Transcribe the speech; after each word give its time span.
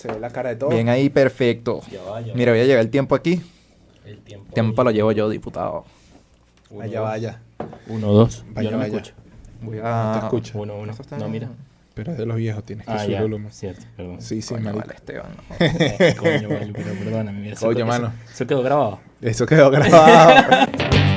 Se 0.00 0.08
ve 0.08 0.18
la 0.18 0.30
cara 0.30 0.48
de 0.50 0.56
todo. 0.56 0.70
Bien 0.70 0.88
ahí, 0.88 1.10
perfecto. 1.10 1.82
Ya 1.92 2.00
va, 2.02 2.20
ya 2.22 2.28
va. 2.28 2.34
Mira, 2.34 2.52
voy 2.52 2.60
a 2.60 2.64
llevar 2.64 2.80
el 2.80 2.90
tiempo 2.90 3.14
aquí. 3.14 3.42
El 4.06 4.18
tiempo. 4.20 4.52
Tiempo 4.54 4.82
lo 4.82 4.90
llevo 4.90 5.12
yo, 5.12 5.28
diputado. 5.28 5.84
Uno, 6.70 6.78
Vaya, 6.80 7.00
dos. 7.00 7.08
vaya. 7.08 7.40
Uno, 7.88 8.06
dos. 8.12 8.44
Vaya, 8.48 8.70
Yo 8.70 8.76
no 8.76 8.78
me 8.82 8.88
vaya. 8.88 8.96
escucho. 8.96 9.14
Voy 9.60 9.76
No 9.76 9.82
te 9.82 9.88
a... 9.88 10.20
escucho. 10.24 10.58
Uno, 10.58 10.76
uno. 10.78 10.92
Eso 10.92 11.02
está 11.02 11.16
No, 11.18 11.24
bien. 11.24 11.32
mira. 11.32 11.48
Pero 11.92 12.12
es 12.12 12.18
de 12.18 12.24
los 12.24 12.36
viejos, 12.36 12.64
tienes 12.64 12.86
que 12.86 12.92
Ah, 12.92 13.00
subir 13.00 13.16
el 13.16 13.22
volumen. 13.24 13.52
Cierto, 13.52 13.84
perdón. 13.96 14.22
Sí, 14.22 14.40
sí, 14.40 14.54
Coño, 14.54 14.72
vale, 14.72 14.94
Esteban. 14.94 15.32
no. 15.36 15.56
Coño, 16.22 16.48
vale, 16.48 16.72
pero 16.72 16.94
perdóname. 16.94 17.40
mira, 17.40 17.52
eso- 17.54 17.66
Coño, 17.66 17.78
eso- 17.80 17.86
mano. 17.86 18.12
Eso 18.32 18.46
quedó 18.46 18.62
grabado. 18.62 19.00
Eso 19.20 19.44
quedó 19.44 19.70
grabado. 19.70 20.66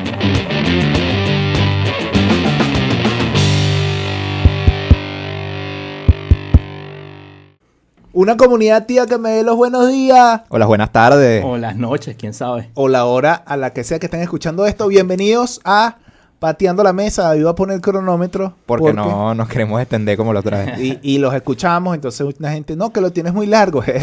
Una 8.16 8.38
comunidad 8.38 8.86
tía 8.86 9.08
que 9.08 9.18
me 9.18 9.32
dé 9.32 9.44
los 9.44 9.56
buenos 9.56 9.90
días. 9.90 10.42
Hola, 10.50 10.68
buenas 10.68 10.92
tardes. 10.92 11.44
O 11.44 11.58
las 11.58 11.76
noches, 11.76 12.16
quién 12.16 12.36
sabe. 12.36 12.70
O 12.76 12.88
la 12.88 13.06
hora 13.06 13.34
a 13.34 13.58
la 13.58 13.74
que 13.74 13.84
sea 13.84 13.98
que 13.98 14.06
estén 14.06 14.22
escuchando 14.22 14.68
esto. 14.68 14.88
Bienvenidos 14.88 15.60
a 15.66 15.96
Pateando 16.44 16.84
la 16.84 16.92
Mesa. 16.92 17.24
David 17.24 17.46
va 17.46 17.52
a 17.52 17.56
poner 17.56 17.76
el 17.76 17.82
cronómetro. 17.82 18.54
Porque 18.66 18.92
no 18.92 19.34
nos 19.34 19.48
queremos 19.48 19.80
extender 19.80 20.18
como 20.18 20.34
la 20.34 20.42
otra 20.42 20.66
vez. 20.66 20.78
Y, 20.78 21.00
y 21.02 21.18
los 21.18 21.34
escuchamos, 21.34 21.96
entonces 21.96 22.36
una 22.38 22.52
gente, 22.52 22.76
no, 22.76 22.92
que 22.92 23.00
lo 23.00 23.14
tienes 23.14 23.34
muy 23.34 23.48
largo. 23.48 23.82
Hay 23.88 23.94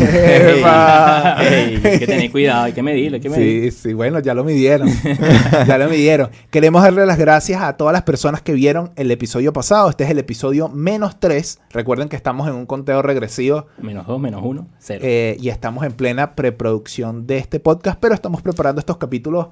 que 1.99 2.07
tener 2.07 2.31
cuidado, 2.31 2.65
hay 2.65 2.73
que 2.73 2.83
medirlo, 2.83 3.17
hay 3.17 3.21
que 3.21 3.29
medir. 3.29 3.71
Sí, 3.71 3.79
sí, 3.83 3.93
bueno, 3.93 4.21
ya 4.21 4.33
lo 4.33 4.43
midieron. 4.43 4.89
ya 5.67 5.77
lo 5.77 5.91
midieron. 5.91 6.31
Queremos 6.51 6.83
darle 6.83 7.05
las 7.05 7.19
gracias 7.19 7.61
a 7.61 7.77
todas 7.77 7.93
las 7.93 8.05
personas 8.05 8.41
que 8.41 8.55
vieron 8.55 8.91
el 8.97 9.11
episodio 9.11 9.53
pasado. 9.53 9.91
Este 9.91 10.05
es 10.05 10.11
el 10.11 10.19
episodio 10.19 10.71
menos 10.71 11.21
3. 11.21 11.61
Recuerden 11.73 12.09
que 12.09 12.17
estamos 12.17 12.49
en 12.49 12.55
un 12.55 12.65
conteo 12.65 13.03
regresivo 13.03 13.67
Menos 13.83 14.07
dos, 14.07 14.19
menos 14.19 14.41
uno, 14.43 14.67
cero. 14.79 15.01
eh, 15.05 15.37
y 15.39 15.51
estamos 15.51 15.85
en 15.85 15.93
plena 15.93 16.35
preproducción 16.37 17.27
de 17.27 17.37
este 17.37 17.61
podcast, 17.61 17.99
pero 18.01 18.15
estamos 18.15 18.41
preparando 18.41 18.81
estos 18.81 18.97
capítulos 18.97 19.49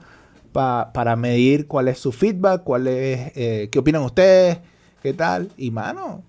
pa- 0.52 0.90
para 0.92 1.16
medir 1.16 1.66
cuál 1.66 1.88
es 1.88 1.98
su 1.98 2.12
feedback, 2.12 2.62
cuál 2.64 2.86
es, 2.88 3.32
eh, 3.36 3.68
qué 3.70 3.78
opinan 3.78 4.02
ustedes, 4.02 4.58
qué 5.02 5.12
tal. 5.12 5.48
Y 5.56 5.70
mano, 5.70 6.22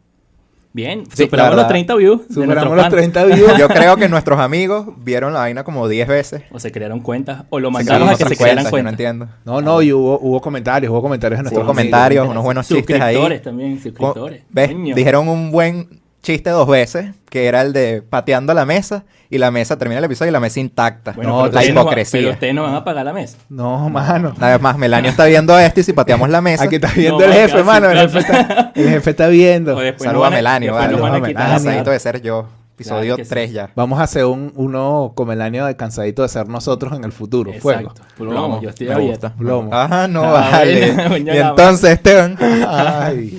Bien, 0.71 1.03
Sí, 1.07 1.23
superamos 1.23 1.49
los 1.55 1.55
verdad. 1.57 1.69
30 1.69 1.95
views. 1.95 2.21
superamos 2.31 2.75
los 2.75 2.83
pan. 2.85 2.91
30 2.91 3.25
views. 3.25 3.57
Yo 3.57 3.67
creo 3.67 3.97
que 3.97 4.07
nuestros 4.07 4.39
amigos 4.39 4.85
vieron 5.03 5.33
la 5.33 5.39
vaina 5.39 5.63
como 5.63 5.87
10 5.87 6.07
veces. 6.07 6.43
O 6.51 6.59
se 6.59 6.71
crearon 6.71 6.99
cuentas, 6.99 7.43
o 7.49 7.59
lo 7.59 7.71
mandaron 7.71 8.07
a 8.07 8.15
que 8.15 8.25
se 8.25 8.37
crearan 8.37 8.69
cuentas 8.69 8.83
no 8.83 8.89
entiendo. 8.91 9.27
No, 9.45 9.61
no, 9.61 9.81
y 9.81 9.91
hubo, 9.91 10.19
hubo 10.19 10.39
comentarios, 10.39 10.91
hubo 10.91 11.01
comentarios 11.01 11.39
en 11.39 11.45
nuestros 11.45 11.65
comentarios, 11.65 12.27
unos 12.27 12.43
buenos 12.43 12.67
chistes 12.67 13.01
ahí. 13.01 13.15
Suscriptores 13.15 13.41
también, 13.41 13.81
suscriptores. 13.81 14.43
¿Ves? 14.51 14.69
Dijeron 14.95 15.27
un 15.27 15.49
buen 15.49 15.98
chiste 16.21 16.49
dos 16.49 16.67
veces, 16.67 17.15
que 17.29 17.45
era 17.47 17.61
el 17.61 17.73
de 17.73 18.01
pateando 18.01 18.53
la 18.53 18.65
mesa, 18.65 19.03
y 19.29 19.37
la 19.37 19.51
mesa 19.51 19.77
termina 19.77 19.99
el 19.99 20.05
episodio 20.05 20.29
y 20.29 20.33
la 20.33 20.39
mesa 20.39 20.59
intacta. 20.59 21.11
Bueno, 21.13 21.29
No, 21.31 21.37
la 21.37 21.43
ustedes 21.49 21.69
no 21.69 21.75
va- 21.75 21.81
hipocresía. 21.81 22.19
pero 22.21 22.31
ustedes 22.33 22.53
no 22.55 22.63
van 22.63 22.75
a 22.75 22.83
pagar 22.83 23.05
la 23.05 23.13
mesa. 23.13 23.37
No, 23.49 23.87
mano. 23.89 24.33
Una 24.35 24.49
vez 24.49 24.61
más, 24.61 24.77
Melanio 24.77 25.11
está 25.11 25.25
viendo 25.25 25.57
esto 25.59 25.79
y 25.79 25.83
si 25.83 25.93
pateamos 25.93 26.29
la 26.29 26.41
mesa, 26.41 26.63
Aquí 26.63 26.75
está 26.75 26.91
viendo 26.95 27.19
No, 27.19 27.25
el 27.25 27.33
jefe, 27.33 27.63
mano. 27.63 27.89
El 27.91 27.99
jefe, 27.99 28.19
está, 28.19 28.71
el 28.75 28.89
jefe 28.89 29.09
está 29.11 29.27
viendo. 29.27 29.71
Nos 29.73 29.81
a 29.81 29.83
después 29.83 30.07
vale. 30.07 30.19
van 30.19 30.33
a 30.33 30.37
Saluda 30.39 31.15
a 31.17 31.21
quitar. 31.21 31.21
Melanio. 31.21 31.53
cansadito 31.63 31.91
de 31.91 31.99
ser 31.99 32.21
yo. 32.21 32.47
Episodio 32.75 33.01
Claro 33.01 33.17
que 33.17 33.23
sí. 33.25 33.29
3 33.29 33.51
ya. 33.51 33.69
Vamos 33.75 33.99
a 33.99 34.03
hacer 34.03 34.23
un, 34.25 34.53
uno 34.55 35.11
comelanio 35.13 35.65
de 35.65 35.75
cansadito 35.75 36.21
de 36.23 36.29
ser 36.29 36.47
nosotros 36.47 36.93
en 36.93 37.03
el 37.03 37.11
futuro. 37.11 37.51
Fuego. 37.59 37.93
Plomo, 38.17 38.61
yo 38.61 38.69
estoy 38.69 38.87
me 38.87 38.95
gusta. 38.95 39.33
Plomo. 39.35 39.69
Ajá, 39.75 40.07
no, 40.07 40.23
Ah, 40.23 40.49
vale. 40.51 40.87
y 41.25 41.29
entonces, 41.37 41.91
Esteban, 41.91 42.37
Ay. 42.39 43.37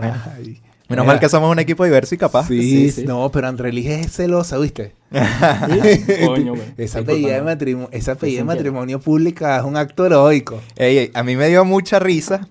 Ay. 0.00 0.55
Menos 0.88 1.04
Mira. 1.04 1.14
mal 1.14 1.20
que 1.20 1.28
somos 1.28 1.50
un 1.50 1.58
equipo 1.58 1.84
diverso 1.84 2.14
y 2.14 2.18
capaz. 2.18 2.48
Sí, 2.48 2.60
Sí, 2.62 2.90
sí. 2.90 3.04
no, 3.06 3.30
pero 3.32 3.48
Andrelis 3.48 3.86
es 3.86 4.12
celosa, 4.12 4.58
¿viste? 4.58 4.92
Coño, 6.26 6.54
güey. 6.54 6.74
Esa 6.76 7.00
apellida 7.00 7.34
de 7.34 7.42
matrimonio, 7.42 7.88
esa 7.92 8.14
de 8.14 8.44
matrimonio 8.44 9.00
pública 9.00 9.58
es 9.58 9.64
un 9.64 9.76
acto 9.76 10.06
heroico. 10.06 10.60
Ey, 10.76 10.98
ey, 10.98 11.10
a 11.14 11.22
mí 11.22 11.36
me 11.36 11.48
dio 11.48 11.64
mucha 11.64 11.98
risa 11.98 12.48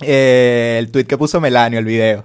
eh, 0.00 0.76
el 0.78 0.90
tweet 0.90 1.04
que 1.04 1.18
puso 1.18 1.40
Melanio, 1.40 1.78
el 1.78 1.84
video. 1.84 2.24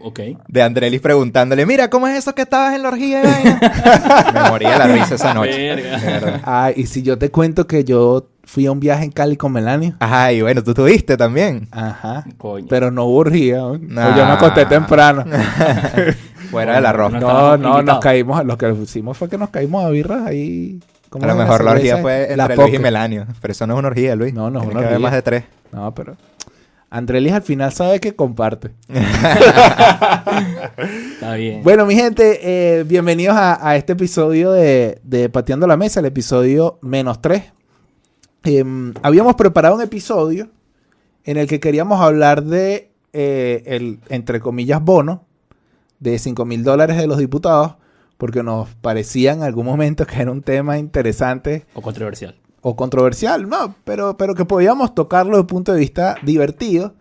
Ok. 0.00 0.20
De 0.46 0.62
Andrelis 0.62 1.00
preguntándole, 1.00 1.66
mira, 1.66 1.90
¿cómo 1.90 2.06
es 2.06 2.16
eso 2.18 2.32
que 2.34 2.42
estabas 2.42 2.74
en 2.74 2.82
la 2.84 2.88
orgía? 2.88 3.20
de 3.20 3.26
vaina?" 3.26 4.30
me 4.44 4.50
moría 4.50 4.70
de 4.72 4.78
la 4.78 4.86
risa 4.86 5.16
esa 5.16 5.34
noche. 5.34 5.74
Verga. 5.74 5.98
de 5.98 6.06
verdad. 6.06 6.40
Ay, 6.44 6.74
y 6.76 6.86
si 6.86 7.02
yo 7.02 7.18
te 7.18 7.30
cuento 7.30 7.66
que 7.66 7.82
yo 7.84 8.28
fui 8.48 8.64
a 8.64 8.72
un 8.72 8.80
viaje 8.80 9.04
en 9.04 9.10
Cali 9.10 9.36
con 9.36 9.52
Melanio. 9.52 9.94
Ajá, 10.00 10.32
y 10.32 10.40
bueno, 10.40 10.64
tú 10.64 10.72
tuviste 10.72 11.18
también. 11.18 11.68
Ajá. 11.70 12.24
Coño. 12.38 12.66
Pero 12.70 12.90
no 12.90 13.04
hubo 13.04 13.18
orgía. 13.18 13.58
¿no? 13.58 13.76
Nah. 13.78 14.16
Yo 14.16 14.24
me 14.24 14.32
acosté 14.32 14.64
temprano. 14.64 15.24
Fuera 16.50 16.76
del 16.76 16.86
arroz. 16.86 17.12
No 17.12 17.58
No, 17.58 17.82
nos 17.82 17.98
caímos, 18.00 18.42
lo 18.46 18.56
que 18.56 18.70
hicimos 18.70 19.18
fue 19.18 19.28
que 19.28 19.36
nos 19.36 19.50
caímos 19.50 19.84
a 19.84 19.90
birras 19.90 20.26
ahí. 20.26 20.80
¿cómo 21.10 21.26
A 21.26 21.28
lo 21.28 21.34
mejor 21.34 21.62
la 21.62 21.72
orgía 21.72 21.98
fue 21.98 22.34
La 22.36 22.44
entre 22.44 22.56
Luis 22.56 22.74
y. 22.74 22.78
Melanio. 22.78 23.26
Pero 23.38 23.52
eso 23.52 23.66
no 23.66 23.74
es 23.74 23.78
una 23.80 23.88
orgía, 23.88 24.16
Luis. 24.16 24.32
No, 24.32 24.50
no 24.50 24.60
es 24.60 24.64
una 24.64 24.80
que 24.80 24.86
haber 24.86 24.92
orgía. 24.94 24.98
más 25.06 25.12
de 25.12 25.22
tres. 25.22 25.44
No, 25.70 25.94
pero 25.94 26.16
Andrelis 26.88 27.34
al 27.34 27.42
final 27.42 27.70
sabe 27.72 28.00
que 28.00 28.16
comparte. 28.16 28.70
Está 31.12 31.34
bien. 31.34 31.62
Bueno, 31.62 31.84
mi 31.84 31.94
gente, 31.94 32.40
eh, 32.42 32.84
bienvenidos 32.84 33.36
a, 33.36 33.68
a 33.68 33.76
este 33.76 33.92
episodio 33.92 34.52
de, 34.52 34.98
de 35.02 35.28
Pateando 35.28 35.66
la 35.66 35.76
Mesa, 35.76 36.00
el 36.00 36.06
episodio 36.06 36.78
menos 36.80 37.20
3. 37.20 37.42
Habíamos 39.02 39.34
preparado 39.36 39.74
un 39.76 39.82
episodio 39.82 40.48
en 41.24 41.36
el 41.36 41.46
que 41.46 41.60
queríamos 41.60 42.00
hablar 42.00 42.44
de 42.44 42.90
eh, 43.12 43.62
el, 43.66 44.00
entre 44.08 44.40
comillas, 44.40 44.82
bono 44.82 45.24
de 46.00 46.18
5 46.18 46.44
mil 46.44 46.62
dólares 46.64 46.96
de 46.96 47.06
los 47.06 47.18
diputados, 47.18 47.74
porque 48.16 48.42
nos 48.42 48.68
parecía 48.76 49.32
en 49.32 49.42
algún 49.42 49.66
momento 49.66 50.06
que 50.06 50.20
era 50.20 50.30
un 50.30 50.42
tema 50.42 50.78
interesante 50.78 51.66
O 51.74 51.82
controversial. 51.82 52.36
o 52.62 52.76
controversial, 52.76 53.48
no, 53.48 53.74
pero, 53.84 54.16
pero 54.16 54.34
que 54.34 54.44
podíamos 54.44 54.94
tocarlo 54.94 55.32
desde 55.32 55.40
un 55.42 55.46
punto 55.46 55.72
de 55.72 55.80
vista 55.80 56.16
divertido. 56.22 56.94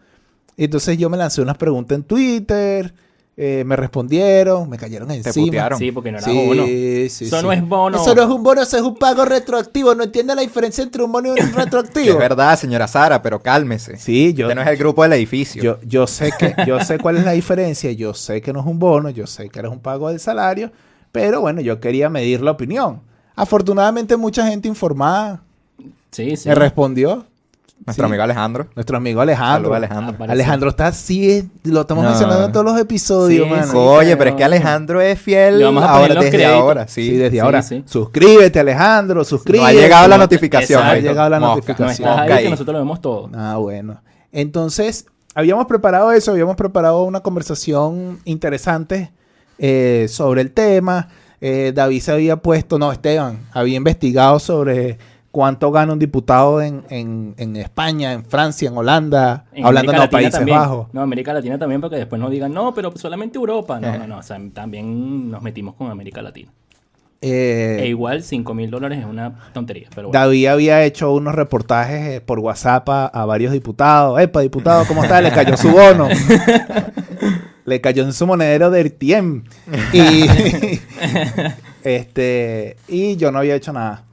Y 0.56 0.66
entonces 0.66 0.98
yo 0.98 1.10
me 1.10 1.18
lancé 1.18 1.42
unas 1.42 1.58
preguntas 1.58 1.96
en 1.98 2.04
Twitter, 2.04 2.94
eh, 3.40 3.64
me 3.66 3.76
respondieron, 3.76 4.68
me 4.68 4.78
cayeron 4.80 5.12
encima. 5.12 5.46
putearon. 5.46 5.78
Sí, 5.80 5.92
porque 5.92 6.12
no 6.12 6.18
era 6.18 6.28
Sí, 6.28 6.34
bono. 6.48 6.66
sí, 6.66 7.04
Eso 7.06 7.38
sí. 7.38 7.44
no 7.46 7.52
es 7.52 7.62
bono. 7.68 8.02
Eso 8.02 8.16
no 8.16 8.24
es 8.24 8.28
un 8.30 8.42
bono, 8.44 8.62
eso 8.64 8.78
es 8.78 8.82
un 8.84 8.96
pago 8.96 9.26
retroactivo. 9.26 9.94
No 9.94 10.04
entiende 10.06 10.34
la 10.34 10.42
diferencia 10.42 10.84
entre 10.84 11.04
un 11.04 11.12
bono 11.12 11.28
y 11.28 11.32
un 11.32 11.36
Que 11.38 11.44
es 11.44 11.56
retroactivo. 11.56 12.18
verdad, 12.18 12.58
señora 12.58 12.88
Sara, 12.88 13.22
pero 13.22 13.40
cálmese. 13.42 13.98
Sí, 13.98 14.34
yo, 14.34 14.48
Este 14.48 14.56
no 14.56 14.62
es 14.64 14.68
el 14.68 14.78
grupo 14.78 15.04
del 15.04 15.14
edificio. 15.14 15.62
yo, 15.62 15.80
yo 15.86 16.08
sé 16.08 16.32
que, 16.38 16.56
yo 16.66 16.80
sé 16.80 16.98
cuál 16.98 17.18
es 17.18 17.26
la 17.26 17.32
diferencia. 17.34 17.92
Yo 17.92 18.14
sé 18.16 18.42
que 18.42 18.52
no 18.52 18.60
es 18.62 18.66
un 18.66 18.80
bono, 18.80 19.10
yo 19.12 19.28
sé 19.28 19.50
que 19.50 19.60
era 19.60 19.70
un 19.70 19.80
pago 19.82 20.10
del 20.10 20.20
salario, 20.20 20.72
pero 21.12 21.40
bueno, 21.40 21.62
yo 21.62 21.80
quería 21.80 22.10
medir 22.10 22.42
la 22.42 22.52
opinión. 22.52 23.02
Afortunadamente 23.36 24.18
mucha 24.18 24.48
gente 24.48 24.68
informada 24.68 25.44
Sí, 26.12 26.36
sí. 26.38 26.50
me 26.50 26.56
respondió. 26.56 27.26
Nuestro 27.86 28.06
Sí. 28.06 28.10
amigo 28.10 28.24
Alejandro. 28.24 28.68
Nuestro 28.76 28.98
amigo 28.98 29.22
Alejandro. 29.22 29.74
Alejandro. 29.74 30.70
Está 30.70 30.88
así, 30.88 31.50
lo 31.64 31.82
estamos 31.82 32.04
No. 32.04 32.10
mencionando 32.10 32.46
en 32.46 32.52
todos 32.52 32.66
los 32.66 32.78
episodios, 32.80 33.46
Sí, 33.46 33.50
mano. 33.50 33.68
sí. 33.72 33.78
Oye, 33.78 34.18
pero 34.18 34.32
es 34.32 34.36
que 34.36 34.44
Alejandro 34.44 35.00
es 35.00 35.18
fiel 35.20 35.64
vamos 35.64 35.84
a 35.84 35.90
ahora, 35.92 36.16
desde 36.16 36.30
créditos. 36.32 36.54
ahora. 36.54 36.88
Sí, 36.88 37.04
Sí, 37.10 37.16
desde 37.16 37.32
sí, 37.32 37.40
ahora. 37.40 37.62
sí. 37.62 37.84
Suscríbete, 37.86 38.60
Alejandro, 38.60 39.24
suscríbete. 39.24 39.62
No 39.62 39.68
ha 39.80 39.82
llegado 39.82 40.08
la 40.08 40.18
No, 40.18 40.24
notificación. 40.24 40.80
exacto. 40.82 40.98
Ha 40.98 41.10
llegado 41.10 41.30
la 41.30 41.40
Mosca. 41.40 41.50
No 41.50 41.56
notificación. 41.56 42.10
estás 42.10 42.32
ahí. 42.32 42.44
que 42.44 42.50
nosotros 42.50 42.74
lo 42.74 42.80
vemos 42.80 43.02
todo. 43.02 43.30
Ah, 43.34 43.56
bueno. 43.58 44.02
Entonces, 44.34 45.06
habíamos 45.34 45.66
preparado 45.68 46.12
eso, 46.12 46.32
habíamos 46.32 46.56
preparado 46.58 47.04
una 47.04 47.22
conversación 47.22 48.20
interesante 48.26 49.12
eh, 49.60 50.08
sobre 50.10 50.42
el 50.42 50.52
tema. 50.52 51.08
Eh, 51.40 51.72
David 51.74 52.02
se 52.02 52.12
había 52.12 52.36
puesto, 52.38 52.78
no, 52.80 52.92
Esteban, 52.92 53.40
había 53.54 53.78
investigado 53.78 54.40
sobre 54.40 54.98
cuánto 55.38 55.72
gana 55.72 55.94
un 55.94 56.00
diputado 56.00 56.64
en, 56.64 56.84
en- 56.90 57.36
en 57.38 57.56
España, 57.58 58.12
en 58.12 58.26
Francia, 58.26 58.70
en 58.70 58.76
Holanda, 58.76 59.46
En 59.54 59.68
hablando 59.68 59.92
de 59.92 59.98
los 60.00 60.08
Países 60.08 60.34
también. 60.34 60.58
Bajos. 60.58 60.88
No, 60.94 61.02
América 61.02 61.32
Latina 61.32 61.60
también, 61.60 61.80
para 61.80 61.92
que 61.92 61.98
después 61.98 62.20
no 62.20 62.28
digan, 62.32 62.52
no, 62.52 62.74
pero 62.74 62.92
solamente 62.98 63.38
Europa. 63.38 63.80
No, 63.80 63.88
Eh. 63.94 64.00
no, 64.00 64.08
no. 64.08 64.18
O 64.18 64.24
sea, 64.24 64.40
también 64.52 65.30
nos 65.30 65.44
metimos 65.44 65.76
con 65.76 65.92
América 65.92 66.24
Latina. 66.24 66.52
Eh, 67.22 67.78
E 67.82 67.88
igual, 67.88 68.24
5 68.24 68.56
mil 68.56 68.72
dólares 68.72 68.98
es 68.98 69.06
una 69.06 69.36
tontería. 69.54 69.90
Pero 69.94 70.08
bueno. 70.08 70.20
David 70.20 70.48
había 70.48 70.84
hecho 70.84 71.14
unos 71.14 71.36
reportajes 71.36 72.16
eh, 72.16 72.22
por 72.22 72.40
WhatsApp 72.40 72.90
a, 72.90 73.06
a 73.06 73.26
varios 73.26 73.54
diputados. 73.54 74.20
Epa, 74.20 74.42
diputado, 74.42 74.86
¿cómo 74.88 75.04
está? 75.04 75.22
Le 75.22 75.30
cayó 75.32 75.56
su 75.56 75.70
bono. 75.70 76.08
Le 77.66 77.80
cayó 77.82 78.04
en 78.04 78.14
su 78.14 78.26
monedero 78.26 78.72
de 78.72 78.82
RTM. 78.86 79.44
Y, 79.94 80.26
este, 81.84 82.78
y 82.88 83.18
yo 83.18 83.32
no 83.32 83.40
había 83.40 83.56
hecho 83.56 83.72
nada. 83.74 84.04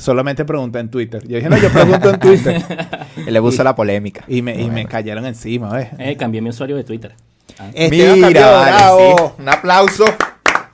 Solamente 0.00 0.44
pregunté 0.44 0.78
en 0.78 0.90
Twitter. 0.90 1.22
Yo 1.26 1.36
dije, 1.36 1.48
no, 1.48 1.56
yo 1.58 1.70
pregunto 1.70 2.10
en 2.10 2.20
Twitter. 2.20 2.62
Él 3.26 3.32
le 3.34 3.40
puso 3.40 3.62
la 3.62 3.74
polémica. 3.74 4.24
Y 4.28 4.42
me, 4.42 4.60
y 4.60 4.70
me 4.70 4.86
cayeron 4.86 5.26
encima, 5.26 5.70
¿ves? 5.72 5.88
Eh, 5.98 6.16
cambié 6.16 6.40
mi 6.40 6.48
usuario 6.50 6.76
de 6.76 6.84
Twitter. 6.84 7.14
Ah, 7.58 7.68
Esteban 7.74 8.20
cambió, 8.20 8.40
vale, 8.50 8.72
bravo. 8.72 9.16
sí. 9.36 9.42
Un 9.42 9.48
aplauso. 9.48 10.04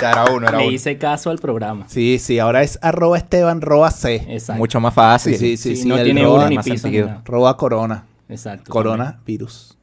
Ya 0.00 0.10
era 0.12 0.24
uno, 0.26 0.46
era 0.46 0.58
Le 0.58 0.64
uno. 0.66 0.72
hice 0.74 0.98
caso 0.98 1.30
al 1.30 1.38
programa. 1.38 1.86
Sí, 1.88 2.18
sí, 2.18 2.38
ahora 2.38 2.62
es 2.62 2.78
arroba 2.82 3.16
Esteban, 3.16 3.62
roba 3.62 3.90
C. 3.90 4.16
Exacto. 4.28 4.58
Mucho 4.58 4.78
más 4.78 4.92
fácil. 4.94 5.36
Sí, 5.36 5.56
sí, 5.56 5.74
Sí, 5.76 5.82
sí. 5.82 5.88
no 5.88 5.96
tiene 6.02 6.26
uno 6.26 6.48
ni 6.48 6.58
piso. 6.58 6.88
roba 7.24 7.56
corona. 7.56 8.04
Exacto. 8.28 8.70
Corona, 8.70 9.18
virus. 9.26 9.75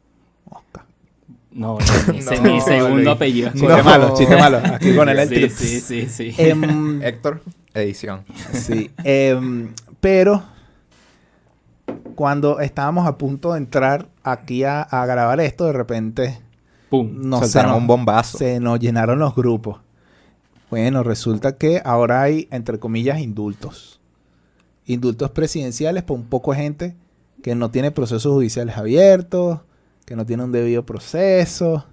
No, 1.53 1.77
ese 2.15 2.35
es 2.35 2.41
mi 2.41 2.59
segundo 2.61 2.95
Luis. 2.95 3.07
apellido. 3.07 3.51
Chiste 3.51 3.67
No. 3.67 3.83
malo, 3.83 4.13
chiste 4.17 4.35
malo. 4.35 4.57
Aquí 4.63 4.95
con 4.95 5.07
el 5.09 5.27
Sí, 5.29 5.49
sí, 5.49 5.79
sí, 5.79 6.07
sí. 6.09 6.35
Em, 6.37 7.01
Héctor, 7.03 7.41
edición. 7.73 8.23
Sí, 8.53 8.91
em, 9.03 9.69
pero 9.99 10.43
cuando 12.15 12.59
estábamos 12.59 13.07
a 13.07 13.17
punto 13.17 13.53
de 13.53 13.57
entrar 13.59 14.07
aquí 14.23 14.63
a, 14.63 14.81
a 14.81 15.05
grabar 15.05 15.39
esto, 15.39 15.65
de 15.65 15.73
repente 15.73 16.39
Pum. 16.89 17.09
no 17.13 17.39
se 17.39 17.45
Soltaron 17.45 17.71
nos, 17.71 17.81
un 17.81 17.87
bombazo. 17.87 18.37
se 18.37 18.59
nos 18.59 18.79
llenaron 18.79 19.19
los 19.19 19.35
grupos. 19.35 19.79
Bueno, 20.69 21.03
resulta 21.03 21.57
que 21.57 21.81
ahora 21.85 22.21
hay, 22.21 22.47
entre 22.51 22.79
comillas, 22.79 23.19
indultos. 23.19 23.99
Indultos 24.85 25.29
presidenciales 25.31 26.03
por 26.03 26.17
un 26.17 26.25
poco 26.25 26.51
de 26.51 26.57
gente 26.57 26.95
que 27.43 27.55
no 27.55 27.69
tiene 27.71 27.91
procesos 27.91 28.31
judiciales 28.33 28.77
abiertos, 28.77 29.59
que 30.05 30.15
no 30.15 30.25
tiene 30.25 30.43
un 30.43 30.51
debido 30.51 30.85
proceso, 30.85 31.85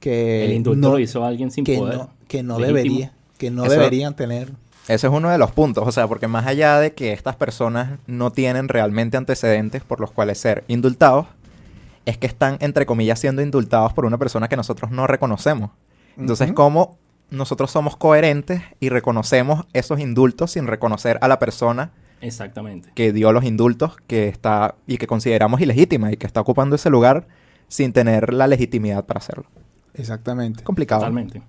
que 0.00 0.44
El 0.44 0.52
indulto 0.52 0.88
no, 0.88 0.94
lo 0.94 0.98
hizo 0.98 1.24
alguien 1.24 1.50
sin 1.50 1.64
que 1.64 1.76
poder. 1.78 1.96
no, 1.96 2.10
que 2.28 2.42
no 2.42 2.58
Legítimo. 2.58 2.76
debería, 2.76 3.12
que 3.38 3.50
no 3.50 3.64
Eso- 3.64 3.72
deberían 3.74 4.14
tener. 4.16 4.52
Ese 4.88 5.08
es 5.08 5.12
uno 5.12 5.30
de 5.30 5.38
los 5.38 5.50
puntos, 5.50 5.86
o 5.86 5.90
sea, 5.90 6.06
porque 6.06 6.28
más 6.28 6.46
allá 6.46 6.78
de 6.78 6.92
que 6.94 7.12
estas 7.12 7.34
personas 7.34 7.98
no 8.06 8.30
tienen 8.30 8.68
realmente 8.68 9.16
antecedentes 9.16 9.82
por 9.82 9.98
los 10.00 10.12
cuales 10.12 10.38
ser 10.38 10.62
indultados, 10.68 11.26
es 12.04 12.18
que 12.18 12.28
están, 12.28 12.56
entre 12.60 12.86
comillas, 12.86 13.18
siendo 13.18 13.42
indultados 13.42 13.92
por 13.92 14.04
una 14.04 14.16
persona 14.16 14.48
que 14.48 14.56
nosotros 14.56 14.92
no 14.92 15.08
reconocemos. 15.08 15.72
Entonces, 16.16 16.46
Ujú. 16.48 16.54
¿cómo 16.54 16.98
nosotros 17.30 17.72
somos 17.72 17.96
coherentes 17.96 18.62
y 18.78 18.88
reconocemos 18.90 19.66
esos 19.72 19.98
indultos 19.98 20.52
sin 20.52 20.68
reconocer 20.68 21.18
a 21.20 21.26
la 21.26 21.40
persona 21.40 21.90
Exactamente. 22.20 22.90
que 22.94 23.12
dio 23.12 23.32
los 23.32 23.44
indultos 23.44 23.96
que 24.06 24.28
está 24.28 24.74
y 24.86 24.96
que 24.98 25.06
consideramos 25.06 25.60
ilegítima 25.60 26.12
y 26.12 26.16
que 26.16 26.26
está 26.26 26.40
ocupando 26.40 26.76
ese 26.76 26.90
lugar 26.90 27.28
sin 27.68 27.92
tener 27.92 28.32
la 28.32 28.46
legitimidad 28.46 29.04
para 29.04 29.18
hacerlo? 29.18 29.46
Exactamente. 29.94 30.62
Complicado. 30.62 31.00
Totalmente. 31.00 31.42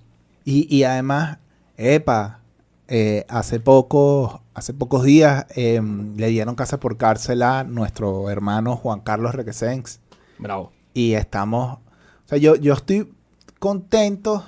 Y, 0.43 0.73
y 0.73 0.83
además, 0.83 1.39
epa, 1.75 2.39
eh, 2.87 3.25
hace 3.27 3.59
poco, 3.59 4.43
hace 4.53 4.73
pocos 4.73 5.03
días 5.03 5.45
em, 5.55 6.15
le 6.15 6.27
dieron 6.27 6.55
casa 6.55 6.79
por 6.79 6.97
cárcel 6.97 7.43
a 7.43 7.65
nuestro 7.65 8.29
hermano 8.29 8.77
Juan 8.77 9.01
Carlos 9.01 9.35
Requesens. 9.35 9.99
Bravo. 10.37 10.71
Y 10.93 11.13
estamos, 11.13 11.79
o 11.79 12.27
sea, 12.27 12.37
yo, 12.37 12.55
yo 12.55 12.73
estoy 12.73 13.13
contento. 13.59 14.45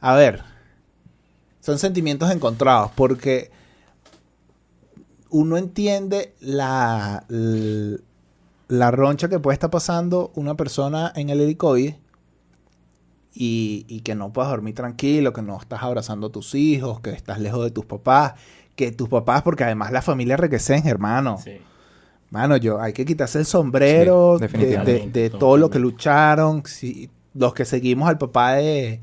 A 0.00 0.14
ver, 0.16 0.42
son 1.60 1.78
sentimientos 1.78 2.30
encontrados 2.30 2.90
porque 2.96 3.50
uno 5.32 5.56
entiende 5.56 6.34
la, 6.40 7.24
la 8.68 8.90
roncha 8.92 9.28
que 9.28 9.38
puede 9.40 9.54
estar 9.54 9.70
pasando 9.70 10.30
una 10.36 10.54
persona 10.56 11.12
en 11.16 11.30
el 11.30 11.40
helicoide 11.40 11.98
y, 13.34 13.84
y 13.88 14.00
que 14.00 14.14
no 14.14 14.32
puedas 14.32 14.50
dormir 14.50 14.74
tranquilo, 14.74 15.32
que 15.32 15.42
no 15.42 15.58
estás 15.58 15.82
abrazando 15.82 16.26
a 16.28 16.30
tus 16.32 16.54
hijos, 16.54 17.00
que 17.00 17.10
estás 17.10 17.40
lejos 17.40 17.64
de 17.64 17.70
tus 17.70 17.86
papás, 17.86 18.34
que 18.76 18.92
tus 18.92 19.08
papás, 19.08 19.42
porque 19.42 19.64
además 19.64 19.90
la 19.90 20.02
familia 20.02 20.36
Requesens, 20.36 20.86
hermano. 20.86 21.38
Sí. 21.42 21.52
Mano, 22.30 22.56
yo, 22.56 22.80
hay 22.80 22.92
que 22.92 23.04
quitarse 23.04 23.38
el 23.38 23.46
sombrero 23.46 24.38
Sí, 24.38 24.46
de, 24.46 24.78
de- 24.84 25.10
de 25.10 25.30
todo 25.30 25.56
lo 25.56 25.68
que 25.70 25.78
lucharon. 25.78 26.62
Sí, 26.66 27.10
los 27.34 27.52
que 27.54 27.64
seguimos 27.64 28.08
al 28.08 28.16
papá 28.18 28.54
de, 28.54 29.00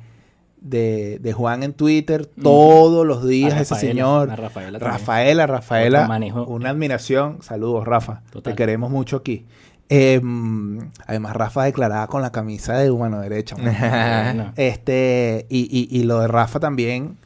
de, 0.61 1.19
de 1.19 1.33
Juan 1.33 1.63
en 1.63 1.73
Twitter, 1.73 2.25
todos 2.25 3.05
los 3.07 3.25
días 3.27 3.53
A 3.53 3.61
ese 3.61 3.73
Rafaela, 3.75 3.91
señor. 3.93 4.29
a 4.31 4.35
Rafaela. 4.35 4.79
Rafaela, 4.79 5.47
Rafaela, 5.47 6.07
manejo. 6.07 6.43
una 6.45 6.69
admiración. 6.71 7.37
Saludos, 7.41 7.85
Rafa. 7.85 8.21
Total. 8.31 8.53
Te 8.53 8.57
queremos 8.57 8.91
mucho 8.91 9.17
aquí. 9.17 9.45
Em, 9.91 10.79
además, 11.07 11.35
Rafa 11.35 11.63
declaraba 11.63 12.07
con 12.07 12.21
la 12.21 12.31
camisa 12.31 12.77
de 12.77 12.91
humano 12.91 13.19
derecha. 13.21 13.55
mano. 13.57 13.71
Bueno. 14.35 14.53
Este, 14.55 15.47
y, 15.49 15.61
y- 15.71 15.97
y 15.99 16.03
lo 16.03 16.19
de 16.19 16.27
Rafa 16.27 16.59
también, 16.59 17.17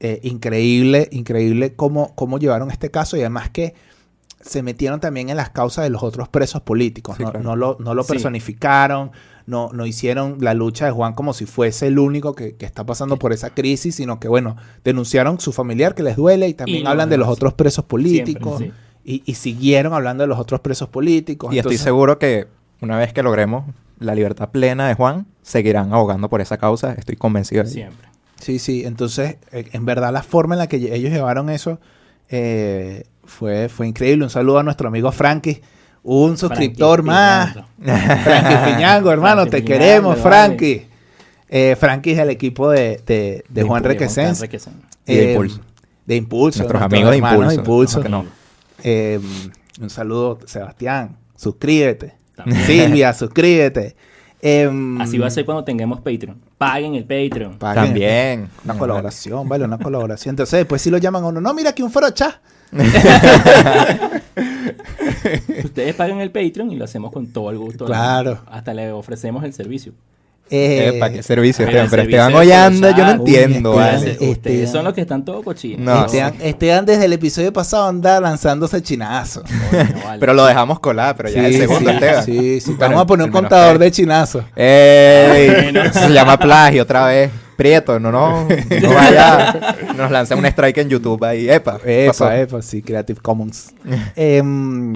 eh, 0.00 0.20
increíble, 0.22 1.08
increíble 1.10 1.74
cómo, 1.74 2.14
cómo 2.14 2.38
llevaron 2.38 2.70
este 2.70 2.90
caso 2.90 3.16
y 3.16 3.20
además 3.20 3.50
que 3.50 3.74
se 4.40 4.62
metieron 4.62 5.00
también 5.00 5.30
en 5.30 5.36
las 5.38 5.50
causas 5.50 5.84
de 5.84 5.90
los 5.90 6.02
otros 6.02 6.28
presos 6.28 6.60
políticos. 6.62 7.16
Sí, 7.16 7.22
no, 7.24 7.30
claro. 7.32 7.44
no 7.44 7.56
lo, 7.56 7.76
no 7.80 7.94
lo 7.94 8.02
Sí. 8.04 8.12
No, 9.46 9.70
no 9.72 9.86
hicieron 9.86 10.38
la 10.40 10.54
lucha 10.54 10.86
de 10.86 10.90
Juan 10.90 11.14
como 11.14 11.32
si 11.32 11.46
fuese 11.46 11.88
el 11.88 11.98
único 11.98 12.34
que, 12.34 12.56
que 12.56 12.66
está 12.66 12.84
pasando 12.84 13.18
por 13.18 13.32
esa 13.32 13.50
crisis, 13.50 13.94
sino 13.94 14.18
que, 14.20 14.28
bueno, 14.28 14.56
denunciaron 14.84 15.40
su 15.40 15.52
familiar 15.52 15.94
que 15.94 16.02
les 16.02 16.16
duele 16.16 16.48
y 16.48 16.54
también 16.54 16.86
hablan 16.86 17.10
de 17.10 17.18
los 17.18 17.28
otros 17.28 17.54
presos 17.54 17.84
políticos 17.84 18.58
Siempre, 18.58 18.78
y, 19.04 19.22
y 19.26 19.34
siguieron 19.34 19.92
hablando 19.92 20.22
de 20.22 20.28
los 20.28 20.38
otros 20.38 20.60
presos 20.60 20.88
políticos. 20.88 21.52
Y 21.54 21.58
estoy 21.58 21.76
seguro 21.76 22.18
que 22.18 22.46
una 22.80 22.98
vez 22.98 23.12
que 23.12 23.22
logremos 23.22 23.64
la 23.98 24.14
libertad 24.14 24.50
plena 24.50 24.88
de 24.88 24.94
Juan, 24.94 25.26
seguirán 25.42 25.92
abogando 25.92 26.28
por 26.28 26.40
esa 26.40 26.58
causa. 26.58 26.92
Estoy 26.94 27.16
convencido 27.16 27.62
de 27.62 27.68
ello. 27.68 27.74
Siempre. 27.74 28.08
Sí, 28.40 28.58
sí. 28.58 28.84
Entonces, 28.84 29.36
eh, 29.52 29.68
en 29.72 29.84
verdad, 29.84 30.12
la 30.12 30.22
forma 30.22 30.54
en 30.54 30.58
la 30.58 30.66
que 30.66 30.76
ellos 30.76 31.12
llevaron 31.12 31.50
eso 31.50 31.80
eh, 32.28 33.04
fue, 33.24 33.68
fue 33.68 33.86
increíble. 33.86 34.24
Un 34.24 34.30
saludo 34.30 34.58
a 34.58 34.62
nuestro 34.62 34.88
amigo 34.88 35.10
Frankie, 35.12 35.62
un 36.04 36.36
suscriptor 36.38 37.02
Frankie 37.02 37.58
más. 37.82 38.22
Frankie 38.22 38.72
Piñango, 38.72 39.10
hermano, 39.10 39.42
Frankie 39.42 39.50
te 39.50 39.62
Piñango, 39.62 39.78
queremos, 39.84 40.10
vale. 40.10 40.22
Frankie. 40.22 40.86
Eh, 41.48 41.76
Frankie 41.78 42.12
es 42.12 42.16
del 42.18 42.30
equipo 42.30 42.70
de, 42.70 43.00
de, 43.06 43.44
de 43.48 43.62
Juan 43.62 43.82
De 43.82 43.88
Requesens. 43.90 44.40
De 44.40 44.60
Eh, 45.06 45.30
Impulso. 45.32 45.60
De 46.06 46.16
Impulso. 46.16 46.58
Nuestros 46.60 46.82
amigos 46.82 47.10
de 47.10 47.16
Impulso, 47.54 48.02
¿cómo 48.02 48.02
que 48.02 48.08
no? 48.08 48.26
Eh, 48.82 49.20
un 49.80 49.90
saludo, 49.90 50.38
Sebastián. 50.46 51.16
Suscríbete. 51.36 52.14
También. 52.36 52.62
Silvia, 52.64 53.12
suscríbete. 53.14 53.96
Em, 54.42 55.00
Así 55.00 55.16
va 55.16 55.28
a 55.28 55.30
ser 55.30 55.44
cuando 55.46 55.64
tengamos 55.64 56.00
Patreon. 56.00 56.38
Paguen 56.58 56.94
el 56.96 57.04
Patreon. 57.04 57.58
paguen. 57.58 57.84
También. 57.84 58.48
Una 58.64 58.74
colaboración, 58.76 59.48
vale, 59.48 59.64
una 59.64 59.78
colaboración. 59.78 60.32
Entonces 60.34 60.58
después 60.58 60.82
si 60.82 60.90
lo 60.90 60.98
llaman 60.98 61.22
a 61.24 61.26
uno, 61.28 61.40
no, 61.40 61.54
mira 61.54 61.70
aquí 61.70 61.82
un 61.82 61.90
forocha. 61.90 62.40
Ustedes 65.64 65.94
paguen 65.94 66.20
el 66.20 66.30
Patreon 66.30 66.70
y 66.72 66.76
lo 66.76 66.84
hacemos 66.84 67.12
con 67.12 67.26
todo 67.28 67.50
el 67.50 67.58
gusto. 67.58 67.84
Claro. 67.86 68.40
Hasta 68.50 68.74
le 68.74 68.92
ofrecemos 68.92 69.44
el 69.44 69.52
servicio. 69.52 69.92
Eh, 70.50 70.92
Epa, 70.96 71.10
qué 71.10 71.22
servicio, 71.22 71.64
Pero 71.64 71.84
Esteban. 71.84 71.90
Pero 71.90 72.02
Esteban 72.02 72.32
de 72.32 72.38
Hollanda, 72.38 72.94
yo 72.96 73.04
no 73.06 73.10
entiendo, 73.12 73.70
Uy, 73.72 73.76
¿vale? 73.78 74.10
Esteban. 74.10 74.30
Ustedes 74.30 74.60
Este- 74.60 74.66
son 74.72 74.84
los 74.84 74.92
que 74.92 75.00
están 75.00 75.24
todos 75.24 75.42
cochinos. 75.42 75.80
No. 75.80 76.04
Esteban, 76.04 76.34
Esteban 76.42 76.84
desde 76.84 77.06
el 77.06 77.12
episodio 77.14 77.50
pasado 77.50 77.88
anda 77.88 78.20
lanzándose 78.20 78.82
chinazo. 78.82 79.42
Coño, 79.70 80.04
vale. 80.04 80.20
Pero 80.20 80.34
lo 80.34 80.44
dejamos 80.44 80.80
colar, 80.80 81.16
pero 81.16 81.30
ya 81.30 81.48
es 81.48 81.54
el 81.54 81.60
segundo, 81.62 81.88
sí, 81.90 81.94
Esteban. 81.96 82.24
sí, 82.26 82.60
sí. 82.60 82.76
Vamos 82.78 83.00
a 83.00 83.06
poner 83.06 83.24
un 83.26 83.32
contador 83.32 83.78
de 83.78 83.90
chinazos. 83.90 84.44
Se 84.54 86.10
llama 86.12 86.36
plagio 86.38 86.82
otra 86.82 87.06
vez. 87.06 87.30
Prieto, 87.56 87.98
no, 88.00 88.10
no. 88.10 88.48
No 88.48 88.94
vaya. 88.94 89.76
Nos 89.96 90.10
lanza 90.10 90.36
un 90.36 90.44
strike 90.46 90.78
en 90.78 90.88
YouTube 90.88 91.22
ahí. 91.24 91.48
Epa. 91.48 91.78
pasó. 91.78 92.26
Epa, 92.26 92.38
epa, 92.38 92.62
sí, 92.62 92.82
Creative 92.82 93.20
Commons. 93.20 93.74
Em, 94.16 94.94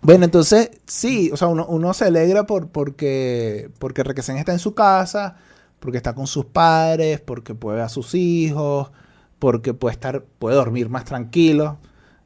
bueno, 0.00 0.24
entonces, 0.24 0.70
sí, 0.86 1.30
o 1.32 1.36
sea, 1.36 1.48
uno, 1.48 1.64
uno 1.66 1.94
se 1.94 2.06
alegra 2.06 2.44
por, 2.44 2.68
porque, 2.68 3.70
porque 3.78 4.02
Requesén 4.02 4.36
está 4.36 4.52
en 4.52 4.58
su 4.58 4.74
casa, 4.74 5.36
porque 5.78 5.96
está 5.96 6.14
con 6.14 6.26
sus 6.26 6.44
padres, 6.46 7.20
porque 7.20 7.54
puede 7.54 7.76
ver 7.76 7.86
a 7.86 7.88
sus 7.88 8.14
hijos, 8.14 8.90
porque 9.38 9.74
puede 9.74 9.94
estar, 9.94 10.24
puede 10.38 10.56
dormir 10.56 10.88
más 10.88 11.04
tranquilo. 11.04 11.78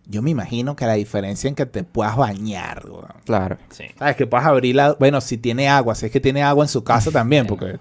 Yo 0.08 0.22
me 0.22 0.30
imagino 0.30 0.76
que 0.76 0.86
la 0.86 0.94
diferencia 0.94 1.48
en 1.48 1.54
que 1.54 1.66
te 1.66 1.82
puedas 1.82 2.16
bañar, 2.16 2.86
weón. 2.88 3.08
Claro. 3.24 3.58
Sí. 3.70 3.84
¿Sabes? 3.98 4.16
Que 4.16 4.26
puedas 4.26 4.46
abrir 4.46 4.76
la... 4.76 4.92
Bueno, 4.94 5.20
si 5.20 5.36
tiene 5.36 5.68
agua, 5.68 5.94
si 5.96 6.06
es 6.06 6.12
que 6.12 6.20
tiene 6.20 6.44
agua 6.44 6.64
en 6.64 6.68
su 6.68 6.84
casa 6.84 7.10
también, 7.10 7.46
porque... 7.46 7.78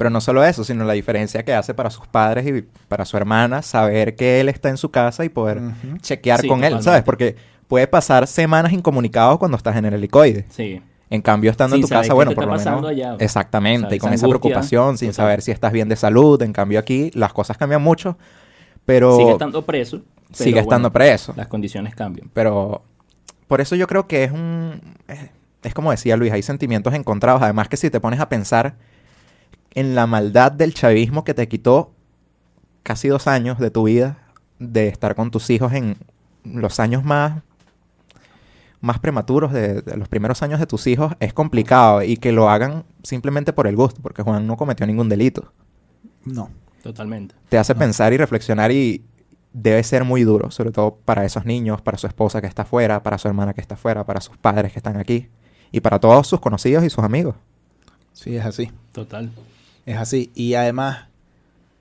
Pero 0.00 0.08
no 0.08 0.22
solo 0.22 0.42
eso, 0.42 0.64
sino 0.64 0.82
la 0.86 0.94
diferencia 0.94 1.42
que 1.44 1.52
hace 1.52 1.74
para 1.74 1.90
sus 1.90 2.06
padres 2.06 2.46
y 2.46 2.62
para 2.88 3.04
su 3.04 3.18
hermana 3.18 3.60
saber 3.60 4.16
que 4.16 4.40
él 4.40 4.48
está 4.48 4.70
en 4.70 4.78
su 4.78 4.90
casa 4.90 5.26
y 5.26 5.28
poder 5.28 5.60
chequear 6.00 6.40
Sí, 6.40 6.48
con 6.48 6.64
él. 6.64 6.82
¿sabes? 6.82 7.02
Porque 7.02 7.36
puede 7.68 7.86
pasar 7.86 8.26
semanas 8.26 8.72
incomunicados 8.72 9.36
cuando 9.38 9.58
estás 9.58 9.76
en 9.76 9.84
el 9.84 9.92
helicoide. 9.92 10.46
Sí. 10.48 10.80
En 11.10 11.20
cambio, 11.20 11.50
estando 11.50 11.76
en 11.76 11.82
tu 11.82 11.88
casa, 11.88 12.14
bueno, 12.14 12.32
por 12.32 12.44
lo 12.46 12.52
pasando 12.52 12.88
menos. 12.88 12.92
allá. 12.92 13.16
Exactamente, 13.22 13.86
O 13.86 13.88
sea, 13.90 13.96
y 13.96 13.98
con 13.98 14.14
esa 14.14 14.26
preocupación, 14.26 14.96
sin 14.96 15.10
total. 15.10 15.16
saber 15.24 15.42
si 15.42 15.50
estás 15.50 15.70
bien 15.70 15.90
de 15.90 15.96
salud. 15.96 16.40
En 16.40 16.54
cambio, 16.54 16.78
aquí 16.78 17.10
las 17.12 17.34
cosas 17.34 17.58
cambian 17.58 17.82
mucho, 17.82 18.16
pero 18.86 19.14
Sigue 19.18 19.32
estando 19.32 19.66
preso. 19.66 20.00
pero 20.28 20.34
sigue 20.44 20.60
estando 20.60 20.88
bueno, 20.88 20.92
preso. 20.94 21.34
Las 21.36 21.48
condiciones 21.48 21.94
cambian. 21.94 22.30
Pero 22.32 22.84
por 23.48 23.60
eso 23.60 23.76
yo 23.76 23.86
creo 23.86 24.06
que 24.06 24.24
es 24.24 24.32
un... 24.32 24.80
Es, 25.08 25.18
es 25.62 25.74
como 25.74 25.90
decía 25.90 26.16
Luis, 26.16 26.32
hay 26.32 26.40
sentimientos 26.40 26.94
encontrados. 26.94 27.42
Además 27.42 27.68
que 27.68 27.76
si 27.76 27.90
te 27.90 28.00
pones 28.00 28.18
a 28.20 28.30
pensar 28.30 28.76
en 29.74 29.94
la 29.94 30.06
maldad 30.06 30.52
del 30.52 30.74
chavismo 30.74 31.24
que 31.24 31.34
te 31.34 31.48
quitó 31.48 31.92
casi 32.82 33.08
dos 33.08 33.26
años 33.26 33.58
de 33.58 33.70
tu 33.70 33.84
vida, 33.84 34.18
de 34.58 34.88
estar 34.88 35.14
con 35.14 35.30
tus 35.30 35.50
hijos 35.50 35.72
en 35.72 35.96
los 36.44 36.80
años 36.80 37.04
más 37.04 37.42
más 38.80 38.98
prematuros 38.98 39.52
de, 39.52 39.82
de 39.82 39.96
los 39.98 40.08
primeros 40.08 40.42
años 40.42 40.58
de 40.58 40.66
tus 40.66 40.86
hijos 40.86 41.12
es 41.20 41.34
complicado 41.34 42.02
y 42.02 42.16
que 42.16 42.32
lo 42.32 42.48
hagan 42.48 42.84
simplemente 43.02 43.52
por 43.52 43.66
el 43.66 43.76
gusto, 43.76 44.00
porque 44.00 44.22
Juan 44.22 44.46
no 44.46 44.56
cometió 44.56 44.86
ningún 44.86 45.10
delito. 45.10 45.52
No. 46.24 46.48
Totalmente. 46.82 47.34
Te 47.48 47.58
hace 47.58 47.74
pensar 47.74 48.12
y 48.12 48.16
reflexionar 48.16 48.72
y 48.72 49.04
debe 49.52 49.82
ser 49.82 50.04
muy 50.04 50.22
duro, 50.22 50.50
sobre 50.50 50.72
todo 50.72 50.96
para 51.04 51.24
esos 51.24 51.44
niños, 51.44 51.82
para 51.82 51.98
su 51.98 52.06
esposa 52.06 52.40
que 52.40 52.46
está 52.46 52.62
afuera, 52.62 53.02
para 53.02 53.18
su 53.18 53.28
hermana 53.28 53.52
que 53.52 53.60
está 53.60 53.74
afuera, 53.74 54.04
para 54.06 54.20
sus 54.20 54.36
padres 54.36 54.72
que 54.72 54.78
están 54.78 54.96
aquí 54.96 55.28
y 55.72 55.80
para 55.80 55.98
todos 55.98 56.26
sus 56.26 56.40
conocidos 56.40 56.84
y 56.84 56.90
sus 56.90 57.04
amigos. 57.04 57.34
Sí, 58.12 58.36
es 58.36 58.44
así. 58.44 58.70
Total. 58.92 59.30
Es 59.86 59.96
así. 59.96 60.30
Y 60.34 60.54
además, 60.54 61.08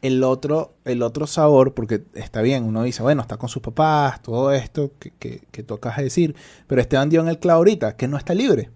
el 0.01 0.23
otro, 0.23 0.73
el 0.85 1.01
otro 1.01 1.27
sabor, 1.27 1.73
porque 1.73 2.03
está 2.13 2.41
bien, 2.41 2.63
uno 2.63 2.83
dice, 2.83 3.03
bueno, 3.03 3.21
está 3.21 3.37
con 3.37 3.49
sus 3.49 3.61
papás, 3.61 4.21
todo 4.21 4.51
esto 4.51 4.91
que, 4.99 5.11
que, 5.11 5.41
que 5.51 5.63
tú 5.63 5.73
acabas 5.73 5.97
de 5.97 6.05
decir, 6.05 6.35
pero 6.67 6.81
Esteban 6.81 7.09
dio 7.09 7.21
en 7.21 7.27
el 7.27 7.39
clavo 7.39 7.57
ahorita, 7.59 7.95
que 7.95 8.07
no 8.07 8.17
está 8.17 8.33
libre. 8.33 8.69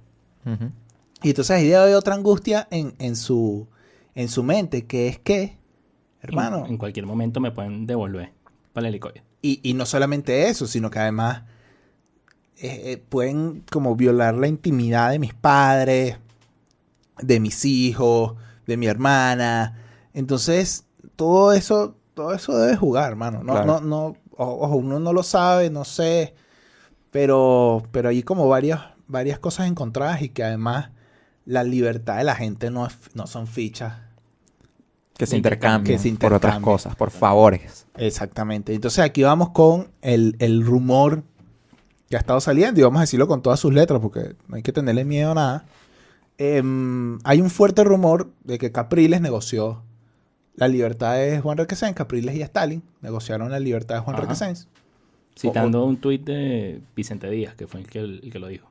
Y 1.21 1.29
entonces 1.29 1.51
ahí 1.55 1.63
debe 1.63 1.77
haber 1.77 1.95
otra 1.95 2.15
angustia 2.15 2.67
en, 2.69 2.95
en, 2.99 3.15
su, 3.15 3.67
en 4.13 4.27
su 4.27 4.43
mente, 4.43 4.85
que 4.85 5.07
es 5.07 5.19
que, 5.19 5.57
hermano, 6.21 6.65
En, 6.65 6.71
en 6.73 6.77
cualquier 6.77 7.05
momento 7.05 7.39
me 7.39 7.51
pueden 7.51 7.87
devolver 7.87 8.31
para 8.73 8.87
el 8.87 8.93
helicoide. 8.93 9.23
y, 9.41 9.61
y 9.63 9.73
no 9.73 9.85
solamente 9.85 10.49
eso, 10.49 10.67
sino 10.67 10.89
que 10.89 10.99
además 10.99 11.43
eh, 12.57 12.81
eh, 12.91 13.03
pueden 13.09 13.63
como 13.71 13.95
violar 13.95 14.35
la 14.35 14.47
intimidad 14.47 15.11
de 15.11 15.19
mis 15.19 15.33
padres, 15.33 16.17
de 17.21 17.39
mis 17.39 17.63
hijos, 17.63 18.33
de 18.67 18.77
mi 18.77 18.87
hermana. 18.87 19.79
Entonces, 20.13 20.85
todo 21.15 21.53
eso, 21.53 21.95
todo 22.13 22.33
eso 22.33 22.57
debe 22.57 22.75
jugar, 22.77 23.09
hermano. 23.11 23.43
No, 23.43 23.53
Claro. 23.53 23.65
no, 23.65 23.81
no, 23.81 24.15
ojo, 24.37 24.75
uno 24.75 24.99
no 24.99 25.13
lo 25.13 25.23
sabe, 25.23 25.69
no 25.69 25.85
sé, 25.85 26.35
pero, 27.11 27.83
pero 27.91 28.09
hay 28.09 28.23
como 28.23 28.47
varias, 28.47 28.81
varias 29.07 29.39
cosas 29.39 29.67
encontradas 29.67 30.21
y 30.21 30.29
que 30.29 30.43
además 30.43 30.89
la 31.45 31.63
libertad 31.63 32.17
de 32.17 32.23
la 32.23 32.35
gente 32.35 32.71
no, 32.71 32.87
es- 32.87 32.97
no 33.13 33.27
son 33.27 33.47
fichas. 33.47 33.93
Que 35.17 35.27
se 35.27 35.39
Que 35.41 35.99
se 35.99 36.11
por 36.13 36.33
otras 36.33 36.59
cosas, 36.59 36.95
por 36.95 37.11
favores. 37.11 37.85
Exactamente. 37.97 38.73
Entonces 38.73 38.99
aquí 39.05 39.21
vamos 39.21 39.49
con 39.49 39.91
el, 40.01 40.35
el 40.39 40.65
rumor 40.65 41.23
que 42.09 42.15
ha 42.15 42.19
estado 42.19 42.39
saliendo 42.41 42.79
y 42.79 42.83
vamos 42.83 42.97
a 42.97 43.01
decirlo 43.01 43.27
con 43.27 43.41
todas 43.43 43.59
sus 43.59 43.71
letras 43.73 43.99
porque 44.01 44.35
no 44.47 44.55
hay 44.55 44.63
que 44.63 44.71
tenerle 44.71 45.05
miedo 45.05 45.31
a 45.31 45.35
nada. 45.35 45.65
Em, 46.37 47.19
hay 47.23 47.41
un 47.41 47.49
fuerte 47.49 47.83
rumor 47.83 48.31
de 48.43 48.57
que 48.57 48.71
Capriles 48.71 49.21
negoció 49.21 49.83
la 50.55 50.67
libertad 50.67 51.15
de 51.15 51.39
Juan 51.39 51.57
Requesens. 51.57 51.95
Capriles 51.95 52.35
y 52.35 52.41
Stalin 52.41 52.83
negociaron 53.01 53.51
la 53.51 53.59
libertad 53.59 53.95
de 53.95 54.01
Juan 54.01 54.15
Ajá. 54.15 54.23
Requesens. 54.23 54.67
Citando 55.37 55.83
un 55.85 55.97
tuit 55.97 56.23
de 56.23 56.81
Vicente 56.95 57.29
Díaz, 57.29 57.55
que 57.55 57.65
fue 57.67 57.79
el 57.81 57.87
que, 57.87 57.99
el 57.99 58.29
que 58.31 58.39
lo 58.39 58.47
dijo. 58.47 58.69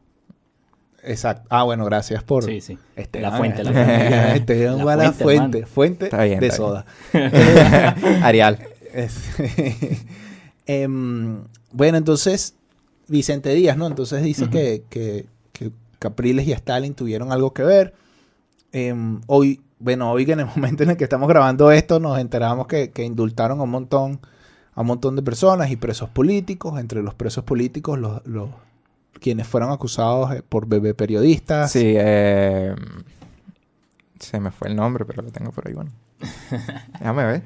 Exacto. 1.03 1.49
Ah, 1.51 1.65
bueno, 1.65 1.85
gracias 1.85 2.23
por... 2.23 2.45
Sí, 2.45 2.61
sí. 2.61 2.79
Esteban, 2.95 3.33
La 3.33 3.37
fuente, 3.39 3.65
la 3.65 3.73
fuente. 3.73 4.37
Esteban 4.37 4.79
La 4.87 5.13
fuente, 5.13 5.25
fuente. 5.25 5.67
Fuente 5.67 6.05
Está 6.05 6.23
bien, 6.23 6.39
de 6.39 6.47
está 6.47 6.57
soda. 6.57 6.87
Arial. 8.23 8.59
Es- 8.93 9.31
Em, 10.67 11.43
bueno, 11.73 11.99
entonces, 11.99 12.55
Vicente 13.09 13.53
Díaz, 13.53 13.77
¿no? 13.77 13.89
Entonces 13.89 14.23
dice 14.23 14.49
que 14.49 15.27
Capriles 16.03 16.47
y 16.47 16.53
Stalin 16.53 16.95
tuvieron 16.95 17.33
algo 17.33 17.53
que 17.55 17.63
ver. 17.63 17.95
Em, 18.73 19.21
hoy, 19.27 19.61
bueno, 19.79 20.11
hoy 20.11 20.31
en 20.31 20.41
el 20.41 20.47
momento 20.57 20.83
en 20.83 20.91
el 20.91 20.97
que 20.97 21.05
estamos 21.05 21.29
grabando 21.29 21.71
esto, 21.73 22.01
nos 22.01 22.19
enteramos 22.19 22.67
que, 22.67 22.91
que 22.91 23.05
indultaron 23.05 23.61
a 23.61 23.63
un 23.63 23.71
montón, 23.71 24.21
a 24.75 24.81
un 24.83 24.87
montón 24.89 25.17
de 25.17 25.23
personas 25.23 25.71
y 25.71 25.77
presos 25.77 26.09
políticos. 26.11 26.79
Entre 26.81 27.03
los 27.03 27.15
presos 27.15 27.45
políticos, 27.45 27.99
los, 27.99 28.27
los- 28.27 28.51
quienes 29.21 29.47
fueron 29.47 29.71
acusados 29.71 30.35
eh, 30.35 30.43
por 30.49 30.67
bebé 30.67 30.95
periodistas. 30.95 31.71
Sí, 31.71 31.83
eh, 31.97 32.75
se 34.19 34.41
me 34.41 34.51
fue 34.51 34.69
el 34.69 34.77
nombre, 34.77 35.05
pero 35.05 35.23
lo 35.23 35.31
tengo 35.31 35.51
por 35.53 35.67
ahí, 35.69 35.75
bueno. 35.75 35.91
Déjame 36.99 37.25
ver. 37.25 37.43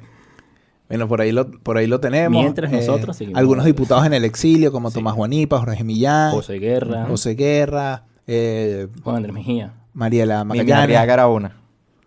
Bueno, 0.89 1.07
por 1.07 1.19
ahí 1.21 1.31
lo, 1.33 1.51
por 1.51 1.77
ahí 1.77 1.85
lo 1.85 1.99
tenemos. 1.99 2.41
Mientras 2.41 2.71
nosotros 2.71 3.17
seguimos 3.17 3.37
Algunos 3.39 3.65
diputados 3.65 4.05
en 4.05 4.13
el 4.13 4.23
exilio, 4.23 4.71
como 4.71 4.89
Sí. 4.89 4.95
Tomás 4.95 5.15
Juanipa, 5.15 5.59
Jorge 5.59 5.83
Millán, 5.83 6.31
José 6.31 6.59
Guerra, 6.59 7.05
José 7.07 7.35
Guerra, 7.35 8.03
eh, 8.27 8.87
Juan 9.03 9.17
Andrés 9.17 9.33
Mejía. 9.33 9.73
Mariela 9.93 10.43
Mimi 10.43 10.59
Magallanes, 10.59 10.83
Arriaga 10.83 11.13
era 11.13 11.27
una. 11.27 11.55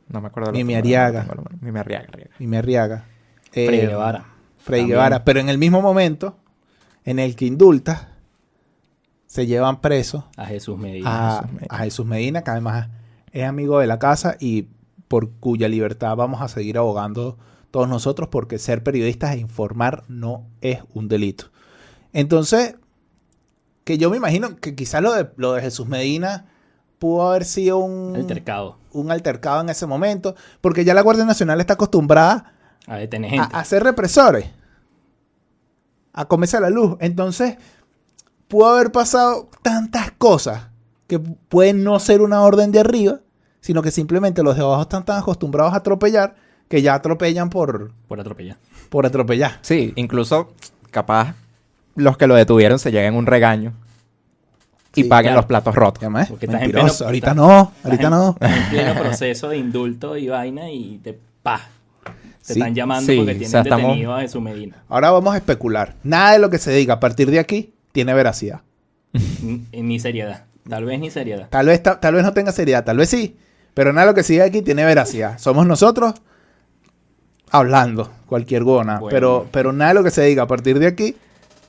No 0.09 0.21
me 0.21 0.29
acuerdo. 0.29 0.53
Mimi 0.53 0.75
Arriaga. 0.75 1.27
Mimi 1.61 1.79
Arriaga. 1.79 2.09
Mimi 2.39 2.57
Arriaga, 2.57 3.05
eh, 3.53 3.67
Frei 3.67 3.81
Guevara. 3.87 4.25
Frei 4.59 4.81
También. 4.81 4.89
Guevara. 4.89 5.25
Pero 5.25 5.41
en 5.41 5.49
el 5.49 5.59
mismo 5.59 5.81
momento 5.83 6.37
en 7.05 7.19
el 7.19 7.35
que 7.35 7.47
indulta, 7.47 8.11
se 9.27 9.47
llevan 9.47 9.81
presos 9.81 10.25
A 10.37 10.45
Jesús 10.47 10.77
Medina. 10.77 11.39
a, 11.39 11.41
Jesús 11.41 11.53
Medina. 11.53 11.67
a 11.71 11.79
Jesús 11.79 12.07
Medina, 12.07 12.43
que 12.43 12.51
además 12.51 12.89
es 13.33 13.45
amigo 13.45 13.79
de 13.79 13.87
la 13.87 13.99
casa 13.99 14.37
y 14.41 14.69
por 15.09 15.31
cuya 15.39 15.69
libertad 15.69 16.17
vamos 16.17 16.43
a 16.43 16.49
seguir 16.49 16.79
abogando 16.79 17.39
todos 17.71 17.89
nosotros, 17.89 18.29
porque 18.29 18.59
ser 18.59 18.83
periodistas 18.83 19.35
e 19.35 19.39
informar 19.39 20.03
no 20.09 20.47
es 20.61 20.81
un 20.93 21.09
delito. 21.09 21.47
Entonces, 22.13 22.75
que 23.91 23.99
yo 23.99 24.09
me 24.09 24.19
imagino 24.19 24.55
que 24.55 24.77
quizás 24.77 25.03
lo 25.03 25.13
de, 25.13 25.29
lo 25.35 25.55
de 25.55 25.63
Jesús 25.63 25.89
Medina 25.89 26.47
pudo 27.01 27.29
haber 27.29 27.45
sido 27.45 27.79
un, 27.79 28.15
Altercado. 28.15 28.77
un 28.93 29.11
altercado 29.11 29.61
en 29.63 29.69
ese 29.69 29.85
momento, 29.85 30.37
porque 30.61 30.85
ya 30.85 30.95
la 30.95 31.01
Guardia 31.01 31.25
Nacional 31.25 31.59
está 31.61 31.73
acostumbrada 31.73 32.53
A 32.87 32.99
detener 32.99 33.33
a, 33.33 33.43
gente. 33.43 33.57
a 33.57 33.65
ser 33.65 33.83
represores, 33.83 34.47
a 36.13 36.25
comerse 36.27 36.57
a 36.57 36.61
la 36.61 36.71
luz. 36.71 36.97
Entonces, 37.01 37.57
pudo 38.47 38.69
haber 38.69 38.93
pasado 38.93 39.49
tantas 39.63 40.13
cosas 40.13 40.69
que 41.09 41.19
pueden 41.19 41.83
no 41.83 41.99
ser 41.99 42.23
una 42.23 42.43
orden 42.43 42.71
de 42.71 42.79
arriba, 42.79 43.19
sino 43.61 43.83
que 43.83 43.91
simplemente 43.91 44.45
los 44.45 44.55
de 44.55 44.63
abajo 44.63 44.83
están 44.83 45.05
tan 45.05 45.19
acostumbrados 45.19 45.73
a 45.75 45.79
atropellar 45.79 46.37
que 46.69 46.81
ya 46.81 46.95
atropellan 46.95 47.51
por, 47.51 47.91
Por 48.07 48.21
atropellar. 48.21 48.57
por 48.89 49.05
atropellar. 49.05 49.59
Sí, 49.63 49.93
incluso 49.97 50.53
capaz 50.93 51.35
los 52.01 52.17
que 52.17 52.27
lo 52.27 52.35
detuvieron 52.35 52.79
se 52.79 52.91
lleguen 52.91 53.15
un 53.15 53.27
regaño 53.27 53.73
y 54.95 55.03
Sí, 55.03 55.09
paguen 55.09 55.29
claro. 55.31 55.39
los 55.39 55.47
platos 55.47 55.75
rotos. 55.75 56.03
¿eh? 56.03 56.27
Porque 56.29 56.47
estás 56.47 56.63
en 56.63 56.73
pleno- 56.73 56.89
ahorita 57.05 57.27
estás- 57.29 57.37
no, 57.37 57.49
ahorita 57.85 57.89
Estás 57.91 58.05
en- 58.05 58.11
no. 58.11 58.37
En 58.41 58.71
pleno 58.71 58.95
proceso 59.01 59.49
de 59.49 59.57
indulto 59.59 60.17
y 60.17 60.29
vaina 60.29 60.71
y 60.71 60.99
te 61.03 61.19
pa. 61.43 61.61
Te 62.47 62.55
Sí, 62.55 62.61
están 62.61 62.75
llamando 62.75 63.13
sí, 63.13 63.17
porque 63.19 63.31
o 63.33 63.35
tienen 63.35 63.51
sea, 63.51 63.61
estamos- 63.61 63.87
detenido 63.89 64.15
a 64.15 64.21
Jesús 64.23 64.43
Medina. 64.43 64.77
Ahora 64.89 65.11
vamos 65.11 65.35
a 65.35 65.37
especular. 65.37 65.95
Nada 66.03 66.33
de 66.33 66.39
lo 66.41 66.51
que 66.51 66.59
se 66.59 66.73
diga 66.73 66.95
a 66.95 67.01
partir 67.01 67.31
de 67.31 67.39
aquí 67.39 67.75
tiene 67.93 68.15
veracidad. 68.15 68.63
Ni, 69.43 69.63
ni 69.83 70.01
seriedad. 70.01 70.45
Tal 70.69 70.85
vez 70.85 70.99
ni 71.01 71.11
seriedad. 71.11 71.49
Tal 71.51 71.67
vez, 71.67 71.83
ta- 71.83 72.01
tal 72.01 72.15
vez 72.15 72.25
no 72.25 72.33
tenga 72.33 72.51
seriedad, 72.53 72.85
tal 72.85 72.97
vez 72.97 73.09
sí. 73.11 73.37
Pero 73.75 73.93
nada 73.93 74.07
de 74.07 74.13
lo 74.13 74.15
que 74.15 74.23
sigue 74.23 74.43
aquí 74.43 74.63
tiene 74.63 74.85
veracidad. 74.85 75.39
Somos 75.39 75.67
nosotros 75.67 76.15
hablando 77.51 78.11
cualquier 78.27 78.65
gona. 78.65 78.99
Bueno. 78.99 79.11
Pero, 79.15 79.47
pero 79.51 79.73
nada 79.73 79.91
de 79.91 79.95
lo 79.95 80.05
que 80.05 80.11
se 80.11 80.23
diga 80.25 80.45
a 80.45 80.47
partir 80.47 80.79
de 80.79 80.87
aquí. 80.87 81.17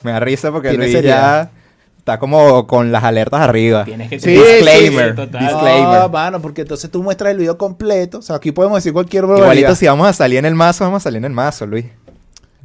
Me 0.04 0.12
da 0.12 0.20
risa 0.20 0.52
porque 0.52 0.74
Luis 0.74 0.92
seriedad. 0.92 1.52
ya 1.52 1.58
está 1.98 2.18
como 2.20 2.66
con 2.68 2.92
las 2.92 3.04
alertas 3.04 3.42
arriba. 3.42 3.86
Tienes 3.86 4.10
que 4.10 4.20
Sí, 4.20 4.32
Disclaimer. 4.32 5.10
sí, 5.12 5.16
total. 5.16 5.42
Disclaimer. 5.48 6.00
Ah, 6.02 6.08
mano, 6.12 6.42
porque 6.42 6.62
entonces 6.62 6.90
tú 6.90 7.04
muestras 7.04 7.32
el 7.32 7.38
video 7.38 7.58
completo. 7.58 8.20
O 8.20 8.22
sea, 8.22 8.38
aquí 8.38 8.52
podemos 8.52 8.78
decir 8.78 8.94
cualquier 8.94 9.24
barbaridad. 9.24 9.46
Igualito 9.54 9.76
si 9.76 9.86
vamos 9.88 10.08
a 10.08 10.14
salir 10.14 10.40
en 10.40 10.46
el 10.46 10.56
mazo, 10.56 10.84
vamos 10.84 11.02
a 11.02 11.04
salir 11.04 11.18
en 11.18 11.26
el 11.26 11.32
mazo, 11.32 11.66
Luis. 11.68 11.86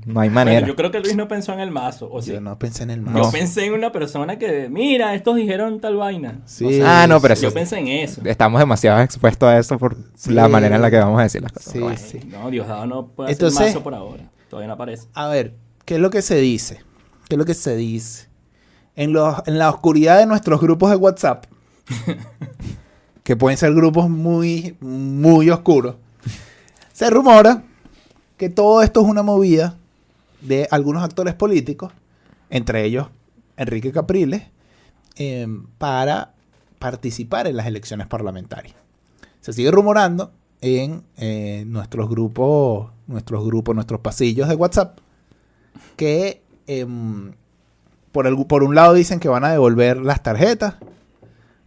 No 0.06 0.20
hay 0.20 0.30
manera. 0.30 0.60
Bueno, 0.60 0.68
yo 0.68 0.76
creo 0.76 0.92
que 0.92 1.00
Luis 1.00 1.16
no 1.16 1.26
pensó 1.26 1.52
en 1.52 1.58
el 1.58 1.72
mazo. 1.72 2.08
O 2.12 2.22
sí. 2.22 2.30
Yo 2.32 2.40
no 2.40 2.56
pensé 2.60 2.84
en 2.84 2.90
el 2.90 3.04
Yo 3.04 3.10
mazo. 3.10 3.32
pensé 3.32 3.66
en 3.66 3.72
una 3.74 3.90
persona 3.90 4.38
que, 4.38 4.68
mira, 4.70 5.12
estos 5.16 5.34
dijeron 5.34 5.80
tal 5.80 5.96
vaina. 5.96 6.38
Sí. 6.46 6.64
O 6.64 6.70
sea, 6.70 7.02
Ah, 7.02 7.06
no, 7.08 7.20
pero 7.20 7.34
yo 7.34 7.52
pensé 7.52 7.78
en 7.80 7.88
eso. 7.88 8.22
estamos 8.24 8.60
demasiado 8.60 9.00
expuestos 9.00 9.48
a 9.48 9.58
eso 9.58 9.76
por 9.78 9.96
Sí. 10.14 10.30
la 10.32 10.46
manera 10.46 10.76
en 10.76 10.82
la 10.82 10.92
que 10.92 10.98
vamos 10.98 11.18
a 11.18 11.24
decir 11.24 11.42
las 11.42 11.50
cosas. 11.50 11.72
Sí, 11.72 11.80
Bueno. 11.80 11.98
sí. 11.98 12.20
No, 12.28 12.48
Diosdado 12.50 12.86
no 12.86 13.08
puede 13.08 13.32
Entonces- 13.32 13.58
hacer 13.60 13.72
mazo 13.72 13.82
por 13.82 13.94
ahora. 13.96 14.22
Todavía 14.48 14.68
no 14.68 14.74
aparece. 14.74 15.08
A 15.12 15.26
ver, 15.26 15.54
¿qué 15.84 15.96
es 15.96 16.00
lo 16.00 16.08
que 16.10 16.22
se 16.22 16.36
dice? 16.36 16.78
¿Qué 17.28 17.34
es 17.34 17.38
lo 17.38 17.44
que 17.44 17.54
se 17.54 17.76
dice? 17.76 18.28
En, 18.94 19.12
los, 19.12 19.42
en 19.46 19.58
la 19.58 19.68
oscuridad 19.70 20.18
de 20.18 20.26
nuestros 20.26 20.60
grupos 20.60 20.90
de 20.90 20.96
WhatsApp, 20.96 21.44
que 23.24 23.36
pueden 23.36 23.58
ser 23.58 23.74
grupos 23.74 24.08
muy, 24.08 24.76
muy 24.80 25.50
oscuros, 25.50 25.96
se 26.92 27.10
rumora 27.10 27.62
que 28.36 28.48
todo 28.48 28.82
esto 28.82 29.00
es 29.00 29.06
una 29.06 29.22
movida 29.22 29.76
de 30.40 30.68
algunos 30.70 31.02
actores 31.02 31.34
políticos, 31.34 31.92
entre 32.48 32.84
ellos 32.84 33.08
Enrique 33.56 33.92
Capriles, 33.92 34.42
em, 35.16 35.66
para 35.78 36.32
participar 36.78 37.46
en 37.46 37.56
las 37.56 37.66
elecciones 37.66 38.06
parlamentarias. 38.06 38.76
Se 39.40 39.52
sigue 39.52 39.70
rumorando 39.70 40.32
en 40.60 41.02
eh, 41.16 41.64
nuestros 41.66 42.08
grupos, 42.08 42.90
nuestros 43.06 43.44
grupos, 43.44 43.74
nuestros 43.74 44.00
pasillos 44.00 44.48
de 44.48 44.54
WhatsApp, 44.54 44.98
que 45.96 46.42
em, 46.66 47.32
por, 48.12 48.62
un 48.62 48.74
lado 48.74 48.94
dicen 48.94 49.20
que 49.20 49.28
van 49.28 49.44
a 49.44 49.50
devolver 49.52 49.98
las 49.98 50.22
tarjetas, 50.22 50.76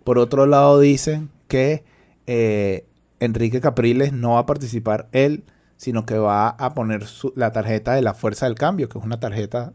por 0.04 0.18
otro 0.18 0.46
lado 0.46 0.80
dicen 0.80 1.30
que 1.48 1.84
eh, 2.28 2.86
Enrique 3.20 3.62
Capriles 3.62 4.14
no 4.14 4.32
va 4.34 4.40
a 4.40 4.46
participar 4.46 5.08
él, 5.12 5.44
sino 5.78 6.06
que 6.06 6.18
va 6.18 6.50
a 6.50 6.74
poner 6.74 7.06
su- 7.06 7.34
la 7.36 7.52
tarjeta 7.52 7.94
de 7.94 8.02
la 8.02 8.14
Fuerza 8.14 8.46
del 8.46 8.56
Cambio, 8.56 8.90
que 8.90 8.98
es 8.98 9.06
una 9.06 9.20
tarjeta 9.20 9.74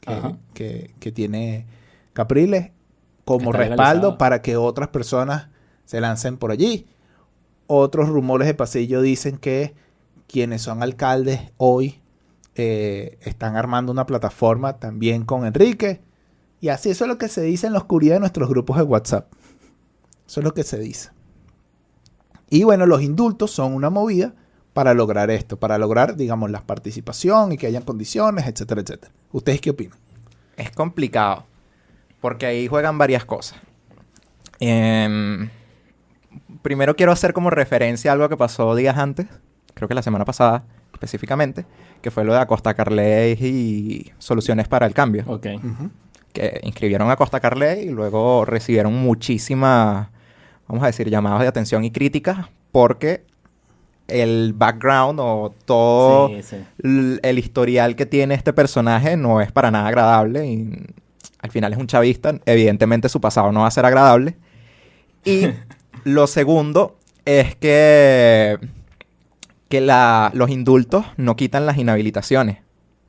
que, 0.00 0.12
Ajá. 0.12 0.36
que- 0.54 0.94
que 1.00 1.12
tiene 1.12 1.66
Capriles 2.12 2.70
como 3.24 3.52
respaldo 3.52 4.18
para 4.18 4.42
que 4.42 4.56
otras 4.56 4.88
personas 4.88 5.48
se 5.84 6.00
lancen 6.00 6.36
por 6.36 6.50
allí. 6.50 6.86
Otros 7.66 8.08
rumores 8.08 8.46
de 8.48 8.54
pasillo 8.54 9.00
dicen 9.00 9.38
que 9.38 9.74
quienes 10.26 10.62
son 10.62 10.82
alcaldes 10.82 11.40
hoy 11.56 12.00
eh, 12.54 13.18
están 13.22 13.56
armando 13.56 13.92
una 13.92 14.06
plataforma 14.06 14.78
también 14.78 15.24
con 15.24 15.46
Enrique. 15.46 16.00
Y 16.60 16.68
así 16.68 16.90
eso 16.90 17.04
es 17.04 17.08
lo 17.08 17.18
que 17.18 17.28
se 17.28 17.42
dice 17.42 17.66
en 17.66 17.72
la 17.72 17.80
oscuridad 17.80 18.14
de 18.14 18.20
nuestros 18.20 18.48
grupos 18.48 18.76
de 18.76 18.82
WhatsApp. 18.82 19.32
Eso 20.26 20.40
es 20.40 20.44
lo 20.44 20.54
que 20.54 20.62
se 20.62 20.78
dice. 20.78 21.10
Y 22.48 22.64
bueno, 22.64 22.86
los 22.86 23.02
indultos 23.02 23.50
son 23.50 23.74
una 23.74 23.90
movida 23.90 24.34
para 24.72 24.94
lograr 24.94 25.30
esto, 25.30 25.58
para 25.58 25.78
lograr, 25.78 26.16
digamos, 26.16 26.50
la 26.50 26.62
participación 26.62 27.52
y 27.52 27.58
que 27.58 27.66
hayan 27.66 27.82
condiciones, 27.82 28.46
etcétera, 28.46 28.82
etcétera. 28.82 29.12
¿Ustedes 29.32 29.60
qué 29.60 29.70
opinan? 29.70 29.98
Es 30.56 30.70
complicado. 30.70 31.44
Porque 32.20 32.46
ahí 32.46 32.68
juegan 32.68 32.98
varias 32.98 33.24
cosas. 33.24 33.58
Em, 34.60 35.50
primero 36.62 36.94
quiero 36.94 37.10
hacer 37.10 37.32
como 37.32 37.50
referencia 37.50 38.10
a 38.10 38.14
algo 38.14 38.28
que 38.28 38.36
pasó 38.36 38.76
días 38.76 38.96
antes, 38.96 39.26
creo 39.74 39.88
que 39.88 39.94
la 39.94 40.02
semana 40.02 40.24
pasada 40.24 40.64
específicamente, 41.02 41.64
que 42.00 42.10
fue 42.10 42.24
lo 42.24 42.32
de 42.32 42.38
Acosta 42.40 42.74
Carley 42.74 43.32
y 43.40 44.12
Soluciones 44.18 44.68
para 44.68 44.86
el 44.86 44.94
Cambio. 44.94 45.24
Ok. 45.26 45.46
que 46.32 46.60
inscribieron 46.62 47.10
a 47.10 47.16
Costa 47.16 47.40
Carley 47.40 47.88
y 47.88 47.90
luego 47.90 48.44
recibieron 48.46 48.94
muchísimas, 48.94 50.08
vamos 50.66 50.82
a 50.82 50.86
decir, 50.86 51.10
llamadas 51.10 51.40
de 51.40 51.46
atención 51.48 51.84
y 51.84 51.90
críticas 51.90 52.46
porque 52.70 53.24
el 54.08 54.54
background 54.54 55.20
o 55.20 55.54
todo 55.66 56.28
Sí, 56.28 56.42
sí. 56.42 56.56
l- 56.82 57.20
el 57.22 57.38
historial 57.38 57.96
que 57.96 58.06
tiene 58.06 58.34
este 58.34 58.52
personaje 58.54 59.16
no 59.18 59.40
es 59.42 59.52
para 59.52 59.70
nada 59.70 59.88
agradable 59.88 60.46
y 60.46 60.70
al 61.40 61.50
final 61.50 61.72
es 61.74 61.78
un 61.78 61.86
chavista, 61.86 62.34
evidentemente 62.46 63.08
su 63.10 63.20
pasado 63.20 63.52
no 63.52 63.60
va 63.60 63.66
a 63.66 63.70
ser 63.70 63.84
agradable. 63.84 64.36
Y 65.24 65.48
lo 66.04 66.26
segundo 66.26 66.96
es 67.26 67.54
que, 67.56 68.58
que 69.72 69.80
la- 69.80 70.30
los 70.34 70.50
indultos 70.50 71.06
no 71.16 71.34
quitan 71.34 71.64
las 71.64 71.78
inhabilitaciones. 71.78 72.58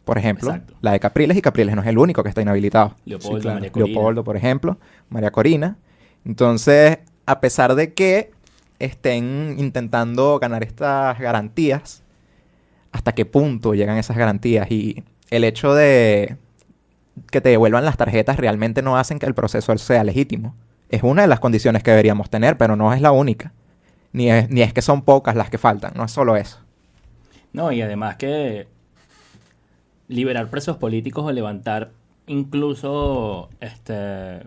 Por 0.05 0.17
ejemplo, 0.17 0.51
Exacto. 0.51 0.75
la 0.79 0.93
de 0.93 1.01
Capriles 1.01 1.35
y 1.35 1.41
Capriles 1.41 1.75
no 1.75 1.81
es 1.81 1.87
el 1.89 1.97
único 1.97 2.23
que 2.23 2.29
está 2.29 2.41
inhabilitado. 2.41 2.95
Leopoldo, 3.03 3.35
Sí, 3.37 3.41
claro. 3.41 3.55
María 3.55 3.71
Corina. 3.73 3.87
Leopoldo, 3.93 4.23
por 4.23 4.37
ejemplo, 4.37 4.77
María 5.09 5.31
Corina. 5.31 5.75
Entonces, 6.23 6.99
a 7.25 7.41
pesar 7.41 7.75
de 7.75 7.93
que 7.93 8.31
estén 8.79 9.55
intentando 9.57 10.39
ganar 10.39 10.63
estas 10.63 11.19
garantías, 11.19 12.01
¿hasta 12.93 13.11
qué 13.13 13.25
punto 13.25 13.73
llegan 13.73 13.97
esas 13.97 14.15
garantías? 14.15 14.71
Y 14.71 15.03
el 15.31 15.43
hecho 15.43 15.73
de 15.73 16.37
que 17.29 17.41
te 17.41 17.49
devuelvan 17.49 17.83
las 17.83 17.97
tarjetas 17.97 18.37
realmente 18.37 18.81
no 18.81 18.97
hacen 18.97 19.19
que 19.19 19.25
el 19.25 19.33
proceso 19.33 19.77
sea 19.77 20.05
legítimo. 20.05 20.55
Es 20.87 21.03
una 21.03 21.23
de 21.23 21.27
las 21.27 21.41
condiciones 21.41 21.83
que 21.83 21.91
deberíamos 21.91 22.29
tener, 22.29 22.57
pero 22.57 22.77
no 22.77 22.93
es 22.93 23.01
la 23.01 23.11
única. 23.11 23.51
Ni 24.13 24.29
es, 24.29 24.49
ni 24.49 24.61
es 24.61 24.73
que 24.73 24.81
son 24.81 25.01
pocas 25.01 25.35
las 25.35 25.49
que 25.49 25.57
faltan, 25.57 25.93
no 25.95 26.05
es 26.05 26.11
solo 26.11 26.37
eso. 26.37 26.59
No, 27.51 27.71
y 27.71 27.81
además 27.81 28.15
que 28.15 28.67
liberar 30.07 30.49
presos 30.49 30.77
políticos 30.77 31.25
o 31.25 31.31
levantar 31.31 31.91
incluso 32.27 33.49
este 33.59 34.43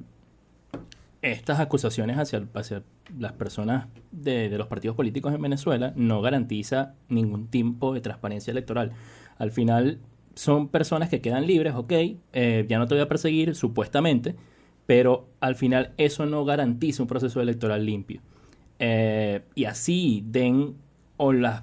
estas 1.23 1.59
acusaciones 1.59 2.19
hacia, 2.19 2.47
hacia 2.55 2.83
las 3.19 3.33
personas 3.33 3.89
de, 4.13 4.49
de 4.49 4.59
los 4.59 4.69
partidos 4.69 4.97
políticos 4.97 5.35
en 5.35 5.43
Venezuela 5.43 5.93
no 5.97 6.23
garantiza 6.23 6.95
ningún 7.09 7.49
tipo 7.49 7.95
de 7.95 8.01
transparencia 8.01 8.53
electoral. 8.53 8.93
Al 9.39 9.51
final 9.51 9.99
son 10.37 10.69
personas 10.69 11.09
que 11.09 11.21
quedan 11.21 11.47
libres, 11.47 11.75
ok, 11.75 11.93
eh, 12.33 12.67
ya 12.69 12.79
no 12.79 12.87
te 12.87 12.95
voy 12.95 13.03
a 13.03 13.09
perseguir 13.09 13.55
supuestamente, 13.55 14.37
pero 14.85 15.29
al 15.41 15.57
final 15.57 15.93
eso 15.97 16.27
no 16.27 16.45
garantiza 16.45 17.03
un 17.03 17.09
proceso 17.09 17.41
electoral 17.41 17.85
limpio. 17.85 18.21
Eh, 18.79 19.43
y 19.55 19.65
así 19.65 20.23
den 20.27 20.75
o 21.17 21.33
las 21.33 21.63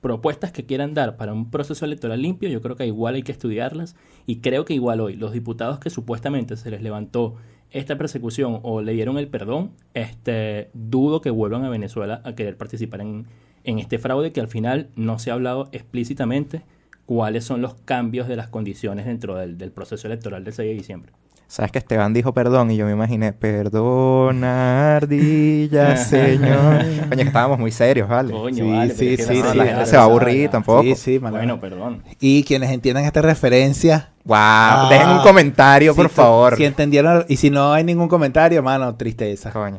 propuestas 0.00 0.52
que 0.52 0.64
quieran 0.64 0.94
dar 0.94 1.16
para 1.16 1.32
un 1.32 1.50
proceso 1.50 1.84
electoral 1.84 2.22
limpio, 2.22 2.48
yo 2.48 2.60
creo 2.60 2.76
que 2.76 2.86
igual 2.86 3.16
hay 3.16 3.22
que 3.22 3.32
estudiarlas 3.32 3.96
y 4.26 4.36
creo 4.36 4.64
que 4.64 4.74
igual 4.74 5.00
hoy 5.00 5.16
los 5.16 5.32
diputados 5.32 5.80
que 5.80 5.90
supuestamente 5.90 6.56
se 6.56 6.70
les 6.70 6.82
levantó 6.82 7.34
esta 7.70 7.98
persecución 7.98 8.60
o 8.62 8.80
le 8.80 8.92
dieron 8.92 9.18
el 9.18 9.28
perdón, 9.28 9.72
este, 9.94 10.70
dudo 10.72 11.20
que 11.20 11.30
vuelvan 11.30 11.64
a 11.64 11.68
Venezuela 11.68 12.22
a 12.24 12.34
querer 12.34 12.56
participar 12.56 13.00
en, 13.00 13.26
en 13.64 13.78
este 13.78 13.98
fraude 13.98 14.32
que 14.32 14.40
al 14.40 14.48
final 14.48 14.88
no 14.96 15.18
se 15.18 15.30
ha 15.30 15.34
hablado 15.34 15.68
explícitamente 15.72 16.62
cuáles 17.04 17.44
son 17.44 17.60
los 17.60 17.74
cambios 17.74 18.28
de 18.28 18.36
las 18.36 18.48
condiciones 18.48 19.06
dentro 19.06 19.36
del, 19.36 19.58
del 19.58 19.72
proceso 19.72 20.06
electoral 20.06 20.44
del 20.44 20.54
6 20.54 20.68
de 20.68 20.74
diciembre. 20.74 21.12
Sabes 21.50 21.72
que 21.72 21.78
Esteban 21.78 22.12
dijo 22.12 22.34
perdón 22.34 22.70
y 22.70 22.76
yo 22.76 22.84
me 22.84 22.92
imaginé, 22.92 23.32
perdona, 23.32 24.96
ardilla, 24.96 25.96
señor. 25.96 26.84
Coño, 27.08 27.16
que 27.16 27.22
estábamos 27.22 27.58
muy 27.58 27.70
serios, 27.72 28.06
¿vale? 28.08 28.32
Coño, 28.32 28.64
Sí, 28.64 28.70
vale, 28.70 28.94
sí, 28.94 29.16
sí, 29.16 29.40
no, 29.42 29.52
sí, 29.52 29.56
la 29.58 29.64
gente 29.64 29.86
se 29.86 29.96
va 29.96 30.02
a 30.02 30.06
aburrir 30.06 30.42
ya. 30.44 30.50
tampoco. 30.50 30.82
Sí, 30.82 30.94
sí, 30.94 31.18
man. 31.18 31.32
Bueno, 31.32 31.58
perdón. 31.58 32.02
Y 32.20 32.42
quienes 32.44 32.70
entiendan 32.70 33.04
esta 33.04 33.22
referencia, 33.22 34.10
Wow, 34.24 34.36
Ah. 34.38 34.88
dejen 34.90 35.08
un 35.08 35.18
comentario, 35.22 35.94
por 35.94 36.10
favor. 36.10 36.54
Si 36.56 36.64
entendieron, 36.66 37.24
y 37.28 37.36
si 37.36 37.48
no 37.48 37.72
hay 37.72 37.82
ningún 37.82 38.08
comentario, 38.08 38.62
mano, 38.62 38.94
tristeza. 38.94 39.50
Coño. 39.50 39.78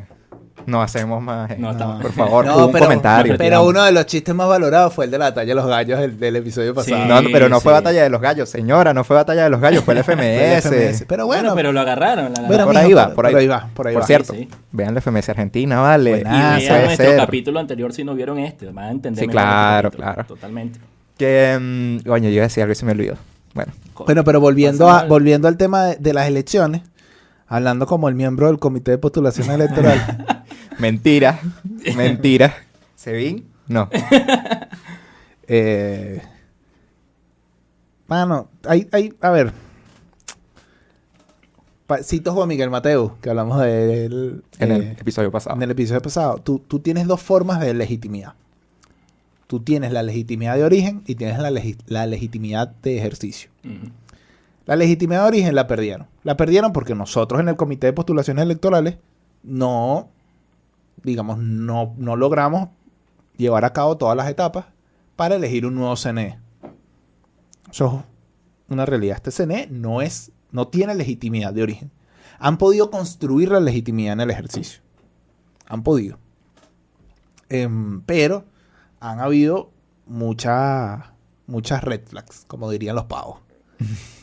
No 0.66 0.82
hacemos 0.82 1.22
más. 1.22 1.52
eh. 1.52 1.56
No, 1.58 1.74
mal. 1.74 2.00
Por 2.02 2.12
favor, 2.14 2.46
No, 2.46 2.66
un 2.68 2.72
pero- 2.72 2.86
comentario. 2.86 3.36
Pero 3.38 3.64
uno 3.66 3.84
de 3.84 3.92
los 3.92 4.06
chistes 4.06 4.34
más 4.36 4.48
valorados 4.48 4.94
fue 4.94 5.06
el 5.06 5.12
de 5.12 5.18
la 5.18 5.34
talla 5.34 5.50
de 5.50 5.56
los 5.56 5.66
gallos 5.68 6.00
del, 6.00 6.20
del 6.20 6.36
episodio 6.36 6.72
Sí. 6.72 6.76
pasado. 6.76 7.06
No, 7.06 7.22
no, 7.22 7.30
pero 7.32 7.50
no 7.50 7.60
fue 7.60 7.72
sí. 7.72 7.76
batalla 7.76 8.04
de 8.04 8.10
los 8.10 8.22
gallos, 8.22 8.50
señora, 8.50 8.94
no 8.94 9.04
fue 9.04 9.16
batalla 9.16 9.44
de 9.46 9.50
los 9.50 9.60
gallos, 9.62 9.84
fue 9.84 9.94
el 9.96 10.04
Fue 10.04 10.14
FMS. 10.16 10.26
el 10.26 10.62
FMS. 10.62 11.06
Pero 11.08 11.26
bueno, 11.26 11.42
Bueno, 11.42 11.56
pero 11.56 11.72
lo 11.72 11.80
agarraron. 11.82 12.34
la 12.34 12.42
Bueno, 12.48 12.66
por 12.66 12.76
mijo, 12.76 12.86
ahí 12.88 12.94
va, 12.94 13.06
por- 13.08 13.16
por 13.16 13.26
ahí, 13.28 13.32
por 13.34 13.40
ahí 13.42 13.48
va, 13.48 13.70
por 13.74 13.88
ahí 13.88 13.96
va. 13.96 14.06
cierto, 14.06 14.34
Sí, 14.34 14.40
sí. 14.42 14.50
vean 14.72 14.90
el 14.92 14.98
FMS 14.98 15.30
Argentina, 15.30 15.80
vale. 15.82 16.12
Buenazo. 16.12 16.60
y 16.60 16.68
vean 16.68 16.84
nuestro 16.86 17.06
ser. 17.08 17.18
capítulo 17.18 17.60
anterior 17.60 17.94
si 17.94 18.04
no 18.04 18.14
vieron 18.16 18.40
este. 18.40 18.68
Van 18.68 18.86
a 18.86 18.92
entender 18.92 19.24
Sí, 19.26 19.28
claro, 19.30 19.92
claro. 19.92 20.24
Totalmente. 20.26 20.80
Que, 21.18 21.58
mm, 21.60 22.08
coño, 22.08 22.30
yo 22.30 22.36
iba 22.36 22.44
a 22.44 22.48
decir 22.48 22.64
algo 22.64 22.72
y 22.72 22.76
se 22.76 22.86
me 22.86 22.92
olvidó. 22.94 23.16
Bueno, 23.54 23.72
Bueno, 24.06 24.24
pero 24.24 24.40
volviendo, 24.40 24.90
a, 24.90 25.04
volviendo 25.06 25.48
al 25.48 25.58
tema 25.58 25.86
de, 25.86 25.96
de 25.98 26.14
las 26.14 26.28
elecciones, 26.28 26.82
hablando 27.50 27.86
como 27.86 28.08
el 28.08 28.16
miembro 28.16 28.48
del 28.48 28.60
Comité 28.60 28.92
de 28.92 28.98
Postulación 29.00 29.50
Electoral, 29.52 30.46
mentira, 30.80 31.40
mentira. 31.98 32.56
¿Se 32.96 33.12
vi? 33.12 33.46
No. 33.68 33.90
eh, 35.48 36.22
mano, 38.08 38.50
hay, 38.68 38.88
hay, 38.92 39.14
a 39.22 39.30
ver, 39.32 39.54
pa- 41.88 42.04
cito 42.04 42.34
Juan 42.34 42.48
Miguel 42.48 42.70
Mateo, 42.70 43.18
que 43.22 43.30
hablamos 43.30 43.60
de 43.62 44.06
él 44.06 44.44
En 44.60 44.72
el 44.72 44.82
eh, 44.84 44.96
episodio 45.00 45.32
pasado. 45.32 45.56
en 45.56 45.64
el 45.64 45.72
episodio 45.72 46.02
pasado. 46.02 46.38
Tú, 46.40 46.60
tú 46.60 46.80
tienes 46.80 47.08
dos 47.08 47.22
formas 47.22 47.60
de 47.60 47.74
legitimidad. 47.74 48.34
Tú 49.48 49.60
tienes 49.62 49.92
la 49.92 50.04
legitimidad 50.04 50.56
de 50.56 50.64
origen 50.64 51.02
y 51.08 51.16
tienes 51.16 51.40
la, 51.40 51.50
legi- 51.50 51.78
la 51.88 52.06
legitimidad 52.06 52.68
de 52.84 52.98
ejercicio. 53.00 53.50
La 54.68 54.76
legitimidad 54.76 55.24
de 55.24 55.28
origen 55.28 55.56
la 55.56 55.66
perdieron. 55.66 56.06
La 56.30 56.38
perdieron 56.38 56.74
porque 56.74 56.94
nosotros 56.94 57.42
en 57.42 57.50
el 57.50 57.56
Comité 57.56 57.88
de 57.88 57.94
Postulaciones 57.94 58.44
Electorales 58.44 59.00
no, 59.42 60.12
digamos, 61.02 61.40
no, 61.40 61.96
no 61.98 62.16
logramos 62.16 62.70
llevar 63.36 63.66
a 63.66 63.74
cabo 63.74 63.98
todas 63.98 64.16
las 64.16 64.30
etapas 64.30 64.66
para 65.16 65.38
elegir 65.38 65.66
un 65.66 65.74
nuevo 65.74 65.96
CNE. 65.96 66.38
Eso 67.72 68.04
es 68.68 68.72
una 68.72 68.86
realidad. 68.86 69.20
Este 69.26 69.32
CNE 69.32 69.70
no 69.72 70.04
es, 70.04 70.32
no 70.52 70.68
tiene 70.68 70.94
legitimidad 70.94 71.52
de 71.52 71.64
origen. 71.64 71.90
Han 72.38 72.60
podido 72.60 72.92
construir 72.92 73.50
la 73.50 73.60
legitimidad 73.60 74.14
en 74.14 74.20
el 74.20 74.30
ejercicio. 74.30 74.84
Han 75.66 75.82
podido. 75.82 76.20
Em, 77.50 78.02
pero 78.02 78.46
han 79.00 79.20
habido 79.20 79.72
muchas 80.06 81.06
muchas 81.48 81.84
red 81.84 82.02
flags, 82.06 82.46
como 82.46 82.70
dirían 82.70 82.96
los 82.96 83.06
pavos. 83.06 83.40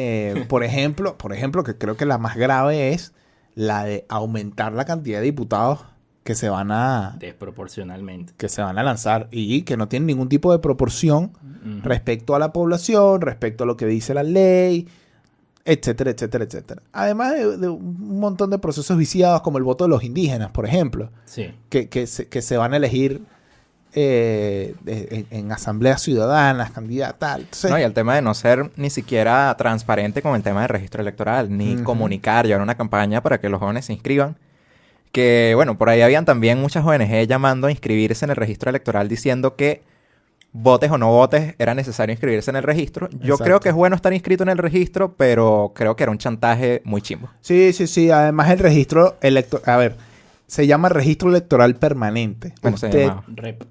Eh, 0.00 0.44
por 0.48 0.62
ejemplo, 0.64 1.16
por 1.18 1.32
ejemplo, 1.32 1.64
que 1.64 1.76
creo 1.76 1.96
que 1.96 2.06
la 2.06 2.18
más 2.18 2.36
grave 2.36 2.92
es 2.92 3.12
la 3.54 3.84
de 3.84 4.04
aumentar 4.08 4.72
la 4.72 4.84
cantidad 4.84 5.18
de 5.18 5.24
diputados 5.24 5.80
que 6.22 6.34
se 6.34 6.48
van 6.48 6.70
a 6.70 7.16
Desproporcionalmente. 7.18 8.34
que 8.36 8.48
se 8.48 8.60
van 8.62 8.78
a 8.78 8.82
lanzar 8.82 9.28
y 9.30 9.62
que 9.62 9.76
no 9.76 9.88
tienen 9.88 10.06
ningún 10.06 10.28
tipo 10.28 10.52
de 10.52 10.58
proporción 10.58 11.32
respecto 11.82 12.34
a 12.34 12.38
la 12.38 12.52
población, 12.52 13.20
respecto 13.22 13.64
a 13.64 13.66
lo 13.66 13.76
que 13.76 13.86
dice 13.86 14.12
la 14.14 14.22
ley, 14.22 14.86
etcétera, 15.64 16.10
etcétera, 16.10 16.44
etcétera. 16.44 16.82
Además 16.92 17.32
de, 17.34 17.56
de 17.56 17.68
un 17.68 18.18
montón 18.20 18.50
de 18.50 18.58
procesos 18.58 18.96
viciados 18.96 19.40
como 19.42 19.58
el 19.58 19.64
voto 19.64 19.84
de 19.84 19.90
los 19.90 20.04
indígenas, 20.04 20.50
por 20.50 20.66
ejemplo, 20.66 21.10
Sí. 21.24 21.50
que, 21.70 21.88
que 21.88 22.06
se, 22.06 22.28
que 22.28 22.42
se 22.42 22.56
van 22.56 22.72
a 22.74 22.76
elegir 22.76 23.22
eh, 23.94 24.74
en, 24.86 25.26
en 25.30 25.52
asambleas 25.52 26.02
ciudadanas, 26.02 26.70
candidatas, 26.70 27.18
tal. 27.18 27.40
Entonces, 27.40 27.70
No, 27.70 27.78
y 27.78 27.82
el 27.82 27.92
tema 27.94 28.14
de 28.14 28.22
no 28.22 28.34
ser 28.34 28.70
ni 28.76 28.90
siquiera 28.90 29.54
transparente 29.58 30.22
con 30.22 30.34
el 30.34 30.42
tema 30.42 30.60
del 30.60 30.68
registro 30.68 31.02
electoral, 31.02 31.56
ni 31.56 31.76
comunicar, 31.82 32.46
llevar 32.46 32.62
una 32.62 32.76
campaña 32.76 33.22
para 33.22 33.38
que 33.40 33.48
los 33.48 33.60
jóvenes 33.60 33.86
se 33.86 33.92
inscriban. 33.92 34.36
Que, 35.12 35.52
bueno, 35.54 35.78
por 35.78 35.88
ahí 35.88 36.02
habían 36.02 36.24
también 36.26 36.60
muchas 36.60 36.84
ONG 36.84 37.26
llamando 37.26 37.66
a 37.66 37.70
inscribirse 37.70 38.26
en 38.26 38.30
el 38.30 38.36
registro 38.36 38.68
electoral 38.68 39.08
diciendo 39.08 39.56
que 39.56 39.82
votes 40.52 40.90
o 40.90 40.98
no 40.98 41.08
votes 41.10 41.54
era 41.58 41.74
necesario 41.74 42.12
inscribirse 42.12 42.50
en 42.50 42.56
el 42.56 42.62
registro. 42.62 43.08
Yo 43.10 43.34
Exacto. 43.34 43.44
creo 43.44 43.60
que 43.60 43.68
es 43.70 43.74
bueno 43.74 43.96
estar 43.96 44.12
inscrito 44.12 44.42
en 44.42 44.50
el 44.50 44.58
registro, 44.58 45.14
pero 45.14 45.72
creo 45.74 45.96
que 45.96 46.02
era 46.02 46.12
un 46.12 46.18
chantaje 46.18 46.82
muy 46.84 47.00
chimbo. 47.00 47.30
Sí, 47.40 47.72
sí, 47.72 47.86
sí. 47.86 48.10
Además, 48.10 48.50
el 48.50 48.58
registro 48.58 49.16
electoral. 49.22 49.64
A 49.74 49.76
ver, 49.78 49.96
se 50.46 50.66
llama 50.66 50.88
registro 50.88 51.30
electoral 51.30 51.76
permanente. 51.76 52.52
Bueno, 52.62 52.76
se. 52.76 53.10
Rep. 53.28 53.62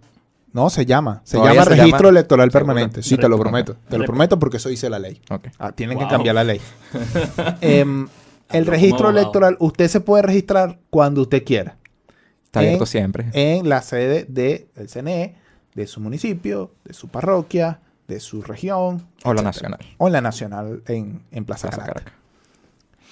No, 0.58 0.72
se 0.72 0.88
llama. 0.88 1.22
Se 1.24 1.38
llama 1.38 1.63
se 1.65 1.70
registro 1.70 2.00
llama. 2.00 2.10
electoral 2.10 2.50
permanente. 2.50 3.04
Sí, 3.04 3.15
te 3.15 3.30
lo 3.30 3.38
prometo. 3.38 3.76
Te 3.88 4.00
lo 4.00 4.06
prometo 4.06 4.39
porque 4.39 4.58
eso 4.58 4.70
dice 4.70 4.89
la 4.89 4.98
ley. 4.98 5.22
Ah, 5.60 5.72
tienen 5.72 6.00
que 6.00 6.08
cambiar 6.08 6.34
la 6.34 6.43
ley. 6.43 6.60
Em, 7.62 8.08
el 8.50 8.65
registro 8.65 9.12
electoral, 9.12 9.56
usted 9.60 9.88
se 9.88 10.02
puede 10.02 10.24
registrar 10.24 10.80
cuando 10.89 11.22
usted 11.22 11.43
quiera. 11.43 11.78
Está 12.43 12.62
abierto 12.62 12.86
en, 12.86 12.88
siempre. 12.88 13.30
en 13.34 13.70
la 13.70 13.84
sede 13.84 14.26
del 14.28 14.89
CNE, 14.89 15.36
de 15.76 15.86
su 15.86 16.00
municipio, 16.00 16.72
de 16.86 16.96
su 16.96 17.08
parroquia, 17.08 17.82
de 18.08 18.20
su 18.20 18.41
región. 18.41 19.06
O 19.26 19.36
la 19.36 19.41
etcétera. 19.41 19.43
nacional. 19.43 19.80
O 20.00 20.08
en 20.08 20.13
la 20.13 20.22
nacional 20.22 20.82
en, 20.88 21.22
en 21.30 21.46
Plaza, 21.46 21.67
Plaza 21.67 21.84
Caracas. 21.84 22.04
Caracas. 22.04 22.20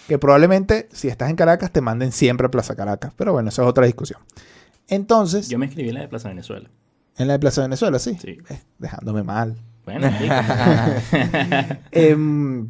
Que 0.08 0.18
probablemente, 0.18 0.90
si 0.92 1.10
estás 1.10 1.30
en 1.30 1.36
Caracas, 1.36 1.70
te 1.70 1.82
manden 1.82 2.12
siempre 2.12 2.48
a 2.48 2.50
Plaza 2.50 2.76
Caracas. 2.76 3.14
Pero 3.16 3.34
bueno, 3.34 3.50
esa 3.50 3.62
es 3.62 3.68
otra 3.68 3.86
discusión. 3.86 4.20
Entonces, 4.88 5.48
Yo 5.48 5.60
me 5.60 5.68
escribí 5.68 5.90
en 5.90 5.96
la 5.96 6.02
de 6.02 6.08
Plaza 6.08 6.30
Venezuela. 6.30 6.72
En 7.18 7.28
la 7.28 7.34
de 7.34 7.40
Plaza 7.40 7.62
Venezuela, 7.62 8.00
sí. 8.00 8.18
Sí. 8.22 8.38
Eh, 8.50 8.62
dejándome 8.78 9.24
mal. 9.24 9.56
Bueno, 9.86 10.10
sí, 10.18 10.28
Em, 11.92 12.68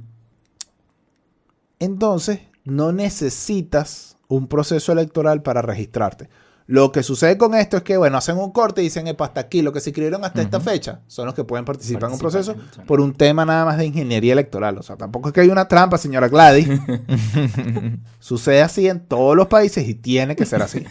entonces, 1.79 2.41
no 2.65 2.91
necesitas 2.91 4.17
un 4.27 4.47
proceso 4.47 4.91
electoral 4.91 5.41
para 5.41 5.61
registrarte. 5.61 6.29
Lo 6.67 6.91
que 6.91 7.03
sucede 7.03 7.37
con 7.37 7.53
esto 7.53 7.77
es 7.77 7.83
que, 7.83 7.95
bueno, 7.95 8.17
hacen 8.17 8.37
un 8.37 8.51
corte 8.51 8.81
y 8.81 8.85
dicen, 8.85 9.07
"Epa, 9.07 9.25
hasta 9.25 9.39
aquí, 9.41 9.61
lo 9.61 9.71
que 9.71 9.79
se 9.79 9.91
inscribieron 9.91 10.25
hasta 10.25 10.41
esta 10.41 10.59
fecha 10.59 11.01
son 11.05 11.27
los 11.27 11.35
que 11.35 11.43
pueden 11.43 11.63
participar 11.63 12.09
en 12.09 12.13
un 12.13 12.19
proceso 12.19 12.55
por 12.87 13.01
un 13.01 13.13
tema 13.13 13.45
nada 13.45 13.65
más 13.65 13.77
de 13.77 13.85
ingeniería 13.85 14.33
electoral. 14.33 14.75
O 14.79 14.81
sea, 14.81 14.95
tampoco 14.95 15.29
es 15.29 15.33
que 15.33 15.41
hay 15.41 15.49
una 15.49 15.67
trampa, 15.67 15.99
señora 15.99 16.27
Gladys. 16.27 16.67
Sucede 18.19 18.63
así 18.63 18.87
en 18.87 19.01
todos 19.01 19.35
los 19.35 19.45
países 19.47 19.87
y 19.87 19.93
tiene 19.93 20.35
que 20.35 20.45
ser 20.47 20.63
así. 20.63 20.83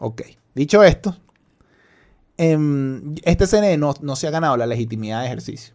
Ok. 0.00 0.22
Dicho 0.56 0.82
esto, 0.82 1.16
em, 2.40 3.16
este 3.22 3.46
CNE 3.46 3.76
no, 3.76 3.94
no 4.00 4.16
se 4.16 4.26
ha 4.26 4.30
ganado 4.30 4.56
la 4.56 4.66
legitimidad 4.66 5.20
de 5.20 5.26
ejercicio. 5.26 5.74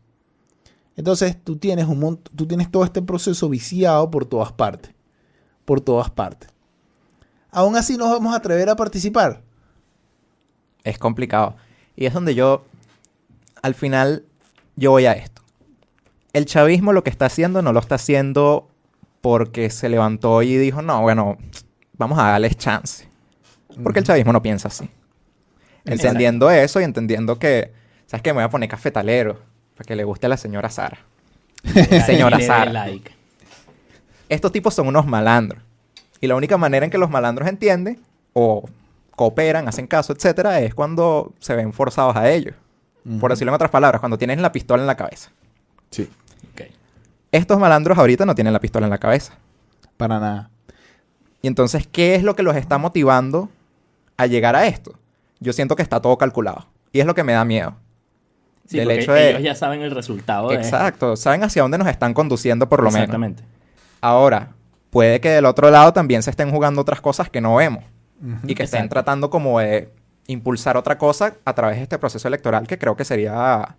Entonces 0.95 1.38
tú 1.43 1.58
tienes, 1.58 1.86
un 1.86 2.17
tú 2.36 2.47
tienes 2.47 2.71
todo 2.71 2.84
este 2.84 3.04
proceso 3.04 3.49
viciado 3.49 4.10
por 4.10 4.25
todas 4.25 4.51
partes. 4.51 4.91
Por 5.63 5.80
todas 5.80 6.10
partes. 6.10 6.49
Aún 7.51 7.75
así 7.75 7.97
nos 7.97 8.10
vamos 8.10 8.34
a 8.34 8.38
atrever 8.38 8.67
a 8.69 8.75
participar. 8.75 9.43
es 10.84 10.97
complicado. 10.97 11.56
Y 11.95 12.08
es 12.08 12.13
donde 12.13 12.34
yo, 12.34 12.65
al 13.62 13.75
final, 13.75 14.25
yo 14.75 14.89
voy 14.89 15.06
a 15.06 15.13
esto. 15.13 15.43
El 16.34 16.45
chavismo 16.45 16.93
lo 16.93 17.04
que 17.04 17.12
está 17.12 17.28
haciendo 17.28 17.62
no 17.62 17.73
lo 17.73 17.80
está 17.80 17.95
haciendo 17.95 18.67
porque 19.21 19.69
se 19.69 19.88
levantó 19.88 20.41
y 20.41 20.58
dijo, 20.58 20.82
no, 20.82 21.01
bueno, 21.04 21.38
vamos 21.97 22.17
a 22.17 22.23
darles 22.23 22.58
chance. 22.58 23.08
Porque 23.84 23.99
el 23.99 24.06
chavismo 24.06 24.34
no 24.34 24.41
piensa 24.41 24.67
así. 24.67 24.89
Exacto. 25.86 26.08
Entendiendo 26.08 26.50
eso 26.50 26.82
y 26.82 26.84
entendiendo 26.84 27.38
que, 27.38 27.71
¿sabes 28.08 28.24
qué? 28.24 28.32
Me 28.32 28.38
voy 28.38 28.43
a 28.43 28.50
poner 28.50 28.69
cafetalero 28.69 29.39
para 29.76 29.88
que 29.88 29.95
le 29.95 30.04
guste 30.04 30.26
a 30.26 30.30
la 30.30 30.38
señora 30.38 30.69
Sara. 30.69 30.98
Señora 32.06 32.39
Sara. 32.39 32.71
like. 32.71 33.12
Estos 34.30 34.52
tipos 34.52 34.74
son 34.74 34.88
unos 34.88 35.06
malandros. 35.06 35.62
Y 36.21 36.28
la 36.28 36.36
única 36.36 36.58
manera 36.58 36.86
en 36.86 36.91
que 36.91 36.98
los 36.98 37.10
malandros 37.10 37.48
entienden 37.48 38.00
o 38.34 38.67
cooperan, 39.15 39.67
hacen 39.67 39.88
caso, 39.88 40.13
etcétera, 40.13 40.60
es 40.62 40.74
cuando 40.74 41.34
se 41.39 41.56
ven 41.56 41.74
forzados 41.74 42.15
a 42.15 42.30
ello. 42.32 42.54
Por 43.19 43.30
decirlo 43.30 43.52
en 43.52 43.56
otras 43.56 43.69
palabras, 43.69 44.00
cuando 44.00 44.17
tienes 44.17 44.39
la 44.39 44.52
pistola 44.52 44.82
en 44.82 44.88
la 44.88 44.98
cabeza. 44.98 45.30
Sí. 45.91 46.10
Ok. 46.54 46.62
Estos 47.32 47.60
malandros 47.60 47.98
ahorita 48.00 48.26
no 48.26 48.34
tienen 48.34 48.52
la 48.52 48.60
pistola 48.60 48.88
en 48.88 48.89
la 48.89 48.98
cabeza. 48.98 49.38
Para 49.98 50.19
nada. 50.19 50.50
Y 51.43 51.48
entonces, 51.48 51.86
¿qué 51.86 52.15
es 52.15 52.24
lo 52.24 52.36
que 52.36 52.41
los 52.41 52.56
está 52.56 52.80
motivando 52.80 53.50
a 54.17 54.26
llegar 54.26 54.56
a 54.56 54.65
esto? 54.65 54.98
Yo 55.39 55.54
siento 55.54 55.76
que 55.76 55.84
está 55.84 56.02
todo 56.02 56.17
calculado. 56.17 56.67
Y 56.91 57.00
es 57.00 57.06
lo 57.06 57.13
que 57.15 57.24
me 57.24 57.34
da 57.34 57.43
miedo. 57.45 57.76
Sí, 58.67 58.78
Del 58.78 58.91
hecho 58.91 59.13
de- 59.13 59.32
ellos 59.32 59.43
ya 59.43 59.54
saben 59.56 59.82
el 59.82 59.91
resultado 59.91 60.50
de. 60.50 60.56
Exacto. 60.56 61.15
Saben 61.15 61.43
hacia 61.43 61.62
dónde 61.62 61.78
nos 61.78 61.88
están 61.88 62.13
conduciendo 62.13 62.67
por 62.67 62.80
lo 62.80 62.86
menos. 62.89 63.02
Exactamente. 63.04 63.43
Ahora, 64.02 64.50
puede 64.89 65.19
que 65.21 65.30
del 65.30 65.45
otro 65.45 65.69
lado 65.69 65.93
también 65.93 66.24
se 66.24 66.30
estén 66.32 66.50
jugando 66.52 66.82
otras 66.82 67.02
cosas 67.02 67.30
que 67.30 67.41
no 67.41 67.56
vemos. 67.56 67.84
Y 68.48 68.56
que 68.56 68.63
estén 68.63 68.80
Exacto. 68.80 68.89
tratando 68.93 69.30
como 69.30 69.60
de 69.60 69.89
impulsar 70.28 70.78
otra 70.78 70.98
cosa 70.98 71.34
a 71.43 71.54
través 71.54 71.78
de 71.78 71.84
este 71.84 72.00
proceso 72.00 72.28
electoral 72.28 72.65
que 72.65 72.80
creo 72.80 72.95
que 72.95 73.06
sería 73.06 73.76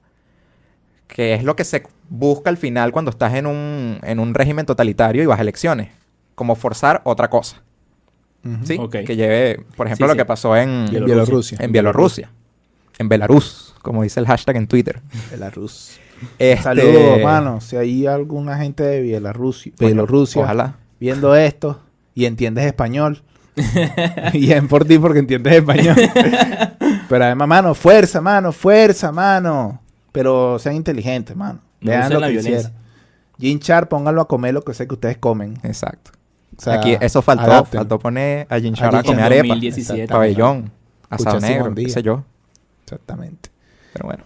que 1.08 1.34
es 1.34 1.42
lo 1.42 1.56
que 1.56 1.64
se 1.64 1.84
busca 2.08 2.50
al 2.50 2.56
final 2.56 2.92
cuando 2.92 3.10
estás 3.10 3.34
en 3.34 3.46
un, 3.46 3.98
en 4.02 4.20
un 4.20 4.34
régimen 4.34 4.66
totalitario 4.66 5.22
y 5.22 5.26
vas 5.26 5.38
a 5.38 5.42
elecciones 5.42 5.88
como 6.34 6.54
forzar 6.54 7.00
otra 7.04 7.30
cosa 7.30 7.62
¿sí? 8.64 8.78
Que 8.90 9.16
lleve 9.16 9.64
por 9.76 9.86
ejemplo 9.86 10.06
Sí, 10.06 10.12
lo 10.12 10.16
que 10.16 10.24
pasó 10.24 10.56
en 10.56 10.86
Bielorrusia. 10.90 11.06
Bielorrusia. 11.08 11.58
en 11.60 11.72
Bielorrusia 11.72 12.30
en 12.98 13.08
Belarus 13.08 13.74
como 13.82 14.02
dice 14.02 14.20
el 14.20 14.26
hashtag 14.26 14.56
en 14.56 14.66
Twitter 14.66 15.00
Belarus. 15.30 15.98
Este, 16.38 16.62
Saludos, 16.62 17.20
mano. 17.22 17.60
Si 17.60 17.76
hay 17.76 18.06
alguna 18.06 18.56
gente 18.56 18.82
de 18.82 19.02
Bielorrusia, 19.02 19.72
Bielorrusia 19.78 20.42
ojalá 20.42 20.76
viendo 20.98 21.34
esto 21.34 21.80
y 22.14 22.24
entiendes 22.24 22.64
español. 22.64 23.22
Bien 24.32 24.68
por 24.68 24.84
ti 24.84 24.98
porque 24.98 25.18
entiendes 25.20 25.52
español. 25.54 25.96
Pero 27.08 27.24
además, 27.24 27.48
mano, 27.48 27.74
fuerza, 27.74 28.20
mano, 28.20 28.52
fuerza, 28.52 29.12
mano. 29.12 29.80
Pero 30.12 30.58
sean 30.58 30.74
inteligentes, 30.76 31.36
mano. 31.36 31.60
No 31.80 31.90
Vean 31.90 32.02
usen 32.04 32.14
lo 32.14 32.20
la 32.20 32.26
que 32.26 32.32
violencia. 32.32 32.58
hicieron. 32.58 32.78
Jim 33.38 33.58
Char, 33.60 33.88
pónganlo 33.88 34.22
a 34.22 34.28
comer 34.28 34.54
lo 34.54 34.62
que 34.62 34.72
sé 34.74 34.86
que 34.86 34.94
ustedes 34.94 35.18
comen. 35.18 35.58
exacto 35.62 36.12
O 36.58 36.62
sea, 36.62 36.74
aquí 36.74 36.96
eso 37.00 37.22
faltó 37.22 37.44
adapten. 37.44 37.80
faltó 37.80 37.98
poner 37.98 38.46
a 38.50 38.58
Jim 38.58 38.74
A 38.80 39.02
comer 39.02 39.24
arepa 39.24 39.48
2017. 39.48 40.08
pabellón 40.08 40.72
asado 41.10 41.40
negro 41.40 41.74
qué 41.74 41.88
sé 41.88 42.02
yo 42.02 42.24
Exactamente. 42.84 43.50
Pero 43.92 44.06
bueno. 44.06 44.24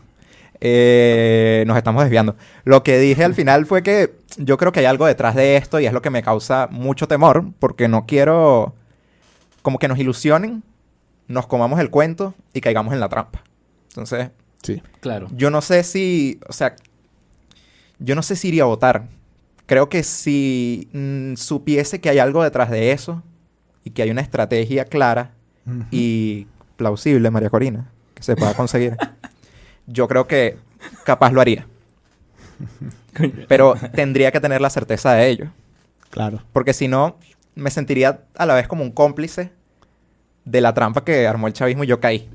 Eh, 0.61 1.65
nos 1.67 1.77
estamos 1.79 2.03
desviando. 2.03 2.37
Lo 2.65 2.83
que 2.83 2.99
dije 2.99 3.25
al 3.25 3.35
final 3.35 3.65
fue 3.65 3.83
que 3.83 4.15
yo 4.37 4.59
creo 4.59 4.73
que 4.73 4.81
hay 4.81 4.87
algo 4.87 5.07
detrás 5.07 5.35
de 5.35 5.57
esto 5.57 5.81
y 5.81 5.87
es 5.87 5.93
lo 5.95 6.03
que 6.03 6.11
me 6.11 6.23
causa 6.23 6.69
mucho 6.71 7.09
temor 7.09 7.47
porque 7.59 7.89
no 7.89 8.05
quiero 8.05 8.75
como 9.63 9.79
que 9.79 9.89
nos 9.89 9.99
ilusionen, 9.99 10.63
nos 11.29 11.47
comamos 11.47 11.81
el 11.81 11.89
cuento 11.91 12.35
y 12.53 12.61
caigamos 12.61 12.93
en 12.93 13.01
la 13.01 13.09
trampa. 13.09 13.43
Entonces, 13.89 14.31
Sí. 14.63 14.83
Claro. 15.01 15.29
yo 15.35 15.49
no 15.51 15.63
sé 15.63 15.83
si, 15.83 16.39
o 16.47 16.53
sea, 16.53 16.77
yo 17.99 18.15
no 18.15 18.23
sé 18.23 18.37
si 18.37 18.49
iría 18.49 18.65
a 18.65 18.67
votar. 18.67 19.05
Creo 19.71 19.89
que 19.89 20.03
si 20.03 20.89
mm, 20.93 21.37
supiese 21.37 22.01
que 22.01 22.11
hay 22.11 22.19
algo 22.19 22.43
detrás 22.43 22.73
de 22.73 22.91
eso 22.91 23.23
y 23.85 23.91
que 23.91 24.03
hay 24.03 24.11
una 24.11 24.21
estrategia 24.21 24.85
clara 24.85 25.31
y 25.93 26.49
plausible, 26.77 27.31
María 27.31 27.51
Corina, 27.51 27.89
que 28.15 28.25
se 28.25 28.35
pueda 28.35 28.53
conseguir, 28.55 28.97
yo 29.87 30.09
creo 30.09 30.27
que 30.27 30.57
capaz 31.05 31.31
lo 31.31 31.41
haría. 31.41 31.69
Pero 33.47 33.77
tendría 33.95 34.33
que 34.33 34.41
tener 34.41 34.61
la 34.61 34.71
certeza 34.71 35.13
de 35.13 35.29
ello. 35.29 35.53
Claro. 36.11 36.43
Porque 36.53 36.73
si 36.73 36.89
no, 36.89 37.17
me 37.55 37.71
sentiría 37.71 38.25
a 38.37 38.47
la 38.47 38.57
vez 38.57 38.67
como 38.67 38.83
un 38.83 38.91
cómplice 38.91 39.53
de 40.47 40.61
la 40.61 40.75
trampa 40.75 41.05
que 41.05 41.29
armó 41.29 41.47
el 41.47 41.53
chavismo 41.53 41.85
y 41.85 41.87
yo 41.87 42.01
caí. 42.01 42.29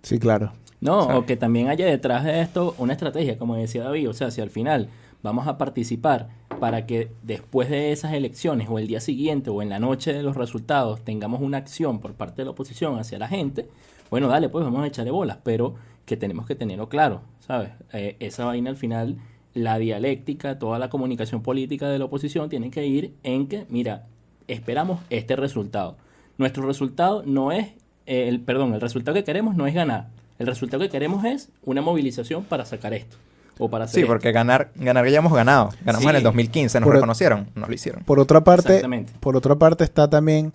Sí, 0.00 0.18
claro. 0.18 0.54
No, 0.80 1.02
¿sabes? 1.02 1.18
o 1.18 1.26
que 1.26 1.36
también 1.36 1.68
haya 1.68 1.84
detrás 1.84 2.24
de 2.24 2.40
esto 2.40 2.74
una 2.78 2.94
estrategia, 2.94 3.36
como 3.36 3.56
decía 3.56 3.84
David. 3.84 4.08
O 4.08 4.14
sea, 4.14 4.30
si 4.30 4.40
al 4.40 4.48
final 4.48 4.88
vamos 5.22 5.46
a 5.46 5.58
participar 5.58 6.28
para 6.62 6.86
que 6.86 7.10
después 7.24 7.68
de 7.70 7.90
esas 7.90 8.12
elecciones 8.12 8.68
o 8.70 8.78
el 8.78 8.86
día 8.86 9.00
siguiente 9.00 9.50
o 9.50 9.62
en 9.62 9.68
la 9.68 9.80
noche 9.80 10.12
de 10.12 10.22
los 10.22 10.36
resultados 10.36 11.00
tengamos 11.02 11.40
una 11.40 11.58
acción 11.58 11.98
por 11.98 12.14
parte 12.14 12.36
de 12.36 12.44
la 12.44 12.52
oposición 12.52 13.00
hacia 13.00 13.18
la 13.18 13.26
gente, 13.26 13.68
bueno, 14.10 14.28
dale, 14.28 14.48
pues 14.48 14.64
vamos 14.64 14.84
a 14.84 14.86
echarle 14.86 15.10
bolas, 15.10 15.38
pero 15.42 15.74
que 16.06 16.16
tenemos 16.16 16.46
que 16.46 16.54
tenerlo 16.54 16.88
claro, 16.88 17.22
¿sabes? 17.40 17.70
Eh, 17.92 18.14
esa 18.20 18.44
vaina 18.44 18.70
al 18.70 18.76
final, 18.76 19.16
la 19.54 19.76
dialéctica, 19.78 20.60
toda 20.60 20.78
la 20.78 20.88
comunicación 20.88 21.42
política 21.42 21.88
de 21.88 21.98
la 21.98 22.04
oposición 22.04 22.48
tiene 22.48 22.70
que 22.70 22.86
ir 22.86 23.12
en 23.24 23.48
que, 23.48 23.66
mira, 23.68 24.04
esperamos 24.46 25.00
este 25.10 25.34
resultado. 25.34 25.96
Nuestro 26.38 26.64
resultado 26.64 27.24
no 27.26 27.50
es, 27.50 27.70
eh, 28.06 28.28
el, 28.28 28.40
perdón, 28.40 28.72
el 28.72 28.80
resultado 28.80 29.16
que 29.16 29.24
queremos 29.24 29.56
no 29.56 29.66
es 29.66 29.74
ganar. 29.74 30.10
El 30.38 30.46
resultado 30.46 30.84
que 30.84 30.90
queremos 30.90 31.24
es 31.24 31.50
una 31.64 31.82
movilización 31.82 32.44
para 32.44 32.64
sacar 32.64 32.94
esto. 32.94 33.16
O 33.58 33.68
para 33.70 33.84
hacer 33.84 33.94
Sí, 33.96 34.00
esto. 34.00 34.12
porque 34.12 34.32
ganar, 34.32 34.70
ganar 34.74 35.06
ya 35.08 35.18
hemos 35.18 35.32
ganado. 35.32 35.70
Ganamos 35.84 36.02
Sí. 36.04 36.08
en 36.08 36.16
el 36.16 36.22
2015, 36.22 36.80
nos 36.80 36.86
Por- 36.86 36.94
reconocieron, 36.94 37.48
no 37.54 37.66
lo 37.66 37.74
hicieron. 37.74 38.02
Por 38.04 38.18
otra 38.18 38.42
parte, 38.42 38.68
Exactamente. 38.76 39.12
por 39.20 39.36
otra 39.36 39.56
parte 39.56 39.84
está 39.84 40.08
también 40.08 40.52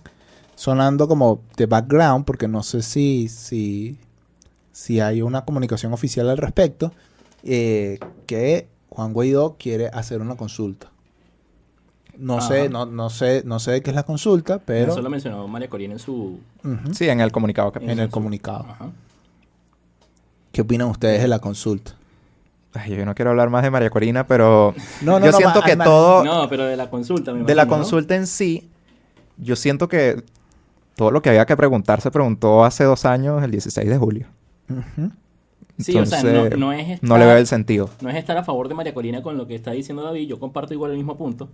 sonando 0.56 1.06
como 1.08 1.40
de 1.56 1.66
background, 1.66 2.24
porque 2.24 2.48
no 2.48 2.62
sé 2.62 2.82
si, 2.82 3.28
si, 3.28 3.96
si 4.72 5.00
hay 5.00 5.22
una 5.22 5.44
comunicación 5.44 5.92
oficial 5.92 6.28
al 6.28 6.38
respecto, 6.38 6.92
eh, 7.44 7.98
que 8.26 8.68
Juan 8.90 9.12
Guaidó 9.12 9.56
quiere 9.58 9.86
hacer 9.88 10.20
una 10.20 10.34
consulta. 10.36 10.90
No 12.16 12.40
sé, 12.40 12.68
no, 12.68 12.84
no 12.84 13.10
sé, 13.10 13.42
no 13.46 13.60
sé 13.60 13.70
de 13.70 13.80
qué 13.82 13.90
es 13.90 13.94
la 13.96 14.02
consulta, 14.02 14.58
pero 14.58 14.90
Eso 14.90 15.00
lo 15.02 15.08
mencionó 15.08 15.46
María 15.46 15.68
Corina 15.68 15.92
en 15.92 16.00
su... 16.00 16.40
Sí, 16.92 17.08
en 17.08 17.20
el 17.20 17.30
comunicado 17.30 17.70
que 17.70 17.78
en 17.78 17.96
el 18.00 18.08
comunicado. 18.10 18.66
Ajá. 18.68 18.90
¿Qué 20.50 20.62
opinan 20.62 20.88
ustedes 20.88 21.22
de 21.22 21.28
la 21.28 21.38
consulta? 21.38 21.92
Ay, 22.74 22.94
yo 22.94 23.06
no 23.06 23.14
quiero 23.14 23.30
hablar 23.30 23.50
más 23.50 23.62
de 23.62 23.70
María 23.70 23.90
Corina, 23.90 24.26
pero 24.26 24.74
No, 25.02 25.18
no, 25.18 25.26
yo 25.26 25.32
no, 25.32 25.38
siento 25.38 25.62
que 25.62 25.76
todo 25.76 26.24
No, 26.24 26.48
pero 26.48 26.64
de 26.64 26.76
la 26.76 26.90
consulta, 26.90 27.32
me 27.32 27.44
de 27.44 27.54
la 27.54 27.66
consulta 27.66 28.14
en 28.14 28.26
sí, 28.26 28.70
yo 29.38 29.56
siento 29.56 29.88
que 29.88 30.22
todo 30.96 31.10
lo 31.10 31.22
que 31.22 31.30
había 31.30 31.46
que 31.46 31.56
preguntar 31.56 32.00
se 32.00 32.10
preguntó 32.10 32.64
hace 32.64 32.84
dos 32.84 33.04
años, 33.04 33.42
el 33.42 33.50
16 33.50 33.88
de 33.88 33.98
julio. 33.98 34.26
Sí, 35.78 35.96
o 35.96 36.04
sea, 36.04 36.22
no, 36.24 36.28
Entonces, 36.28 36.58
no 36.58 36.72
es 36.72 36.88
estar, 36.88 37.08
no 37.08 37.18
le 37.18 37.24
veo 37.24 37.36
el 37.36 37.46
sentido. 37.46 37.88
no 38.00 38.10
es 38.10 38.16
estar 38.16 38.36
a 38.36 38.42
favor 38.42 38.68
de 38.68 38.74
María 38.74 38.92
Corina 38.92 39.22
con 39.22 39.38
lo 39.38 39.46
que 39.46 39.54
está 39.54 39.70
diciendo 39.70 40.02
David. 40.02 40.28
Yo 40.28 40.40
comparto 40.40 40.74
igual 40.74 40.90
el 40.90 40.96
mismo 40.96 41.16
punto. 41.16 41.48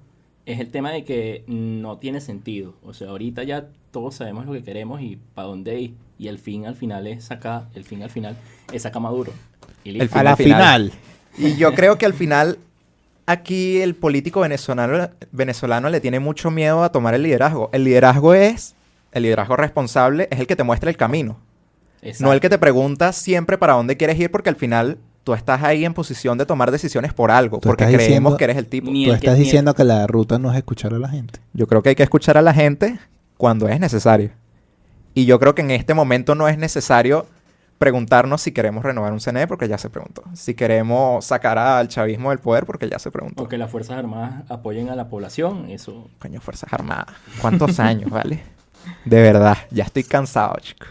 es 0.47 0.61
el 0.61 0.71
tema 0.71 0.91
de 0.91 1.05
que 1.05 1.45
no 1.47 1.99
tiene 1.99 2.23
sentido. 2.23 2.75
O 2.83 2.95
sea, 2.95 3.11
ahorita 3.11 3.45
ya 3.45 3.69
todos 3.91 4.15
sabemos 4.15 4.47
lo 4.47 4.53
que 4.53 4.63
queremos 4.63 5.03
y 5.03 5.19
para 5.35 5.49
dónde 5.49 5.79
ir. 5.79 5.95
Y 6.19 6.29
el 6.29 6.39
fin 6.39 6.65
al 6.65 6.75
final 6.75 7.07
es 7.07 7.25
sacar, 7.25 7.69
el 7.75 7.85
fin 7.85 8.03
al 8.03 8.11
final 8.11 8.37
es 8.73 8.83
sacar 8.83 9.03
Maduro. 9.03 9.33
El 9.85 10.09
A 10.13 10.23
la 10.23 10.31
al 10.33 10.37
final. 10.37 10.91
final. 10.91 10.93
Y 11.37 11.57
yo 11.57 11.75
creo 11.75 11.99
que 11.99 12.07
al 12.07 12.15
final 12.15 12.59
aquí 13.27 13.81
el 13.81 13.95
político 13.95 14.41
venezolano, 14.41 15.11
venezolano 15.33 15.89
le 15.91 16.01
tiene 16.01 16.21
mucho 16.21 16.51
miedo 16.51 16.83
a 16.85 16.91
tomar 16.93 17.15
el 17.15 17.23
liderazgo. 17.23 17.71
El 17.73 17.85
liderazgo 17.85 18.35
es, 18.35 18.75
el 19.13 19.23
liderazgo 19.25 19.57
responsable 19.57 20.29
es 20.31 20.41
el 20.41 20.47
que 20.47 20.57
te 20.57 20.63
muestra 20.65 20.91
el 20.91 20.97
camino. 20.97 21.37
Exacto. 22.03 22.25
No 22.25 22.33
el 22.33 22.41
que 22.41 22.51
te 22.51 22.59
pregunta 22.59 23.13
siempre 23.13 23.57
para 23.59 23.73
dónde 23.75 23.97
quieres 23.97 24.19
ir 24.19 24.31
porque 24.31 24.51
al 24.51 24.57
final 24.57 24.99
tú 25.25 25.33
estás 25.33 25.63
ahí 25.63 25.87
en 25.87 25.95
posición 25.95 26.37
de 26.37 26.45
tomar 26.45 26.71
decisiones 26.71 27.15
por 27.15 27.31
algo, 27.31 27.61
porque 27.61 27.85
creemos 27.85 28.03
diciendo- 28.07 28.37
que 28.37 28.45
eres 28.45 28.57
el 28.59 28.67
tipo. 28.67 28.91
Tú 28.91 28.93
el 28.95 29.05
que- 29.07 29.13
estás 29.27 29.39
el- 29.39 29.45
diciendo 29.45 29.75
que 29.75 29.85
la 29.85 30.07
ruta 30.07 30.39
no 30.39 30.51
es 30.53 30.57
escuchar 30.59 30.93
a 30.93 30.99
la 30.99 31.09
gente. 31.09 31.41
Yo 31.55 31.67
creo 31.67 31.83
que 31.83 31.89
hay 31.91 31.95
que 31.95 32.03
escuchar 32.03 32.37
a 32.37 32.43
la 32.43 32.53
gente 32.53 32.99
cuando 33.39 33.67
es 33.69 33.81
necesario. 33.81 34.31
Y 35.15 35.25
yo 35.25 35.39
creo 35.41 35.55
que 35.55 35.63
en 35.63 35.71
este 35.71 35.95
momento 35.95 36.35
no 36.35 36.47
es 36.49 36.59
necesario 36.59 37.27
preguntarnos 37.79 38.41
si 38.41 38.53
queremos 38.53 38.85
renovar 38.85 39.13
un 39.13 39.21
CNE 39.21 39.47
porque 39.47 39.69
ya 39.69 39.79
se 39.79 39.91
preguntó. 39.91 40.23
Si 40.35 40.55
queremos 40.55 41.25
sacar 41.25 41.59
al 41.59 41.89
chavismo 41.89 42.31
del 42.31 42.39
poder 42.39 42.67
porque 42.67 42.89
ya 42.89 42.99
se 42.99 43.11
preguntó. 43.11 43.43
O 43.43 43.49
que 43.49 43.59
las 43.59 43.71
Fuerzas 43.71 43.99
Armadas 43.99 44.51
apoyen 44.51 44.89
a 44.89 44.97
la 44.97 45.09
población, 45.09 45.71
eso. 45.71 46.09
Coño, 46.19 46.41
Fuerzas 46.41 46.73
Armadas. 46.73 47.15
¿Cuántos 47.41 47.81
años, 47.81 48.11
vale? 48.11 48.43
De 49.05 49.21
verdad, 49.21 49.57
ya 49.71 49.85
estoy 49.85 50.05
cansado, 50.05 50.55
chico. 50.61 50.87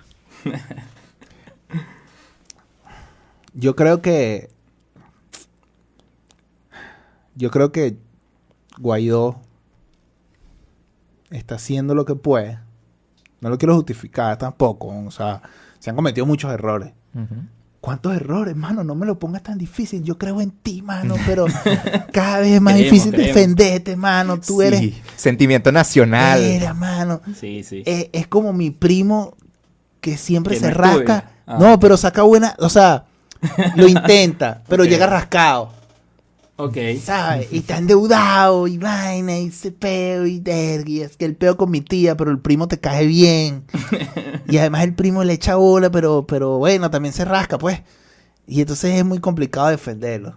Yo 3.54 3.76
creo 3.76 4.02
que. 4.02 4.50
Yo 7.36 7.50
creo 7.50 7.72
que 7.72 7.98
Guaidó 8.78 9.42
está 11.32 11.56
haciendo 11.56 11.96
lo 11.96 12.06
que 12.06 12.16
puede. 12.16 12.60
No 13.42 13.50
lo 13.50 13.58
quiero 13.58 13.76
justificar 13.76 14.38
tampoco. 14.38 14.88
O 14.88 15.12
sea, 15.12 15.42
se 15.84 15.90
han 15.90 15.98
cometido 15.98 16.26
muchos 16.26 16.50
errores. 16.54 16.94
¿Cuántos 17.82 18.16
errores, 18.16 18.56
mano? 18.56 18.86
No 18.86 18.96
me 18.96 19.06
lo 19.06 19.20
pongas 19.20 19.44
tan 19.44 19.58
difícil. 19.58 20.02
Yo 20.02 20.18
creo 20.18 20.40
en 20.40 20.52
ti, 20.52 20.82
mano, 20.82 21.16
pero 21.28 21.46
cada 22.14 22.40
vez 22.40 22.54
es 22.54 22.62
más 22.62 22.76
Creemos, 22.76 22.92
difícil 22.94 23.12
creemos. 23.12 23.36
defenderte, 23.36 23.96
mano. 23.98 24.40
Tú 24.40 24.62
eres. 24.62 24.80
Sí, 24.80 25.02
Sentimiento 25.18 25.74
nacional. 25.74 26.40
Mira, 26.42 26.74
mano. 26.74 27.20
Sí, 27.38 27.66
sí. 27.66 27.84
Es, 27.86 28.08
es 28.14 28.28
como 28.28 28.54
mi 28.54 28.72
primo 28.72 29.36
que 30.00 30.16
siempre 30.16 30.54
Que 30.54 30.62
se 30.62 30.68
no 30.72 30.74
rasca. 30.74 31.32
Ah. 31.46 31.58
No, 31.60 31.78
pero 31.82 31.98
saca 31.98 32.22
buena. 32.22 32.56
O 32.60 32.70
sea, 32.70 33.04
lo 33.76 33.86
intenta, 33.86 34.64
pero 34.70 34.86
llega 34.86 35.06
rascado. 35.06 35.74
Ok. 36.58 36.78
¿Sabes? 37.02 37.52
Y 37.52 37.58
está 37.60 37.78
endeudado 37.78 38.68
y 38.68 38.78
vaina 38.78 39.38
y 39.40 39.48
ese 39.48 39.72
peo 39.72 40.26
y 40.26 40.40
verga, 40.40 40.90
y 40.90 41.02
es 41.02 41.18
que 41.18 41.26
el 41.26 41.36
peo 41.36 41.58
con 41.58 41.72
mi 41.72 41.82
tía, 41.82 42.16
pero 42.18 42.32
el 42.32 42.40
primo 42.40 42.68
te 42.68 42.80
cae 42.80 43.06
bien. 43.08 43.64
y 44.48 44.58
además 44.58 44.84
el 44.84 44.94
primo 44.96 45.24
le 45.24 45.34
echa 45.34 45.56
bola, 45.56 45.90
pero, 45.92 46.26
pero 46.28 46.58
bueno, 46.58 46.90
también 46.92 47.14
se 47.14 47.26
rasca, 47.26 47.58
pues. 47.58 47.82
Y 48.48 48.62
entonces 48.62 48.96
es 48.96 49.06
muy 49.06 49.20
complicado 49.20 49.68
defenderlo. 49.70 50.36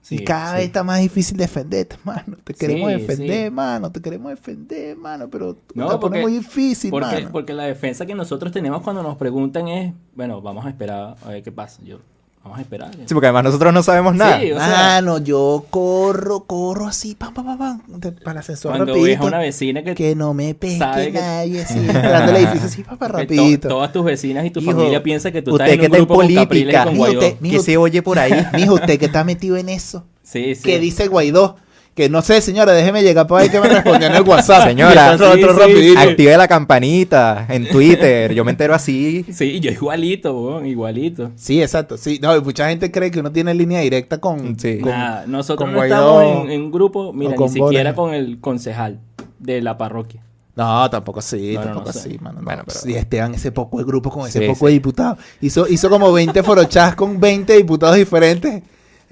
Sí, 0.00 0.16
y 0.16 0.24
cada 0.24 0.50
sí. 0.50 0.56
vez 0.56 0.64
está 0.66 0.82
más 0.82 1.00
difícil 1.00 1.36
defenderte, 1.36 1.94
mano. 2.02 2.36
Te 2.42 2.54
queremos 2.54 2.90
Sí, 2.90 2.98
defender, 2.98 3.52
mano. 3.52 3.92
Te 3.92 4.02
queremos 4.02 4.30
defender, 4.32 4.96
mano. 4.96 5.30
Pero 5.30 5.56
No, 5.76 6.00
porque- 6.00 6.20
muy 6.20 6.32
difícil, 6.32 6.90
Porque, 6.90 7.06
mano. 7.14 7.28
porque 7.30 7.52
la 7.54 7.62
defensa 7.64 8.04
que 8.04 8.14
nosotros 8.16 8.50
tenemos 8.50 8.82
cuando 8.82 9.04
nos 9.04 9.16
preguntan 9.16 9.68
es, 9.68 9.94
bueno, 10.16 10.42
vamos 10.42 10.66
a 10.66 10.70
esperar 10.70 11.14
a 11.24 11.28
ver 11.28 11.44
qué 11.44 11.52
pasa. 11.52 11.80
Yo, 11.84 12.00
vamos 12.44 12.58
a 12.58 12.62
esperar. 12.62 12.90
Sí, 13.06 13.14
porque 13.14 13.26
además 13.26 13.44
nosotros 13.44 13.72
no 13.72 13.82
sabemos 13.82 14.14
nada. 14.14 14.40
Sí, 14.40 14.52
o 14.52 14.58
sea, 14.58 14.68
Mano, 14.68 15.18
yo 15.18 15.64
corro, 15.70 16.40
corro 16.44 16.86
así, 16.88 17.14
pam, 17.14 17.32
pam, 17.34 17.44
pam, 17.46 17.58
pam, 17.58 18.00
de- 18.00 18.12
para 18.12 18.32
el 18.32 18.38
ascensor 18.38 18.72
cuando 18.72 18.92
rapidito. 18.94 19.22
a 19.22 19.26
una 19.26 19.38
vecina 19.38 19.82
que, 19.82 19.94
Que 19.94 20.14
no 20.16 20.34
me 20.34 20.54
pesque 20.54 20.78
sabe 20.78 21.12
que- 21.12 21.18
nadie, 21.20 21.62
así, 21.64 21.78
esperando 21.78 22.30
el 22.32 22.36
edificio 22.38 22.66
así, 22.66 22.82
papá, 22.82 23.06
que 23.06 23.12
to- 23.12 23.18
rapidito. 23.18 23.68
todas 23.68 23.92
tus 23.92 24.04
vecinas 24.04 24.44
y 24.44 24.50
tu 24.50 24.60
Hijo, 24.60 24.72
familia 24.72 25.02
piensan 25.02 25.32
que 25.32 25.42
tú 25.42 25.52
usted 25.52 25.64
estás 25.66 25.74
en 25.74 25.80
que 25.80 25.86
un 25.86 25.92
está 25.92 25.96
en 25.98 26.04
grupo 26.04 26.14
con 26.14 26.22
Capriles 26.34 26.42
y 26.42 26.46
política, 26.48 26.84
con 26.84 26.92
Mijo, 26.94 27.04
Guaidó. 27.04 27.20
usted- 27.20 27.50
¿Qué 27.50 27.58
se 27.60 27.76
oye 27.76 28.02
por 28.02 28.18
ahí? 28.18 28.32
Mijo, 28.54 28.74
usted 28.74 28.98
que 28.98 29.06
está 29.06 29.24
metido 29.24 29.56
en 29.56 29.68
eso. 29.68 30.04
Sí, 30.22 30.54
sí. 30.54 30.62
Que 30.62 30.78
dice 30.78 31.08
Guaidó. 31.08 31.56
Que 31.94 32.08
no 32.08 32.22
sé, 32.22 32.40
señora, 32.40 32.72
déjeme 32.72 33.02
llegar 33.02 33.26
para 33.26 33.42
ver 33.42 33.50
que 33.50 33.60
me 33.60 33.68
respondió 33.68 34.06
en 34.06 34.14
el 34.14 34.22
WhatsApp. 34.22 34.64
Señora, 34.68 35.14
Y 35.14 35.42
sí, 35.42 35.90
sí. 35.90 35.94
Active 35.98 36.36
la 36.38 36.48
campanita 36.48 37.44
en 37.50 37.68
Twitter. 37.68 38.32
Yo 38.32 38.44
me 38.46 38.52
entero 38.52 38.74
así. 38.74 39.26
Sí, 39.30 39.60
yo 39.60 39.70
igualito, 39.70 40.32
weón, 40.34 40.64
igualito. 40.66 41.32
Sí, 41.36 41.60
exacto. 41.60 41.98
Sí, 41.98 42.18
no, 42.22 42.34
y 42.34 42.40
mucha 42.40 42.68
gente 42.70 42.90
cree 42.90 43.10
que 43.10 43.20
uno 43.20 43.30
tiene 43.30 43.52
línea 43.52 43.80
directa 43.80 44.18
con. 44.18 44.58
Sí. 44.58 44.78
con- 44.78 44.90
Nada, 44.90 45.24
nosotros 45.26 45.66
con 45.66 45.72
no 45.72 45.76
Guaidó 45.78 46.22
estamos 46.22 46.44
en, 46.46 46.50
en 46.52 46.70
grupo, 46.72 47.12
mira, 47.12 47.32
ni 47.32 47.36
con 47.36 47.50
siquiera 47.50 47.94
con 47.94 48.14
el 48.14 48.40
concejal 48.40 48.98
de 49.38 49.60
la 49.60 49.76
parroquia. 49.76 50.22
No, 50.54 50.88
tampoco 50.90 51.18
así, 51.20 51.54
No, 51.54 51.60
tampoco 51.62 51.86
no 51.88 51.92
sé. 51.92 51.98
así, 51.98 52.18
mano. 52.20 52.38
no. 52.40 52.44
Bueno, 52.44 52.62
pero- 52.66 52.78
Sí, 52.80 52.94
Esteban, 52.94 53.34
ese 53.34 53.52
poco 53.52 53.78
de 53.78 53.84
grupo 53.84 54.10
con 54.10 54.26
ese 54.28 54.38
Sí, 54.40 54.46
poco 54.46 54.60
sí. 54.60 54.64
de 54.66 54.72
diputados. 54.72 55.18
Hizo, 55.42 55.66
hizo 55.68 55.90
como 55.90 56.10
20 56.12 56.42
forochas 56.42 56.94
con 56.94 57.20
20 57.20 57.54
diputados 57.56 57.96
diferentes 57.96 58.62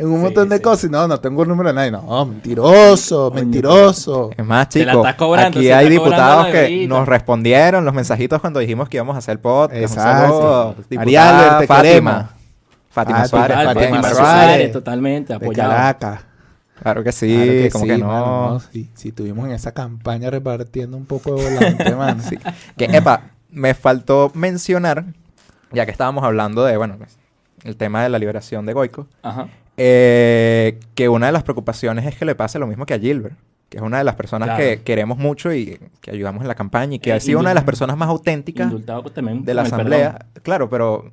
en 0.01 0.07
un 0.09 0.17
Sí, 0.17 0.23
montón 0.23 0.49
de 0.49 0.57
sí. 0.57 0.63
cosas. 0.63 0.85
Y 0.85 0.89
no, 0.91 1.07
no 1.09 1.21
tengo 1.21 1.43
el 1.43 1.49
número 1.49 1.69
de 1.69 1.75
nadie. 1.75 1.91
No, 1.91 2.27
mentiroso, 2.27 3.31
mentiroso. 3.31 4.31
Es 4.37 4.45
más, 4.45 4.69
Te 4.69 4.85
la 4.85 4.93
chicos, 4.93 5.07
estás 5.07 5.17
cobrando, 5.19 5.59
aquí 5.59 5.71
hay 5.71 5.89
diputados 5.89 6.47
que 6.49 6.87
nos 6.89 7.07
respondieron 7.09 7.85
los 7.85 7.95
mensajitos 7.95 8.41
cuando 8.41 8.61
dijimos 8.61 8.89
que 8.89 8.97
íbamos 8.97 9.15
a 9.15 9.19
hacer 9.19 9.41
podcast. 9.41 9.81
Exacto. 9.81 10.75
Albert, 10.99 11.59
te 11.61 11.67
Fátima. 11.67 12.31
Fátima 12.91 13.19
Fátima, 13.21 13.27
Suárez. 13.29 13.57
Fátima 13.57 13.75
Suárez. 14.01 14.01
Suárez. 14.17 14.17
Suárez, 14.17 14.73
totalmente, 14.73 15.33
apoyado. 15.35 15.71
Caracas. 15.71 16.21
Claro 16.83 17.05
que 17.05 17.13
sí, 17.13 17.35
Claro 17.35 17.53
que 17.53 17.71
como 17.71 17.85
sí, 17.85 17.91
que 17.91 17.99
no. 17.99 18.07
mano, 18.07 18.51
no, 18.55 18.61
sí, 18.61 18.91
sí, 18.95 19.09
estuvimos 19.11 19.45
en 19.47 19.53
esa 19.53 19.73
campaña 19.73 20.31
repartiendo 20.31 20.97
un 20.97 21.05
poco 21.05 21.35
de 21.35 21.45
volante, 21.55 21.95
mano. 21.95 22.23
Sí. 22.27 22.39
Que, 22.77 22.87
epa, 22.87 23.23
me 23.51 23.75
faltó 23.75 24.33
mencionar, 24.35 25.05
ya 25.73 25.85
que 25.85 25.93
estábamos 25.93 26.25
hablando 26.25 26.65
de, 26.65 26.77
bueno, 26.79 26.97
pues, 26.97 27.19
el 27.65 27.77
tema 27.77 28.03
de 28.03 28.09
la 28.09 28.19
liberación 28.19 28.65
de 28.65 28.73
Goico, 28.73 29.07
Ajá. 29.23 29.49
Eh, 29.83 30.79
que 30.95 31.09
una 31.09 31.27
de 31.27 31.33
las 31.33 31.43
preocupaciones 31.43 32.05
es 32.07 32.15
que 32.17 32.27
le 32.27 32.35
pase 32.35 32.59
lo 32.59 32.67
mismo 32.67 32.85
que 32.85 32.93
a 32.93 32.99
Gilbert, 32.99 33.35
que 33.71 33.79
es 33.79 33.83
una 33.83 33.97
de 33.97 34.05
las 34.05 34.15
personas 34.15 34.49
Claro. 34.49 34.63
que 34.63 34.83
queremos 34.83 35.17
mucho 35.17 35.55
y 35.55 35.79
que 36.03 36.11
ayudamos 36.11 36.43
en 36.43 36.49
la 36.49 36.55
campaña 36.55 36.97
y 36.97 36.99
que 36.99 37.11
Eh, 37.11 37.15
ha 37.15 37.21
sido 37.21 37.39
una 37.41 37.49
de 37.49 37.55
las 37.55 37.65
personas 37.65 37.97
más 37.97 38.11
auténticas 38.11 38.71
pues, 38.71 39.15
también 39.15 39.43
de 39.43 39.55
la 39.55 39.63
asamblea. 39.63 40.13
perdón. 40.13 40.29
Claro, 40.43 40.69
pero 40.69 41.11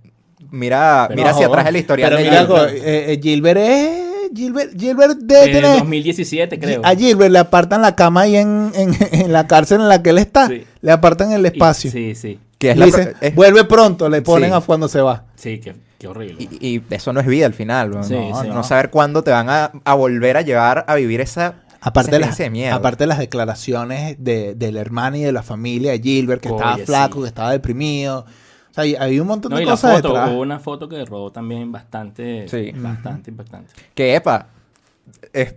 mira, 0.51 1.05
Pero 1.07 1.17
mira 1.17 1.31
hacia 1.31 1.47
atrás 1.47 1.65
el 1.67 1.77
historial 1.77 2.09
Pero 2.09 2.17
de 2.21 2.29
mira, 2.29 2.41
Gilbert. 2.45 2.59
algo, 2.69 2.73
eh, 2.85 3.13
eh, 3.13 3.19
Gilbert 3.21 3.59
es... 3.61 4.03
Gilbert, 4.35 4.77
Gilbert 4.77 5.17
debe 5.19 5.45
tener... 5.53 5.77
2017, 5.79 6.59
creo. 6.59 6.81
A 6.83 6.93
Gilbert 6.93 7.31
le 7.31 7.39
apartan 7.39 7.81
la 7.81 7.95
cama 7.95 8.21
ahí 8.23 8.35
en, 8.35 8.73
en, 8.75 8.91
en 9.13 9.31
la 9.31 9.47
cárcel 9.47 9.79
en 9.79 9.87
la 9.87 10.03
que 10.03 10.09
él 10.09 10.17
está. 10.17 10.47
Sí. 10.47 10.65
Le 10.81 10.91
apartan 10.91 11.31
el 11.31 11.43
Y- 11.43 11.47
espacio. 11.47 11.89
Sí, 11.89 12.13
sí. 12.15 12.37
que 12.59 12.71
es 12.71 12.75
Le 12.75 12.79
la 12.81 12.85
dicen, 12.87 13.03
pro- 13.17 13.27
es- 13.29 13.35
vuelve 13.35 13.63
pronto, 13.63 14.09
le 14.09 14.21
ponen 14.21 14.49
Sí. 14.49 14.55
a 14.57 14.59
cuando 14.59 14.89
se 14.89 14.99
va. 14.99 15.23
Sí, 15.35 15.59
qué, 15.61 15.75
qué 15.97 16.07
horrible. 16.07 16.47
y, 16.59 16.75
y 16.77 16.83
eso 16.89 17.13
no 17.13 17.19
es 17.19 17.25
vida 17.27 17.45
al 17.45 17.53
final. 17.53 17.91
¿no? 17.91 18.03
Sí, 18.03 18.13
no, 18.15 18.41
sí. 18.41 18.47
no 18.49 18.63
saber 18.63 18.89
cuándo 18.89 19.23
te 19.23 19.31
van 19.31 19.49
a, 19.49 19.71
a 19.83 19.93
volver 19.95 20.37
a 20.37 20.41
llevar 20.41 20.85
a 20.87 20.95
vivir 20.95 21.21
esa 21.21 21.55
Aparte 21.79 22.11
de, 22.11 22.19
las, 22.19 22.35
de 22.37 22.69
aparte 22.69 23.03
de 23.03 23.07
las 23.07 23.19
declaraciones 23.19 24.17
de, 24.19 24.55
del 24.55 24.77
hermano 24.77 25.15
y 25.17 25.21
de 25.21 25.31
la 25.31 25.43
familia 25.43 25.91
de 25.91 25.99
Gilbert, 25.99 26.41
que 26.41 26.49
Oye, 26.49 26.57
estaba 26.57 26.77
flaco, 26.79 27.15
sí. 27.17 27.21
que 27.21 27.27
estaba 27.27 27.51
deprimido. 27.51 28.25
O 28.71 28.73
sea, 28.73 28.83
había 29.03 29.21
un 29.21 29.27
montón 29.27 29.51
No, 29.51 29.57
de 29.57 29.63
y 29.63 29.65
la 29.65 29.71
cosas 29.73 29.97
foto, 29.97 30.07
detrás. 30.09 30.31
hubo 30.31 30.41
una 30.41 30.59
foto 30.59 30.89
que 30.89 31.05
rodó 31.05 31.31
también 31.31 31.71
bastante, 31.71 32.47
Sí. 32.49 32.71
bastante 32.75 33.29
impactante. 33.31 33.73
Que, 33.93 34.15
epa, 34.15 34.47
es, 35.33 35.55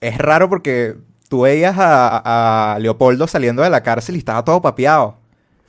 es 0.00 0.16
raro 0.18 0.48
porque 0.48 0.96
tú 1.28 1.42
veías 1.42 1.76
a, 1.76 2.74
a 2.74 2.78
Leopoldo 2.78 3.26
saliendo 3.26 3.62
de 3.62 3.70
la 3.70 3.82
cárcel 3.82 4.14
y 4.14 4.18
estaba 4.18 4.44
todo 4.44 4.62
papeado. 4.62 5.18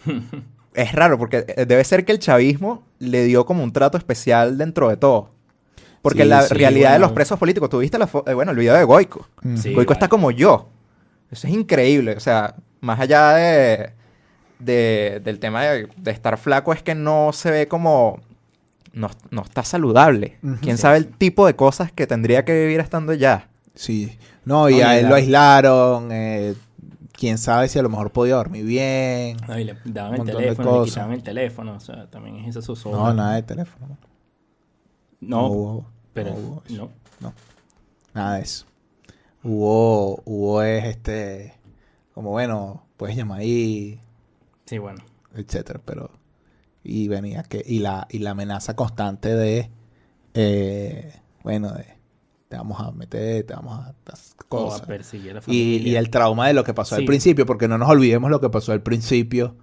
es 0.76 0.92
raro 0.94 1.18
porque 1.18 1.46
eh, 1.48 1.66
debe 1.66 1.84
ser 1.84 2.06
que 2.06 2.12
el 2.12 2.20
chavismo 2.20 2.84
le 3.00 3.24
dio 3.24 3.46
como 3.46 3.64
un 3.64 3.72
trato 3.74 3.98
especial 3.98 4.58
dentro 4.58 4.90
de 4.90 4.98
todo. 4.98 5.30
Porque 6.02 6.24
Sí, 6.24 6.30
la 6.30 6.42
sí, 6.44 6.54
realidad 6.54 6.94
de 6.94 7.00
los 7.00 7.12
presos 7.14 7.40
políticos, 7.40 7.70
tuviste 7.70 7.98
la 7.98 8.08
fo- 8.08 8.24
eh, 8.30 8.34
bueno, 8.34 8.52
el 8.52 8.58
video 8.58 8.76
de 8.76 8.84
Goico. 8.84 9.28
Mm. 9.42 9.58
Sí. 9.58 9.74
Goico 9.74 9.94
está 9.94 10.08
como 10.10 10.32
yo. 10.32 10.68
Eso 11.32 11.48
es 11.48 11.54
increíble. 11.54 12.16
O 12.16 12.20
sea, 12.20 12.56
más 12.82 13.00
allá 13.00 13.32
de, 13.34 13.92
de- 14.60 15.22
del 15.24 15.40
tema 15.40 15.64
de, 15.64 15.88
de 15.96 16.12
estar 16.12 16.38
flaco, 16.38 16.74
es 16.74 16.84
que 16.84 16.94
no 16.96 17.32
se 17.34 17.52
ve 17.52 17.68
como... 17.68 18.20
No, 18.94 19.10
no 19.32 19.42
está 19.42 19.64
saludable. 19.64 20.38
¿Quién 20.62 20.78
Sí, 20.78 20.82
sabe 20.84 21.00
sí. 21.00 21.06
el 21.08 21.14
tipo 21.18 21.48
de 21.48 21.56
cosas 21.56 21.92
que 21.92 22.06
tendría 22.06 22.46
que 22.46 22.54
vivir 22.54 22.80
estando 22.80 23.14
ya? 23.14 23.48
Sí. 23.74 24.18
No, 24.46 24.70
y 24.70 24.78
No, 24.82 24.88
a 24.88 24.98
él 24.98 25.04
la- 25.04 25.10
lo 25.10 25.16
aislaron. 25.16 26.10
eh, 26.12 26.54
Quién 27.24 27.38
sabe 27.38 27.70
si 27.70 27.80
a 27.80 27.82
lo 27.82 27.88
mejor 27.88 28.12
podía 28.12 28.36
dormir 28.36 28.66
bien. 28.66 29.38
No, 29.48 29.58
y 29.58 29.64
le 29.64 29.78
daban 29.86 30.16
el 30.20 30.26
teléfono, 30.26 30.82
le 30.82 30.90
quitaban 30.90 31.14
el 31.14 31.24
teléfono, 31.24 31.76
o 31.76 31.80
sea, 31.80 32.10
también 32.10 32.36
es 32.40 32.50
esa 32.50 32.62
zozobra. 32.62 32.98
No, 33.00 33.14
nada 33.14 33.36
de 33.36 33.44
teléfono. 33.44 33.98
No, 35.22 35.48
hubo, 35.48 35.86
pero 36.14 36.32
no 36.32 36.38
hubo 36.38 36.64
no. 37.22 37.34
Nada 38.14 38.36
de 38.36 38.42
eso. 38.42 38.66
Hubo, 39.42 40.22
hubo 40.26 40.64
es 40.64 40.84
este, 40.84 41.54
como 42.14 42.32
bueno, 42.32 42.84
puedes 42.98 43.16
llamar 43.16 43.40
ahí, 43.40 44.02
Sí, 44.66 44.78
bueno. 44.80 45.02
etcétera, 45.34 45.80
pero 45.86 46.12
y 46.84 47.08
venía 47.08 47.44
que 47.44 47.64
y 47.66 47.80
la 47.80 48.06
y 48.10 48.20
la 48.20 48.32
amenaza 48.32 48.76
constante 48.76 49.34
de, 49.34 49.70
eh, 50.34 51.22
bueno, 51.42 51.72
de 51.72 51.86
te 52.54 52.58
vamos 52.60 52.80
a 52.80 52.92
meter, 52.92 53.44
te 53.48 53.54
vamos 53.56 53.80
a 53.84 53.90
estas 53.90 54.36
O 54.38 54.44
a 54.44 54.48
cosas. 54.70 54.82
perseguir 54.86 55.32
a 55.32 55.34
la 55.34 55.40
Y, 55.40 55.42
familia. 55.42 55.92
y 55.92 55.96
el 55.96 56.12
trauma 56.12 56.48
de 56.48 56.54
lo 56.54 56.64
que 56.64 56.76
pasó 56.76 56.94
al 56.94 57.04
principio, 57.06 57.48
porque 57.48 57.68
no 57.68 57.80
nos 57.80 57.90
olvidemos 57.90 58.30
lo 58.30 58.40
que 58.40 58.52
pasó 58.52 58.74
al 58.74 58.84
principio 58.84 59.56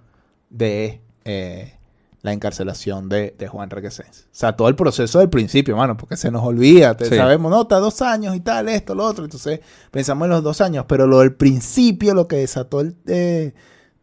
de 0.49 0.99
eh, 1.23 1.73
la 2.21 2.33
encarcelación 2.33 3.07
de, 3.07 3.33
de 3.39 3.47
Juan 3.47 3.69
Requesens. 3.69 4.23
O 4.25 4.35
sea, 4.35 4.57
todo 4.57 4.67
el 4.67 4.75
proceso 4.75 5.19
del 5.19 5.29
principio, 5.29 5.77
mano, 5.77 5.95
porque 5.95 6.17
se 6.17 6.31
nos 6.31 6.43
olvida. 6.43 6.97
te- 6.97 7.05
Sí. 7.05 7.15
Sabemos, 7.15 7.49
no, 7.49 7.61
está 7.61 7.79
dos 7.79 8.01
años 8.01 8.35
y 8.35 8.41
tal, 8.41 8.67
esto, 8.67 8.93
lo 8.93 9.05
otro. 9.05 9.23
Entonces 9.23 9.61
pensamos 9.89 10.25
en 10.25 10.31
los 10.31 10.43
dos 10.43 10.59
años, 10.59 10.83
pero 10.85 11.07
lo 11.07 11.19
del 11.19 11.33
principio, 11.33 12.13
lo 12.13 12.27
que 12.27 12.35
desató 12.35 12.81
el, 12.81 12.97
eh, 13.07 13.53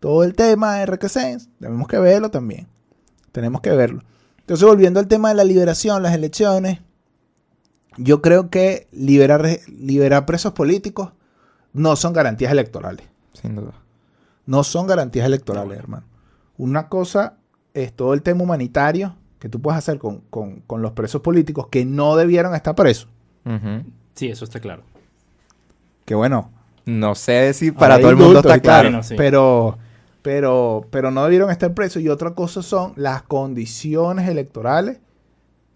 todo 0.00 0.24
el 0.24 0.32
tema 0.34 0.76
de 0.76 0.86
Requesens, 0.86 1.50
tenemos 1.60 1.86
que 1.88 1.98
verlo 1.98 2.30
también. 2.30 2.68
Tenemos 3.32 3.60
que 3.60 3.70
verlo. 3.72 4.02
Entonces, 4.38 4.66
volviendo 4.66 4.98
al 4.98 5.08
tema 5.08 5.28
de 5.28 5.34
la 5.34 5.44
liberación, 5.44 6.02
las 6.02 6.14
elecciones, 6.14 6.80
yo 7.98 8.22
creo 8.22 8.48
que 8.50 8.88
liberar, 8.92 9.46
liberar 9.68 10.24
presos 10.26 10.52
políticos 10.52 11.10
no 11.72 11.96
son 11.96 12.12
garantías 12.12 12.52
electorales. 12.52 13.06
Sin 13.34 13.54
duda. 13.56 13.72
No 14.46 14.64
son 14.64 14.86
garantías 14.86 15.26
electorales, 15.26 15.76
No. 15.76 15.82
hermano. 15.82 16.04
Una 16.56 16.88
cosa 16.88 17.36
es 17.74 17.92
todo 17.92 18.14
el 18.14 18.22
tema 18.22 18.42
humanitario 18.44 19.14
que 19.38 19.48
tú 19.48 19.60
puedes 19.60 19.78
hacer 19.78 19.98
con, 19.98 20.22
con- 20.30 20.60
con 20.62 20.82
los 20.82 20.92
presos 20.92 21.20
políticos 21.20 21.68
que 21.70 21.84
no 21.84 22.16
debieron 22.16 22.54
estar 22.54 22.74
presos. 22.74 23.08
Sí, 24.14 24.28
eso 24.28 24.44
está 24.44 24.58
claro. 24.60 24.82
Que 26.04 26.14
bueno, 26.14 26.50
No 26.86 27.14
sé 27.14 27.52
si 27.54 27.70
para 27.70 27.98
todo 28.00 28.10
el 28.10 28.16
mundo 28.16 28.40
está 28.40 28.58
claro. 28.60 28.88
Bueno, 28.88 29.02
sí. 29.02 29.14
pero, 29.16 29.78
pero, 30.22 30.86
pero 30.90 31.10
no 31.10 31.22
debieron 31.24 31.50
estar 31.50 31.72
presos. 31.74 32.02
Y 32.02 32.08
otra 32.08 32.30
cosa 32.34 32.62
son 32.62 32.94
las 32.96 33.22
condiciones 33.22 34.26
electorales 34.28 34.98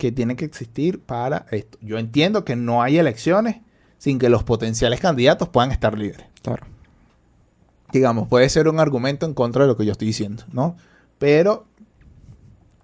que 0.02 0.10
tienen 0.10 0.36
que 0.36 0.44
existir 0.44 1.00
para 1.00 1.46
esto. 1.52 1.78
Yo 1.80 1.96
entiendo 1.96 2.44
que 2.44 2.56
no 2.56 2.82
hay 2.82 2.98
elecciones 2.98 3.60
sin 3.98 4.18
que 4.18 4.28
los 4.28 4.42
potenciales 4.42 4.98
candidatos 4.98 5.48
puedan 5.48 5.70
estar 5.70 5.96
libres. 5.96 6.26
Claro. 6.42 6.66
digamos, 7.92 8.26
puede 8.26 8.48
ser 8.48 8.66
un 8.66 8.80
argumento 8.80 9.26
en 9.26 9.32
contra 9.32 9.62
de 9.62 9.68
lo 9.68 9.76
que 9.76 9.84
yo 9.84 9.92
estoy 9.92 10.08
diciendo, 10.08 10.42
¿no? 10.50 10.74
Pero 11.20 11.66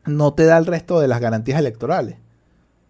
no 0.06 0.32
te 0.34 0.44
da 0.44 0.58
el 0.58 0.66
resto 0.66 1.00
de 1.00 1.08
las 1.08 1.20
garantías 1.20 1.58
electorales 1.58 2.18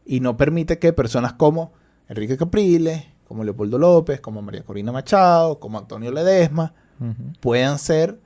y 0.05 0.21
no 0.21 0.37
permite 0.37 0.79
que 0.79 0.93
personas 0.93 1.33
como 1.33 1.73
Enrique 2.07 2.37
Capriles, 2.37 3.07
como 3.27 3.45
Leopoldo 3.45 3.79
López, 3.79 4.21
como 4.21 4.43
María 4.43 4.63
Corina 4.63 4.93
Machado, 4.93 5.59
como 5.59 5.79
Antonio 5.79 6.13
Ledesma, 6.13 6.75
puedan 7.41 7.79
ser 7.79 8.21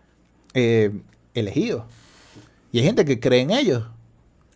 eh, 0.54 1.00
elegidos. 1.32 1.84
Y 2.72 2.80
hay 2.80 2.84
gente 2.86 3.04
que 3.04 3.20
cree 3.20 3.42
en 3.42 3.52
ellos 3.52 3.84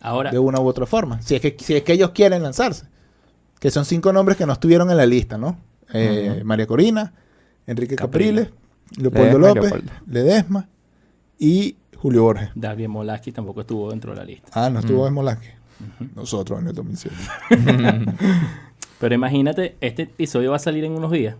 Ahora, 0.01 0.31
de 0.31 0.39
una 0.39 0.59
u 0.59 0.67
otra 0.67 0.85
forma, 0.85 1.21
si 1.21 1.35
es 1.35 1.41
que, 1.41 1.55
si 1.59 1.75
es 1.75 1.83
que 1.83 1.93
ellos 1.93 2.11
quieren 2.11 2.43
lanzarse. 2.43 2.85
Que 3.59 3.71
son 3.71 3.85
cinco 3.85 4.13
nombres 4.13 4.37
que 4.37 4.45
no 4.45 4.53
estuvieron 4.53 4.91
en 4.91 4.97
la 4.97 5.05
lista, 5.05 5.37
¿no? 5.37 5.57
Eh. 5.93 6.41
María 6.45 6.67
Corina, 6.67 7.13
Enrique 7.65 7.95
Capriles. 7.95 8.49
Capriles, 8.49 9.01
Leopoldo 9.01 9.39
Ledesma 9.39 9.47
López, 9.47 9.63
Leopoldo. 9.71 9.91
Ledesma 10.07 10.69
y 11.39 11.75
Julio 11.97 12.23
Borges. 12.23 12.49
David 12.55 12.87
Molaski 12.87 13.31
tampoco 13.31 13.61
estuvo 13.61 13.89
dentro 13.89 14.11
de 14.11 14.17
la 14.17 14.23
lista. 14.25 14.49
Ah, 14.53 14.69
no 14.69 14.79
estuvo 14.79 15.03
Mm. 15.03 15.07
en 15.07 15.13
Molasque. 15.13 15.53
Nosotros 16.15 16.59
en 16.61 16.67
el 16.67 16.73
2007. 16.75 17.15
Pero 18.99 19.15
imagínate, 19.15 19.75
este 19.81 20.03
episodio 20.03 20.51
va 20.51 20.55
a 20.57 20.59
salir 20.59 20.83
en 20.83 20.91
unos 20.93 21.11
días. 21.11 21.35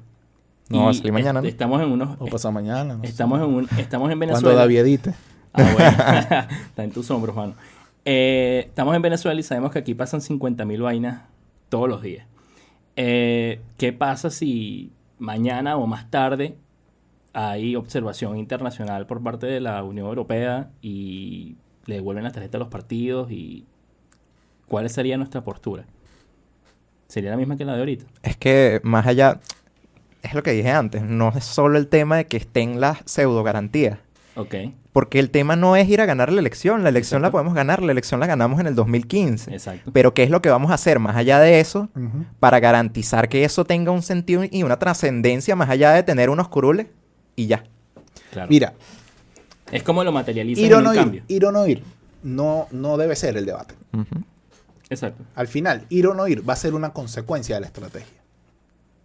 No, 0.70 0.84
va 0.86 0.90
a 0.92 0.94
salir 0.94 1.14
mañana, 1.14 1.40
est- 1.40 1.44
¿no? 1.46 1.50
Estamos 1.50 1.82
en 1.82 1.92
unos... 1.92 2.18
O 2.20 2.26
pasado 2.28 2.52
mañana. 2.52 2.96
No 2.96 3.02
sé. 3.04 3.10
Estamos 3.10 3.40
en, 3.40 3.46
un, 3.46 3.64
estamos 3.78 4.12
en 4.12 4.18
Cuando 4.20 4.34
Venezuela. 4.36 4.60
David 4.60 4.78
edite. 4.80 5.14
Ah, 5.54 5.64
bueno. 5.74 6.48
Está 6.68 6.84
en 6.84 6.92
tus 6.92 7.10
hombros, 7.10 7.36
mano. 7.36 7.54
Eh, 8.10 8.68
estamos 8.70 8.96
en 8.96 9.02
Venezuela 9.02 9.38
y 9.38 9.44
sabemos 9.44 9.70
que 9.70 9.80
aquí 9.80 9.94
pasan 9.94 10.22
50.000 10.22 10.82
vainas 10.82 11.24
todos 11.68 11.90
los 11.90 12.02
días. 12.02 12.26
Eh, 12.96 13.60
¿Qué 13.78 13.92
pasa 13.92 14.30
si 14.30 14.94
mañana 15.20 15.76
o 15.76 15.88
más 15.88 16.10
tarde 16.10 16.56
hay 17.34 17.76
observación 17.76 18.38
internacional 18.38 19.08
por 19.08 19.22
parte 19.22 19.48
de 19.48 19.60
la 19.60 19.84
Unión 19.84 20.08
Europea 20.08 20.70
y 20.82 21.58
le 21.86 21.96
devuelven 21.96 22.24
la 22.24 22.32
tarjeta 22.32 22.56
a 22.58 22.60
los 22.60 22.70
partidos? 22.70 23.30
y 23.30 23.66
¿Cuál 24.70 24.90
sería 24.90 25.18
nuestra 25.18 25.44
postura? 25.44 25.84
¿Sería 27.10 27.32
la 27.32 27.36
misma 27.36 27.58
que 27.58 27.66
la 27.66 27.74
de 27.74 27.80
ahorita? 27.80 28.06
Es 28.24 28.38
que 28.38 28.80
más 28.84 29.06
allá, 29.06 29.42
es 30.22 30.34
lo 30.34 30.44
que 30.44 30.52
dije 30.52 30.72
antes, 30.72 31.02
no 31.02 31.34
es 31.36 31.44
solo 31.44 31.78
el 31.78 31.90
tema 31.90 32.16
de 32.16 32.26
que 32.26 32.38
estén 32.38 32.80
las 32.80 33.00
pseudo 33.04 33.44
garantías. 33.44 34.00
Ok, 34.38 34.56
Porque 34.98 35.20
el 35.20 35.30
tema 35.30 35.56
no 35.56 35.76
es 35.76 35.88
ir 35.90 36.02
a 36.02 36.08
ganar 36.08 36.34
la 36.34 36.40
elección, 36.40 36.82
la 36.82 36.90
elección 36.90 37.22
la 37.22 37.30
podemos 37.30 37.54
ganar, 37.54 37.84
la 37.84 37.92
elección 37.92 38.20
la 38.20 38.26
ganamos 38.26 38.60
en 38.60 38.66
el 38.66 38.74
2015. 38.74 39.54
exacto. 39.54 39.92
Pero 39.94 40.16
¿qué 40.16 40.24
es 40.24 40.32
lo 40.32 40.42
que 40.42 40.50
vamos 40.50 40.72
a 40.72 40.74
hacer 40.74 40.98
más 40.98 41.16
allá 41.16 41.40
de 41.40 41.60
eso 41.60 41.88
para 42.40 42.60
garantizar 42.60 43.30
que 43.30 43.44
eso 43.44 43.64
tenga 43.64 43.92
un 43.92 44.02
sentido 44.02 44.44
y 44.50 44.64
una 44.64 44.80
trascendencia 44.80 45.56
más 45.56 45.70
allá 45.70 45.92
de 45.92 46.02
tener 46.02 46.32
unos 46.32 46.48
curules 46.48 46.88
y 47.36 47.46
ya? 47.46 47.64
Claro. 48.32 48.48
Mira, 48.50 48.74
es 49.72 49.84
como 49.84 50.04
lo 50.04 50.12
materializa 50.12 50.62
ir 50.62 50.72
en 50.72 50.74
o 50.74 50.78
un 50.80 50.84
no 50.86 50.94
ir, 50.96 51.00
cambio. 51.00 51.24
ir 51.28 51.46
o 51.46 51.52
no 51.52 51.68
ir, 51.68 51.84
no, 52.24 52.68
no 52.72 52.98
debe 52.98 53.16
ser 53.16 53.38
el 53.38 53.46
debate. 53.46 53.76
Exacto. 54.90 55.24
Al 55.36 55.48
final, 55.48 55.86
ir 55.90 56.08
o 56.08 56.16
no 56.16 56.28
ir 56.28 56.42
va 56.50 56.54
a 56.54 56.56
ser 56.56 56.74
una 56.74 56.90
consecuencia 56.92 57.54
de 57.54 57.62
la 57.62 57.68
estrategia. 57.68 58.18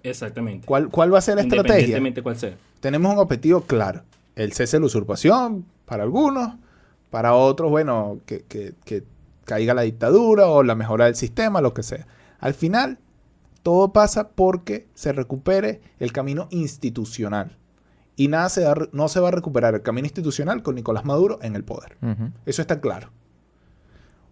Exactamente. 0.02 0.66
¿Cuál, 0.66 0.88
cuál 0.88 1.12
va 1.12 1.18
a 1.18 1.20
ser 1.20 1.34
la 1.34 1.42
estrategia? 1.42 1.74
Independientemente 1.74 2.22
cuál 2.22 2.38
sea. 2.38 2.54
tenemos 2.80 3.12
un 3.12 3.18
objetivo 3.18 3.60
claro. 3.60 4.04
El 4.34 4.54
cese 4.54 4.78
de 4.78 4.80
la 4.80 4.86
usurpación 4.86 5.66
para 5.92 6.04
algunos, 6.04 6.54
para 7.10 7.34
otros, 7.34 7.70
bueno, 7.70 8.20
que, 8.24 8.44
que- 8.44 8.72
que 8.86 9.04
caiga 9.44 9.74
la 9.74 9.82
dictadura 9.82 10.46
o 10.46 10.62
la 10.62 10.74
mejora 10.74 11.04
del 11.04 11.16
sistema, 11.16 11.60
lo 11.60 11.74
que 11.74 11.82
sea. 11.82 12.06
Al 12.38 12.54
final, 12.54 12.98
todo 13.62 13.92
pasa 13.92 14.30
porque 14.30 14.88
se 14.94 15.12
recupere 15.12 15.82
el 15.98 16.12
camino 16.12 16.46
institucional. 16.50 17.58
Y 18.16 18.28
nada 18.28 18.48
se 18.48 18.64
va- 18.64 18.88
no 18.92 19.08
se 19.08 19.20
va 19.20 19.28
a 19.28 19.32
recuperar 19.32 19.74
el 19.74 19.82
camino 19.82 20.06
institucional 20.06 20.62
con 20.62 20.76
Nicolás 20.76 21.04
Maduro 21.04 21.38
en 21.42 21.56
el 21.56 21.62
poder. 21.64 21.98
Eso 22.46 22.62
está 22.62 22.80
claro. 22.80 23.10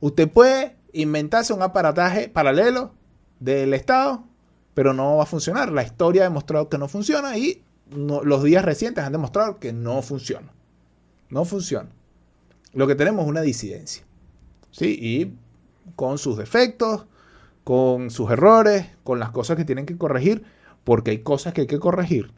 Usted 0.00 0.26
puede 0.30 0.76
inventarse 0.94 1.52
un 1.52 1.60
aparataje 1.60 2.30
paralelo 2.30 2.92
del 3.38 3.74
Estado, 3.74 4.24
pero 4.72 4.94
no 4.94 5.16
va 5.18 5.24
a 5.24 5.26
funcionar. 5.26 5.70
La 5.72 5.82
historia 5.82 6.22
ha 6.22 6.24
demostrado 6.24 6.70
que 6.70 6.78
no 6.78 6.88
funciona 6.88 7.36
y 7.36 7.62
no- 7.94 8.22
los 8.24 8.42
días 8.44 8.64
recientes 8.64 9.04
han 9.04 9.12
demostrado 9.12 9.58
que 9.58 9.74
no 9.74 10.00
funciona. 10.00 10.54
No 11.30 11.44
funciona. 11.44 11.88
Lo 12.72 12.86
que 12.86 12.94
tenemos 12.94 13.24
es 13.24 13.28
una 13.28 13.40
disidencia. 13.40 14.04
¿Sí? 14.70 14.98
Y 15.00 15.34
con 15.96 16.18
sus 16.18 16.36
defectos, 16.36 17.06
con 17.64 18.10
sus 18.10 18.30
errores, 18.30 18.86
con 19.04 19.18
las 19.18 19.30
cosas 19.30 19.56
que 19.56 19.64
tienen 19.64 19.86
que 19.86 19.96
corregir, 19.96 20.44
porque 20.84 21.10
hay 21.12 21.18
cosas 21.18 21.52
que 21.52 21.62
hay 21.62 21.66
que 21.66 21.78
corregir. 21.78 22.32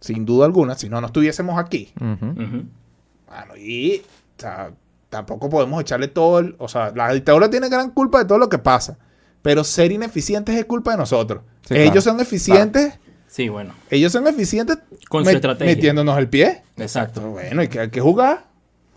Sin 0.00 0.24
duda 0.24 0.46
alguna, 0.46 0.76
si 0.76 0.88
no, 0.88 1.00
no 1.00 1.08
estuviésemos 1.08 1.58
aquí. 1.58 1.92
Bueno, 1.98 3.56
y 3.56 3.98
o 3.98 4.40
sea, 4.40 4.72
tampoco 5.08 5.50
podemos 5.50 5.80
echarle 5.80 6.08
todo 6.08 6.38
el... 6.38 6.54
O 6.58 6.68
sea, 6.68 6.92
la 6.94 7.12
dictadura 7.12 7.50
tiene 7.50 7.68
gran 7.68 7.90
culpa 7.90 8.20
de 8.20 8.24
todo 8.24 8.38
lo 8.38 8.48
que 8.48 8.58
pasa. 8.58 8.98
Pero 9.42 9.64
ser 9.64 9.92
ineficientes 9.92 10.54
es 10.54 10.64
culpa 10.64 10.92
de 10.92 10.98
nosotros. 10.98 11.42
Sí, 11.66 11.74
ellos 11.74 12.04
claro. 12.04 12.18
son 12.18 12.20
eficientes, 12.20 12.98
Sí, 13.28 13.48
bueno. 13.48 13.74
ellos 13.90 14.10
son 14.10 14.26
eficientes 14.26 14.78
Con 15.08 15.24
su 15.24 15.30
estrategia. 15.30 15.74
metiéndonos 15.74 16.18
el 16.18 16.28
pie. 16.28 16.62
Exacto. 16.76 17.20
Bueno, 17.30 17.62
y 17.62 17.68
que 17.68 17.80
hay 17.80 17.90
que 17.90 18.00
jugar. 18.00 18.46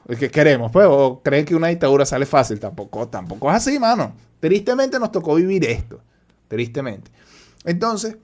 Es 0.08 0.18
que 0.18 0.32
queremos, 0.32 0.72
pues. 0.72 0.88
O 0.90 1.22
creen 1.24 1.46
que 1.46 1.54
una 1.56 1.68
dictadura 1.68 2.06
sale 2.06 2.26
fácil. 2.26 2.60
Tampoco, 2.60 3.08
tampoco 3.08 3.50
es 3.50 3.58
así, 3.58 3.78
mano. 3.78 4.14
Tristemente 4.40 5.00
nos 5.00 5.12
tocó 5.12 5.36
vivir 5.36 5.64
esto. 5.66 6.02
Tristemente. 6.48 7.12
Entonces, 7.66 8.18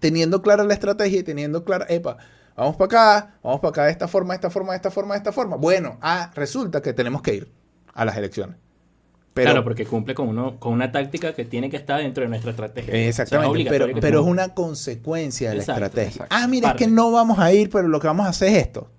teniendo 0.00 0.40
clara 0.42 0.64
la 0.64 0.74
estrategia 0.74 1.20
y 1.20 1.22
teniendo 1.22 1.64
clara, 1.64 1.86
epa, 1.88 2.16
vamos 2.56 2.76
para 2.76 2.86
acá, 2.86 3.34
vamos 3.42 3.60
para 3.60 3.70
acá 3.70 3.84
de 3.84 3.90
esta 3.92 4.08
forma, 4.08 4.32
de 4.34 4.36
esta 4.36 4.50
forma, 4.50 4.72
de 4.72 4.76
esta 4.76 4.90
forma, 4.90 5.14
de 5.14 5.18
esta 5.18 5.32
forma. 5.32 5.56
Bueno, 5.56 5.98
ah, 6.00 6.30
resulta 6.34 6.80
que 6.80 6.92
tenemos 6.92 7.22
que 7.22 7.34
ir 7.34 7.52
a 7.92 8.04
las 8.04 8.16
elecciones. 8.16 8.56
Pero, 9.36 9.50
claro, 9.50 9.64
porque 9.64 9.84
cumple 9.84 10.14
con, 10.14 10.28
uno, 10.28 10.58
con 10.58 10.72
una 10.72 10.90
táctica 10.90 11.34
que 11.34 11.44
tiene 11.44 11.68
que 11.68 11.76
estar 11.76 12.00
dentro 12.00 12.22
de 12.22 12.30
nuestra 12.30 12.52
estrategia. 12.52 12.88
O 12.88 12.96
sea, 12.96 13.02
es 13.02 13.08
Exactamente, 13.20 13.68
pero, 13.68 13.86
pero 14.00 14.20
es 14.20 14.26
una 14.26 14.54
consecuencia 14.54 15.50
de 15.50 15.56
la 15.56 15.60
estrategia. 15.60 16.24
exacto. 16.24 16.34
Ah, 16.34 16.48
mira, 16.48 16.70
es 16.70 16.76
que 16.76 16.86
no 16.86 17.10
vamos 17.10 17.38
a 17.38 17.52
ir, 17.52 17.68
pero 17.68 17.86
lo 17.86 18.00
que 18.00 18.06
vamos 18.06 18.24
a 18.24 18.30
hacer 18.30 18.48
es 18.48 18.66
esto. 18.66 18.90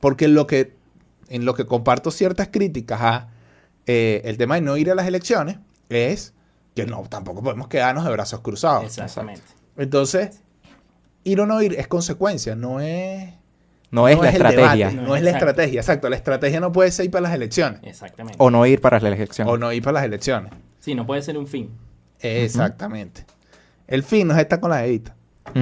Porque 0.00 0.28
lo 0.28 0.46
que, 0.46 0.72
en 1.28 1.44
lo 1.44 1.52
que 1.52 1.66
comparto 1.66 2.10
ciertas 2.10 2.48
críticas 2.48 3.02
a 3.02 3.28
eh, 3.84 4.22
el 4.24 4.38
tema 4.38 4.54
de 4.54 4.62
no 4.62 4.78
ir 4.78 4.90
a 4.90 4.94
las 4.94 5.06
elecciones 5.06 5.58
es 5.90 6.32
que 6.74 6.86
no, 6.86 7.02
tampoco 7.10 7.42
podemos 7.42 7.68
quedarnos 7.68 8.06
de 8.06 8.12
brazos 8.12 8.40
cruzados. 8.40 8.84
Exactamente. 8.84 9.42
Entonces, 9.76 10.40
ir 11.24 11.38
o 11.38 11.44
no 11.44 11.60
ir 11.60 11.74
es 11.78 11.86
consecuencia, 11.86 12.56
no 12.56 12.80
es... 12.80 13.34
No 13.90 14.08
es 14.08 14.18
la 14.18 14.30
estrategia. 14.30 14.88
debate, 14.88 14.94
No, 14.96 15.02
no 15.08 15.16
es 15.16 15.22
la 15.22 15.30
exacto. 15.30 15.50
estrategia, 15.50 15.80
exacto. 15.80 16.08
La 16.10 16.16
estrategia 16.16 16.60
no 16.60 16.72
puede 16.72 16.90
ser 16.90 17.04
ir 17.06 17.10
para 17.10 17.22
las 17.22 17.34
elecciones 17.34 17.80
Exactamente. 17.84 18.36
O 18.38 18.50
no 18.50 18.66
ir 18.66 18.80
para 18.80 18.98
la 19.00 19.08
elección. 19.08 19.48
o 19.48 19.56
no 19.56 19.72
ir 19.72 19.82
para 19.82 19.94
las 19.94 20.04
elecciones. 20.04 20.52
Sí, 20.80 20.94
no 20.94 21.06
puede 21.06 21.22
ser 21.22 21.38
un 21.38 21.46
fin. 21.46 21.70
Exactamente. 22.20 23.24
El 23.86 24.02
fin 24.02 24.26
no 24.28 24.34
es 24.34 24.40
estar 24.40 24.58
con 24.60 24.70
la 24.70 24.84
evita. 24.84 25.14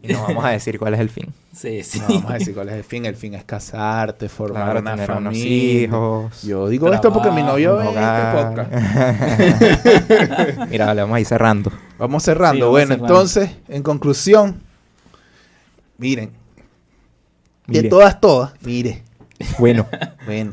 Y 0.00 0.12
no 0.12 0.22
vamos 0.22 0.44
a 0.44 0.50
decir 0.50 0.78
cuál 0.78 0.94
es 0.94 1.00
el 1.00 1.08
fin. 1.10 1.26
Sí, 1.52 1.82
sí. 1.82 1.98
No 1.98 2.06
vamos 2.08 2.30
a 2.30 2.34
decir 2.34 2.54
cuál 2.54 2.68
es 2.68 2.76
el 2.76 2.84
fin. 2.84 3.04
El 3.04 3.16
fin 3.16 3.34
es 3.34 3.42
casarte, 3.42 4.28
formar 4.28 4.62
Claro, 4.64 4.80
una 4.80 4.92
tener 4.92 5.10
unos 5.10 5.22
familia. 5.34 5.82
hijos. 5.82 6.42
Yo 6.44 6.68
digo 6.68 6.92
esto 6.92 7.12
porque 7.12 7.32
mi 7.32 7.42
novio 7.42 7.76
ve 7.78 7.88
un 7.88 7.98
este 7.98 8.32
podcast. 8.32 8.72
Mira, 10.70 10.94
le 10.94 11.00
vamos 11.02 11.16
a 11.16 11.20
ir 11.20 11.26
cerrando. 11.26 11.72
Vamos 11.98 12.22
cerrando. 12.22 12.54
Sí, 12.54 12.60
vamos 12.60 12.70
bueno, 12.70 12.88
cerrando. 12.94 13.06
entonces, 13.12 13.50
en 13.68 13.82
conclusión, 13.82 14.62
miren, 15.98 16.32
de 17.66 17.82
todas, 17.82 18.18
todas, 18.20 18.52
mire, 18.62 19.02
Bueno, 19.58 19.86
bueno, 20.26 20.52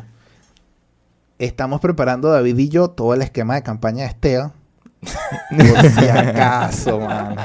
estamos 1.40 1.80
preparando 1.80 2.30
David 2.30 2.58
y 2.58 2.70
yo 2.70 2.90
todo 2.90 3.14
el 3.14 3.22
esquema 3.22 3.56
de 3.56 3.64
campaña 3.64 4.04
de 4.04 4.10
Esteban. 4.10 4.52
Por 5.02 5.90
si 5.92 6.10
acaso, 6.10 7.00
mano. 7.00 7.42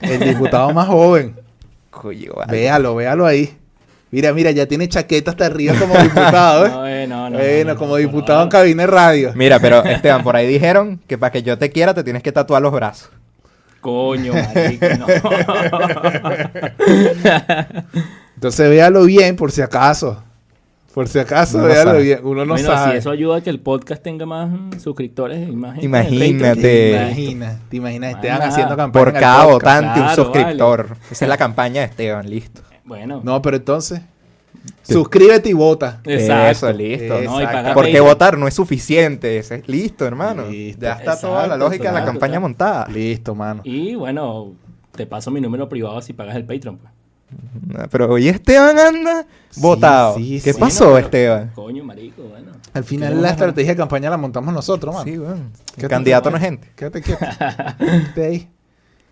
El 0.00 0.20
diputado 0.20 0.72
más 0.72 0.88
joven. 0.88 1.36
cuyo, 1.90 2.34
vale. 2.34 2.50
Véalo, 2.50 2.94
véalo 2.96 3.26
ahí. 3.26 3.56
Mira, 4.10 4.32
mira, 4.32 4.50
ya 4.52 4.66
tiene 4.66 4.88
chaqueta 4.88 5.32
hasta 5.32 5.46
arriba 5.46 5.74
como 5.78 5.94
diputado, 5.98 6.66
¿eh? 6.66 6.70
No, 6.74 6.86
eh, 6.86 7.06
no, 7.06 7.28
no, 7.28 7.38
bueno, 7.38 7.64
no, 7.64 7.74
no, 7.74 7.78
como 7.78 7.90
no, 7.92 7.96
diputado 7.96 8.38
no. 8.38 8.44
en 8.44 8.50
cabina 8.50 8.82
de 8.84 8.86
radio. 8.86 9.32
Mira, 9.34 9.58
pero 9.60 9.84
Esteban, 9.84 10.22
por 10.22 10.34
ahí 10.34 10.46
dijeron 10.46 10.98
que 11.06 11.18
para 11.18 11.30
que 11.30 11.42
yo 11.42 11.58
te 11.58 11.70
quiera 11.70 11.92
te 11.92 12.02
tienes 12.02 12.22
que 12.22 12.32
tatuar 12.32 12.62
los 12.62 12.72
brazos. 12.72 13.10
Coño, 13.80 14.32
marico, 14.34 14.86
no. 14.98 15.06
Entonces 18.34 18.70
véalo 18.70 19.04
bien 19.04 19.36
por 19.36 19.52
si 19.52 19.62
acaso. 19.62 20.22
Por 20.94 21.06
si 21.06 21.18
acaso, 21.18 21.58
Uno 21.58 21.66
no 21.68 21.72
véalo 21.72 21.90
sabe. 21.92 22.02
bien. 22.02 22.20
Uno 22.24 22.44
no 22.44 22.54
bueno, 22.54 22.68
sabe. 22.68 22.92
si 22.92 22.98
eso 22.98 23.10
ayuda 23.10 23.36
a 23.36 23.40
que 23.40 23.50
el 23.50 23.60
podcast 23.60 24.02
tenga 24.02 24.26
más 24.26 24.48
mm, 24.50 24.80
suscriptores 24.80 25.38
gente. 25.38 25.84
Imagínate. 25.84 26.56
¿Te 26.56 26.62
Te- 26.62 27.02
imaginas? 27.04 27.56
¿Te 27.68 27.76
imaginas? 27.76 28.10
Más 28.12 28.16
Esteban 28.18 28.38
nada. 28.38 28.50
haciendo 28.50 28.76
campaña 28.76 29.04
Por 29.04 29.12
cada 29.12 29.44
votante 29.44 30.00
un 30.00 30.08
suscriptor. 30.10 30.96
Esa 31.10 31.24
es 31.24 31.28
la 31.28 31.36
campaña 31.36 31.82
de 31.82 31.86
Esteban, 31.86 32.28
listo. 32.28 32.62
Bueno, 32.84 33.20
No, 33.22 33.40
pero 33.42 33.58
entonces, 33.58 34.00
suscríbete 34.82 35.48
y 35.50 35.52
vota. 35.52 36.00
exacto. 36.04 36.68
Eso, 36.68 36.72
listo. 36.76 37.14
No, 37.14 37.20
y 37.40 37.42
Exacto. 37.42 37.52
paga 37.52 37.74
Porque 37.74 37.90
Patreon. 37.90 38.06
votar 38.06 38.38
no 38.38 38.48
es 38.48 38.54
suficiente. 38.54 39.38
ese 39.38 39.56
es 39.56 39.68
listo, 39.68 40.06
hermano. 40.06 40.46
Listo. 40.48 40.82
Ya 40.82 40.92
está 40.94 41.18
toda 41.20 41.40
la 41.40 41.54
Exacto, 41.54 41.64
lógica 41.64 41.92
de 41.92 42.00
la 42.00 42.04
campaña 42.04 42.40
montada. 42.40 42.86
Listo, 42.88 43.34
mano. 43.34 43.62
Y 43.64 43.94
bueno, 43.94 44.52
te 44.94 45.06
paso 45.06 45.30
mi 45.30 45.40
número 45.40 45.68
privado 45.68 46.00
si 46.02 46.12
pagas 46.12 46.36
el 46.36 46.44
Patreon. 46.44 46.78
Pues. 46.78 46.92
Ah, 47.76 47.86
Pero 47.90 48.08
hoy 48.10 48.26
Esteban 48.28 48.78
anda 48.78 49.26
Sí, 49.50 49.60
votado. 49.60 50.16
sí, 50.16 50.40
¿Qué 50.42 50.52
sí. 50.54 50.58
pasó, 50.60 50.90
Bueno, 50.92 51.08
pero- 51.10 51.34
Esteban? 51.34 51.50
Coño, 51.54 51.84
marico, 51.84 52.22
bueno. 52.22 52.52
Al 52.72 52.84
final 52.84 53.20
la 53.20 53.30
estrategia 53.30 53.72
de 53.72 53.76
campaña 53.76 54.08
la 54.08 54.16
montamos 54.16 54.52
nosotros, 54.54 54.94
mano. 54.94 55.04
Sí, 55.04 55.18
weón. 55.18 55.50
¿Qué 55.74 55.82
El 55.82 55.82
te- 55.82 55.88
candidato 55.88 56.30
no 56.30 56.36
es 56.38 56.42
gente. 56.42 56.70
Quédate 56.74 57.02
quieto. 57.02 57.26
Quédate 57.78 58.24
ahí. 58.26 58.48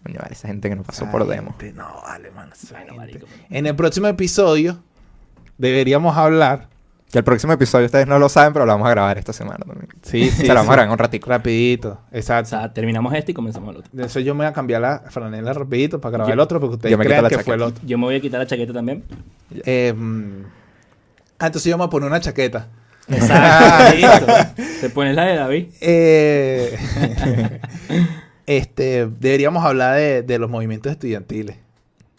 Coño, 0.03 0.19
vale, 0.21 0.33
esa 0.35 0.49
gente 0.49 0.69
que 0.69 0.77
no 0.77 0.83
pasó 0.85 1.11
por 1.11 1.27
demo. 1.27 1.55
gente, 1.59 1.73
No, 1.77 1.89
vale, 2.05 2.31
mano. 2.31 2.53
esa 2.55 2.77
Bueno, 2.79 2.95
marico. 2.95 3.27
En 3.51 3.67
el 3.67 3.75
próximo 3.75 4.07
episodio 4.07 4.79
deberíamos 5.59 6.17
hablar. 6.17 6.69
Que 7.13 7.19
el 7.19 7.25
próximo 7.25 7.53
episodio 7.53 7.87
ustedes 7.87 8.09
no 8.09 8.19
lo 8.19 8.29
saben, 8.29 8.53
pero 8.53 8.67
lo 8.67 8.73
vamos 8.73 8.89
a 8.89 8.91
grabar 8.91 9.17
esta 9.17 9.33
semana 9.33 9.59
también. 9.65 9.89
Sí, 10.03 10.25
sí. 10.31 10.43
Se 10.43 10.49
lo 10.49 10.55
vamos 10.55 10.65
sí. 10.67 10.71
a 10.71 10.73
grabar 10.73 10.87
en 10.87 10.91
un 10.93 10.99
ratico. 10.99 11.31
Rapidito. 11.31 12.01
O 12.13 12.17
Exacto. 12.17 12.51
sea, 12.51 12.73
terminamos 12.73 13.15
este 13.15 13.31
y 13.31 13.35
comenzamos 13.35 13.71
el 13.71 13.77
otro. 13.77 13.91
De 13.93 14.05
eso 14.07 14.19
yo 14.19 14.35
me 14.35 14.39
voy 14.39 14.47
a 14.49 14.53
cambiar 14.53 14.81
la 14.81 15.05
franela 15.09 15.53
rapidito 15.53 16.01
para 16.01 16.11
grabar 16.15 16.29
Yo- 16.31 16.35
el 16.35 16.41
otro 16.41 16.59
porque 16.59 16.75
ustedes 16.75 16.91
yo 16.91 16.99
me 16.99 17.05
quito 17.05 17.11
creen 17.13 17.23
la 17.23 17.29
que 17.29 17.39
fue 17.39 17.55
el 17.55 17.61
chaqueta. 17.61 17.77
otro. 17.77 17.87
Yo 17.89 17.99
me 17.99 18.05
voy 18.07 18.15
a 18.17 18.21
quitar 18.21 18.41
la 18.41 18.47
chaqueta 18.47 18.73
también. 18.73 19.05
Eh, 19.65 19.93
mm, 19.97 20.43
ah, 21.39 21.47
entonces 21.47 21.71
yo 21.71 21.77
me 21.77 21.83
voy 21.83 21.87
a 21.87 21.91
poner 21.91 22.09
una 22.09 22.21
chaqueta. 22.21 22.69
Exacto. 23.09 24.63
Te 24.81 24.91
pones 24.91 25.15
la 25.15 25.27
de 25.27 25.37
David. 25.37 25.67
Eh, 25.81 26.77
este, 28.47 29.07
deberíamos 29.07 29.65
hablar 29.65 29.95
de, 29.97 30.23
de 30.23 30.39
los 30.41 30.51
movimientos 30.51 30.91
estudiantiles. 30.91 31.57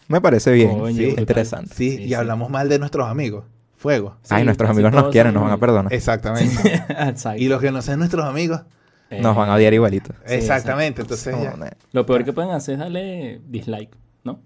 Me 0.08 0.20
parece 0.20 0.52
bien. 0.52 0.78
Coño, 0.78 0.96
sí, 0.96 1.04
brutal. 1.06 1.20
interesante. 1.20 1.74
Sí, 1.74 1.96
Sí, 1.98 2.02
y 2.04 2.14
hablamos 2.14 2.50
mal 2.50 2.68
de 2.68 2.78
nuestros 2.78 3.08
amigos. 3.08 3.44
Fuego. 3.76 4.16
Ay, 4.28 4.44
nuestros 4.44 4.68
amigos 4.68 4.92
nos 4.92 5.10
quieren, 5.10 5.32
nos 5.34 5.44
van 5.44 5.52
a 5.52 5.58
perdonar. 5.58 5.92
Exactamente. 5.92 6.82
Y 7.36 7.46
los 7.48 7.60
que 7.60 7.70
no 7.70 7.80
sean 7.80 8.00
nuestros 8.00 8.24
amigos. 8.24 8.62
Eh, 9.10 9.20
Nos 9.22 9.34
van 9.36 9.48
a 9.48 9.54
odiar 9.54 9.72
igualito. 9.72 10.12
Sí, 10.26 10.34
exactamente. 10.34 11.02
Entonces 11.02 11.34
ya. 11.40 11.54
Lo 11.92 12.04
peor 12.04 12.24
que 12.24 12.32
pueden 12.32 12.50
hacer 12.50 12.74
es 12.74 12.80
darle 12.80 13.40
dislike, 13.46 13.96
¿no? 14.24 14.40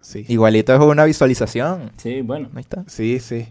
Sí. 0.00 0.24
Igualito 0.28 0.72
es 0.72 0.80
una 0.80 1.04
visualización. 1.04 1.90
Sí, 1.96 2.22
bueno. 2.22 2.48
Ahí 2.54 2.60
está. 2.60 2.84
Sí, 2.86 3.18
sí. 3.20 3.48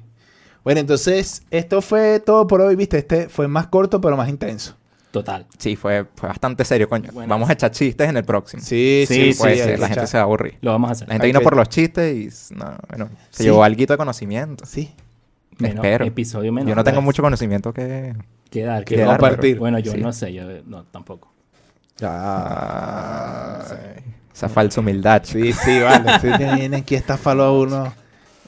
Bueno, 0.63 0.79
entonces, 0.79 1.43
esto 1.51 1.81
fue 1.81 2.19
todo 2.19 2.47
por 2.47 2.61
hoy, 2.61 2.75
viste. 2.75 2.97
Este 2.97 3.29
fue 3.29 3.47
más 3.47 3.67
corto, 3.67 4.01
pero 4.01 4.17
más 4.17 4.29
intenso. 4.29 4.75
Total. 5.15 5.45
Sí, 5.57 5.77
fue, 5.77 6.05
fue 6.13 6.27
bastante 6.27 6.65
serio, 6.65 6.89
coño. 6.89 7.09
Bueno. 7.13 7.29
Vamos 7.29 7.49
a 7.49 7.53
echar 7.53 7.71
chistes 7.71 8.09
en 8.09 8.17
el 8.17 8.25
próximo. 8.25 8.61
Sí, 8.61 9.05
Sí, 9.07 9.31
sí, 9.31 9.39
Puede 9.39 9.55
sí. 9.55 9.61
ser, 9.61 9.79
la 9.79 9.87
gente 9.87 10.01
echar- 10.01 10.07
se 10.07 10.17
va 10.17 10.23
a 10.23 10.25
aburrir. 10.25 10.57
Lo 10.59 10.71
vamos 10.71 10.89
a 10.89 10.91
hacer. 10.91 11.07
La 11.07 11.13
gente 11.13 11.27
vino 11.27 11.39
por 11.39 11.55
los 11.55 11.69
chistes 11.69 12.51
y 12.51 12.53
no, 12.53 12.75
bueno, 12.89 13.09
se 13.29 13.37
Sí. 13.37 13.43
llevó 13.45 13.63
algo 13.63 13.85
de 13.85 13.95
conocimiento. 13.95 14.65
Sí. 14.65 14.93
Menos- 15.57 15.77
espero. 15.85 16.03
Episodio 16.03 16.51
menos. 16.51 16.67
Yo 16.67 16.75
no 16.75 16.83
tengo 16.83 17.01
mucho 17.01 17.21
conocimiento 17.23 17.73
que... 17.73 18.13
que 18.49 18.63
dar. 18.63 18.83
que 18.83 18.95
Que 18.95 19.01
dar, 19.03 19.11
compartir. 19.17 19.57
Bueno, 19.57 19.79
yo 19.79 19.93
Sí. 19.93 20.01
no 20.01 20.11
sé, 20.11 20.33
yo 20.33 20.43
no, 20.65 20.83
tampoco. 20.83 21.31
Ay, 22.01 24.03
esa 24.33 24.49
falsa 24.49 24.81
humildad. 24.81 25.21
chico. 25.23 25.45
Sí, 25.45 25.53
sí, 25.53 25.79
vale. 25.79 26.11
Viene 26.57 26.75
aquí 26.77 26.97
a 26.97 27.51
uno 27.53 27.93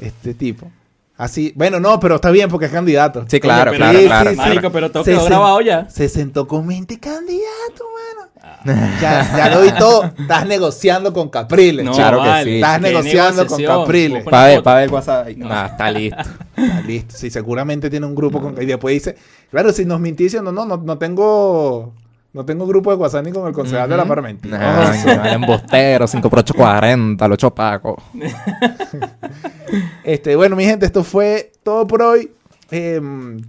este 0.02 0.34
tipo. 0.34 0.70
Así, 1.18 1.52
bueno, 1.56 1.80
no, 1.80 2.00
pero 2.00 2.16
está 2.16 2.30
bien 2.30 2.48
porque 2.50 2.68
es 2.68 2.72
candidato. 2.72 3.26
Sí, 3.28 3.40
claro, 3.40 3.72
Oye, 3.72 3.78
claro, 3.80 3.92
pero- 3.94 4.02
Sí, 4.02 4.08
claro, 4.08 4.30
sí, 4.30 4.36
claro. 4.36 4.50
Marico, 4.50 4.72
pero 4.72 4.92
todo 4.92 5.04
Se 5.04 5.12
quedó 5.14 5.26
grabado 5.26 5.62
ya. 5.62 5.90
Se 5.90 6.10
sentó 6.10 6.48
con 6.48 6.68
20 6.68 7.00
candidatos, 7.00 7.88
mano. 8.16 8.30
Ah, 8.44 8.98
Ya, 9.02 9.38
ya 9.38 9.50
lo 9.56 9.62
vi 9.62 9.72
todo. 9.72 10.12
Estás 10.18 10.46
negociando 10.46 11.12
con 11.14 11.30
Capriles. 11.30 11.84
No. 11.86 11.92
Claro 11.94 12.22
que 12.22 12.44
sí. 12.44 12.56
Estás 12.56 12.76
¿Qué 12.76 12.82
negociando 12.82 13.48
con? 13.48 13.64
Capriles. 13.64 14.24
Tú 14.24 14.30
Pa' 14.30 14.44
ver, 14.46 14.56
foto. 14.58 14.64
pa' 14.64 14.76
ver 14.76 14.84
el 14.86 14.92
WhatsApp. 14.92 15.28
No. 15.38 15.50
No, 15.50 15.66
está 15.66 15.92
listo. 15.92 16.18
Ah, 16.58 16.82
listo. 16.86 17.16
Sí, 17.18 17.30
seguramente 17.32 17.90
tiene 17.90 18.06
un 18.06 18.16
grupo 18.16 18.40
con... 18.42 18.62
Y 18.62 18.66
después 18.66 18.94
dice, 18.94 19.16
claro, 19.52 19.72
si 19.74 19.86
nos 19.86 20.00
mintí 20.00 20.24
diciendo, 20.26 20.52
no, 20.52 20.66
no, 20.66 20.78
no 20.78 20.98
tengo... 20.98 21.94
No 22.38 22.46
tengo 22.46 22.68
grupo 22.68 22.92
de 22.92 22.98
WhatsApp 22.98 23.26
ni 23.26 23.32
con 23.32 23.48
el 23.48 23.54
concejal 23.54 23.90
de 23.90 23.98
la. 23.98 24.06
Parmenti. 24.06 24.48
Ay, 24.54 25.00
no, 25.04 25.26
el 25.26 25.34
embustero, 25.34 26.06
5 26.06 26.30
por 26.30 26.38
8, 26.40 26.54
40, 26.54 27.26
el 27.26 27.32
8 27.32 27.56
Paco. 27.56 27.98
Este, 30.04 30.36
bueno, 30.36 30.56
mi 30.56 30.64
gente, 30.64 30.86
esto 30.86 31.04
fue 31.04 31.52
todo 31.64 31.88
por 31.88 32.02
hoy. 32.04 32.32
Em, 32.72 33.42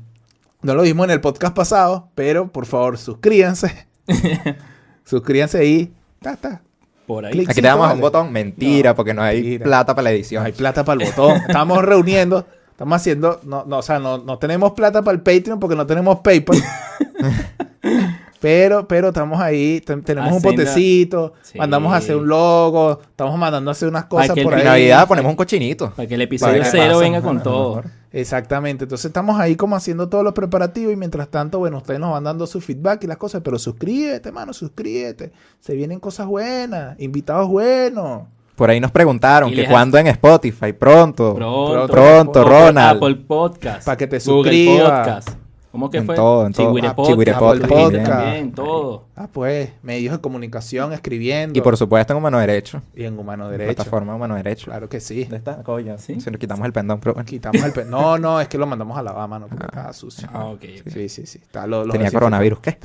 no 0.63 0.75
lo 0.75 0.83
vimos 0.83 1.05
en 1.05 1.11
el 1.11 1.21
podcast 1.21 1.55
pasado, 1.55 2.09
pero 2.15 2.49
por 2.51 2.65
favor, 2.67 2.97
suscríbanse. 2.99 3.87
suscríbanse 5.05 5.59
ahí. 5.59 5.93
Ta, 6.21 6.37
ta. 6.37 6.63
Por 7.07 7.27
ahí. 7.27 7.45
Aquí 7.47 7.61
te 7.61 7.67
damos 7.69 7.85
vale. 7.87 7.95
un 7.97 8.01
botón. 8.01 8.33
Mentira, 8.33 8.91
No, 8.91 8.97
porque 8.97 9.13
no 9.15 9.23
hay 9.23 9.41
mentira. 9.43 9.65
plata 9.65 9.95
para 9.95 10.05
la 10.05 10.11
No 10.11 10.17
edición. 10.17 10.45
hay 10.47 10.53
plata 10.53 10.83
para 10.85 11.01
el 11.05 11.11
botón. 11.11 11.37
Estamos 11.47 11.85
reuniendo. 11.85 12.47
Estamos 12.71 12.97
haciendo. 12.97 13.41
No, 13.45 13.65
no, 13.67 13.79
o 13.79 13.83
sea, 13.83 13.99
no, 13.99 14.17
no 14.19 14.39
tenemos 14.39 14.73
plata 14.73 15.03
para 15.03 15.15
el 15.15 15.21
Patreon 15.21 15.61
porque 15.61 15.77
no 15.77 15.87
tenemos 15.87 16.21
PayPal. 16.21 16.59
Pero, 18.41 18.87
pero 18.87 19.09
estamos 19.09 19.41
ahí, 19.41 19.81
ten- 19.81 20.03
tenemos 20.03 20.33
un 20.33 20.41
potecito, 20.41 21.33
Sí. 21.43 21.59
mandamos 21.59 21.93
a 21.93 21.97
hacer 21.97 22.15
un 22.17 22.29
logo, 22.29 23.01
estamos 23.03 23.37
mandando 23.37 23.71
a 23.71 23.73
hacer 23.73 23.89
unas 23.89 24.05
cosas 24.05 24.29
por 24.31 24.53
En 24.53 24.61
ahí. 24.61 24.65
Navidad 24.65 25.09
ponemos 25.09 25.31
un 25.31 25.37
cochinito. 25.37 25.91
Para 25.97 26.07
que 26.07 26.15
el 26.15 26.23
episodio 26.23 26.63
cero 26.65 26.93
pasa. 26.95 27.01
venga 27.01 27.21
con 27.23 27.43
todo. 27.43 27.83
Exactamente, 28.13 28.85
entonces 28.85 29.05
estamos 29.07 29.39
ahí 29.39 29.55
como 29.57 29.77
haciendo 29.77 30.09
todos 30.09 30.25
los 30.25 30.33
preparativos 30.33 30.93
y 30.93 30.97
mientras 30.97 31.29
tanto, 31.29 31.59
bueno, 31.59 31.79
ustedes 31.79 32.01
nos 32.01 32.13
van 32.13 32.25
dando 32.25 32.47
su 32.47 32.61
feedback 32.61 33.05
y 33.05 33.07
las 33.07 33.17
cosas, 33.19 33.43
pero 33.45 33.59
suscríbete, 33.59 34.33
mano, 34.33 34.53
suscríbete. 34.53 35.33
Se 35.61 35.75
vienen 35.75 36.01
cosas 36.01 36.27
buenas, 36.27 36.99
invitados 37.01 37.49
buenos. 37.49 38.23
Por 38.55 38.71
ahí 38.71 38.81
nos 38.81 38.91
preguntaron 38.91 39.53
que 39.53 39.67
cuándo 39.67 39.99
en 39.99 40.07
Spotify, 40.09 40.73
pronto. 40.73 41.35
Pronto. 41.35 41.87
Pronto, 41.93 42.41
Apple- 42.41 42.53
Ronald. 42.67 42.97
Apple 42.97 43.15
Podcast. 43.27 43.85
Pa' 43.85 43.97
que 43.97 44.07
te 44.07 44.19
Google 44.19 44.51
suscribas. 44.53 44.91
Podcast. 45.27 45.48
¿Cómo 45.71 45.91
que 45.91 45.99
En 45.99 46.07
fue? 46.07 46.17
todo, 46.17 46.47
en 46.47 46.53
todo. 46.55 46.69
Ah, 46.83 46.95
Podcast. 46.97 47.39
Podcast. 47.39 47.69
Podcast. 47.69 48.07
También, 48.09 48.53
todo. 48.53 49.05
Ah, 49.15 49.29
pues, 49.31 49.71
medios 49.83 50.15
de 50.15 50.21
comunicación, 50.21 50.93
escribiendo. 50.95 51.59
Y 51.59 51.63
por 51.63 51.77
supuesto 51.77 52.13
en 52.15 52.17
Humano 52.17 52.39
Derecho. 52.39 52.81
Y 52.97 53.05
en 53.05 53.19
Humano 53.19 53.51
Derecho. 53.51 53.75
Plataforma 53.75 54.15
Humano 54.15 54.35
Derecho. 54.37 54.67
Claro 54.67 54.89
que 54.89 54.99
sí. 55.01 55.23
¿Dónde 55.25 55.37
está? 55.37 55.63
Coño. 55.63 55.99
¿Sí? 55.99 56.21
Si 56.21 56.31
nos 56.31 56.41
quitamos 56.41 56.65
el 56.65 56.73
pendón, 56.73 57.01
pero 57.01 57.15
bueno. 57.15 57.27
Quitamos 57.29 57.63
el... 57.63 57.73
pe- 57.73 57.85
No, 57.89 58.17
no, 58.19 58.41
es 58.41 58.49
que 58.49 58.57
lo 58.57 58.67
mandamos 58.67 58.97
a 58.97 59.03
lavar, 59.03 59.29
mano, 59.29 59.47
porque 59.49 59.65
Ah. 59.65 59.69
estaba 59.71 59.93
sucio. 59.93 60.29
Ah, 60.33 60.47
ok. 60.47 60.65
Sí, 60.87 61.09
sí, 61.11 61.27
sí. 61.27 61.39
Está 61.43 61.67
lo- 61.67 61.85
los 61.85 61.93
Tenía 61.93 62.11
coronavirus. 62.11 62.61
¿Qué? 62.61 62.79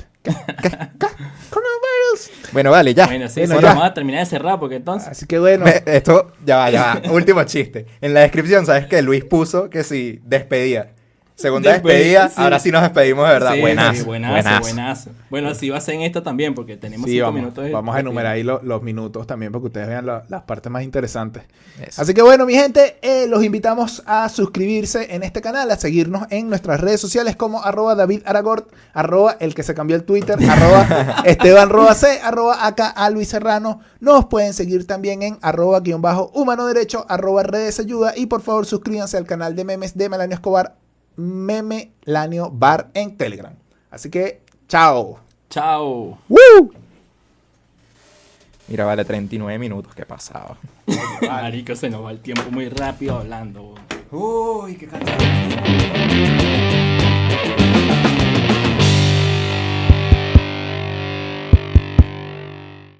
Coronavirus. 1.50 2.30
Bueno, 2.52 2.70
vale, 2.70 2.94
ya. 2.94 3.06
Bueno, 3.06 3.28
sí, 3.28 3.40
Bueno, 3.46 3.60
ya. 3.60 3.68
vamos 3.68 3.84
a 3.84 3.94
terminar 3.94 4.20
de 4.20 4.26
cerrar 4.26 4.58
porque 4.60 4.76
entonces. 4.76 5.08
Así 5.08 5.26
que 5.26 5.38
bueno. 5.38 5.64
Me- 5.64 5.82
esto, 5.86 6.32
ya 6.44 6.56
va, 6.58 6.70
ya 6.70 7.00
va. 7.02 7.12
Último 7.12 7.42
chiste. 7.44 7.86
En 8.00 8.14
la 8.14 8.20
descripción, 8.20 8.66
¿sabes 8.66 8.86
que 8.86 9.02
Luis 9.02 9.24
puso 9.24 9.68
que 9.70 9.82
si 9.84 10.20
despedía. 10.24 10.93
Segunda 11.36 11.72
Después, 11.72 11.94
despedida. 11.96 12.28
sí. 12.28 12.34
Ahora 12.36 12.60
sí 12.60 12.70
nos 12.70 12.82
despedimos 12.82 13.26
de 13.26 13.32
verdad. 13.32 13.54
Sí, 13.54 13.60
buenazo, 13.60 13.94
sí, 13.98 14.02
buenazo, 14.04 14.32
buenazo. 14.34 14.60
buenazo. 14.60 15.10
Bueno, 15.30 15.48
así 15.48 15.68
va 15.68 15.78
a 15.78 15.80
ser 15.80 15.96
en 15.96 16.02
esta 16.02 16.22
también, 16.22 16.54
porque 16.54 16.76
tenemos 16.76 17.06
Sí, 17.06 17.14
cinco 17.14 17.24
vamos, 17.26 17.40
minutos. 17.40 17.64
de- 17.64 17.70
vamos 17.72 17.96
a 17.96 18.00
enumerar 18.00 18.32
ahí 18.34 18.44
lo- 18.44 18.62
los 18.62 18.82
minutos 18.82 19.26
también 19.26 19.50
para 19.50 19.60
que 19.62 19.66
ustedes 19.66 19.88
vean 19.88 20.06
la- 20.06 20.22
las 20.28 20.42
partes 20.42 20.70
más 20.70 20.84
interesantes. 20.84 21.42
Eso. 21.84 22.00
Así 22.02 22.14
que 22.14 22.22
bueno, 22.22 22.46
mi 22.46 22.54
gente, 22.54 22.98
eh, 23.02 23.26
los 23.26 23.42
invitamos 23.42 24.04
a 24.06 24.28
suscribirse 24.28 25.12
en 25.12 25.24
este 25.24 25.40
canal, 25.40 25.68
a 25.72 25.76
seguirnos 25.76 26.26
en 26.30 26.48
nuestras 26.48 26.80
redes 26.80 27.00
sociales 27.00 27.34
como 27.34 27.64
arroba 27.64 27.96
David 27.96 28.22
Aragort, 28.26 28.68
arroba 28.92 29.36
el 29.40 29.56
que 29.56 29.64
se 29.64 29.74
cambió 29.74 29.96
el 29.96 30.04
Twitter, 30.04 30.38
arroba 30.48 31.22
Esteban 31.24 31.68
Roa 31.68 31.94
C, 31.94 32.20
arroba 32.22 32.64
acá 32.64 32.90
a 32.90 33.10
Luis 33.10 33.28
Serrano. 33.30 33.80
Nos 33.98 34.26
pueden 34.26 34.52
seguir 34.54 34.86
también 34.86 35.22
en 35.24 35.38
arroba 35.42 35.80
guion 35.80 36.00
bajo 36.00 36.30
humano 36.32 36.64
derecho, 36.66 37.04
arroba 37.08 37.42
redes 37.42 37.80
ayuda 37.80 38.12
y 38.16 38.26
por 38.26 38.40
favor 38.40 38.66
suscríbanse 38.66 39.16
al 39.16 39.26
canal 39.26 39.56
de 39.56 39.64
memes 39.64 39.96
de 39.98 40.08
Melanio 40.08 40.34
Escobar, 40.36 40.76
Memelanio 41.16 42.50
Bar 42.50 42.90
en 42.94 43.16
Telegram. 43.16 43.54
Así 43.90 44.10
que, 44.10 44.40
chao. 44.68 45.20
Chao. 45.50 46.18
¡Woo! 46.28 46.72
Mira, 48.68 48.84
vale 48.84 49.04
39 49.04 49.58
minutos. 49.58 49.94
¿Qué 49.94 50.06
pasaba? 50.06 50.56
Marico, 51.22 51.76
se 51.76 51.90
nos 51.90 52.04
va 52.04 52.10
el 52.10 52.20
tiempo 52.20 52.50
muy 52.50 52.68
rápido 52.68 53.18
hablando. 53.18 53.74
Uy, 54.10 54.76
qué 54.76 54.86
cantidad. 54.86 55.18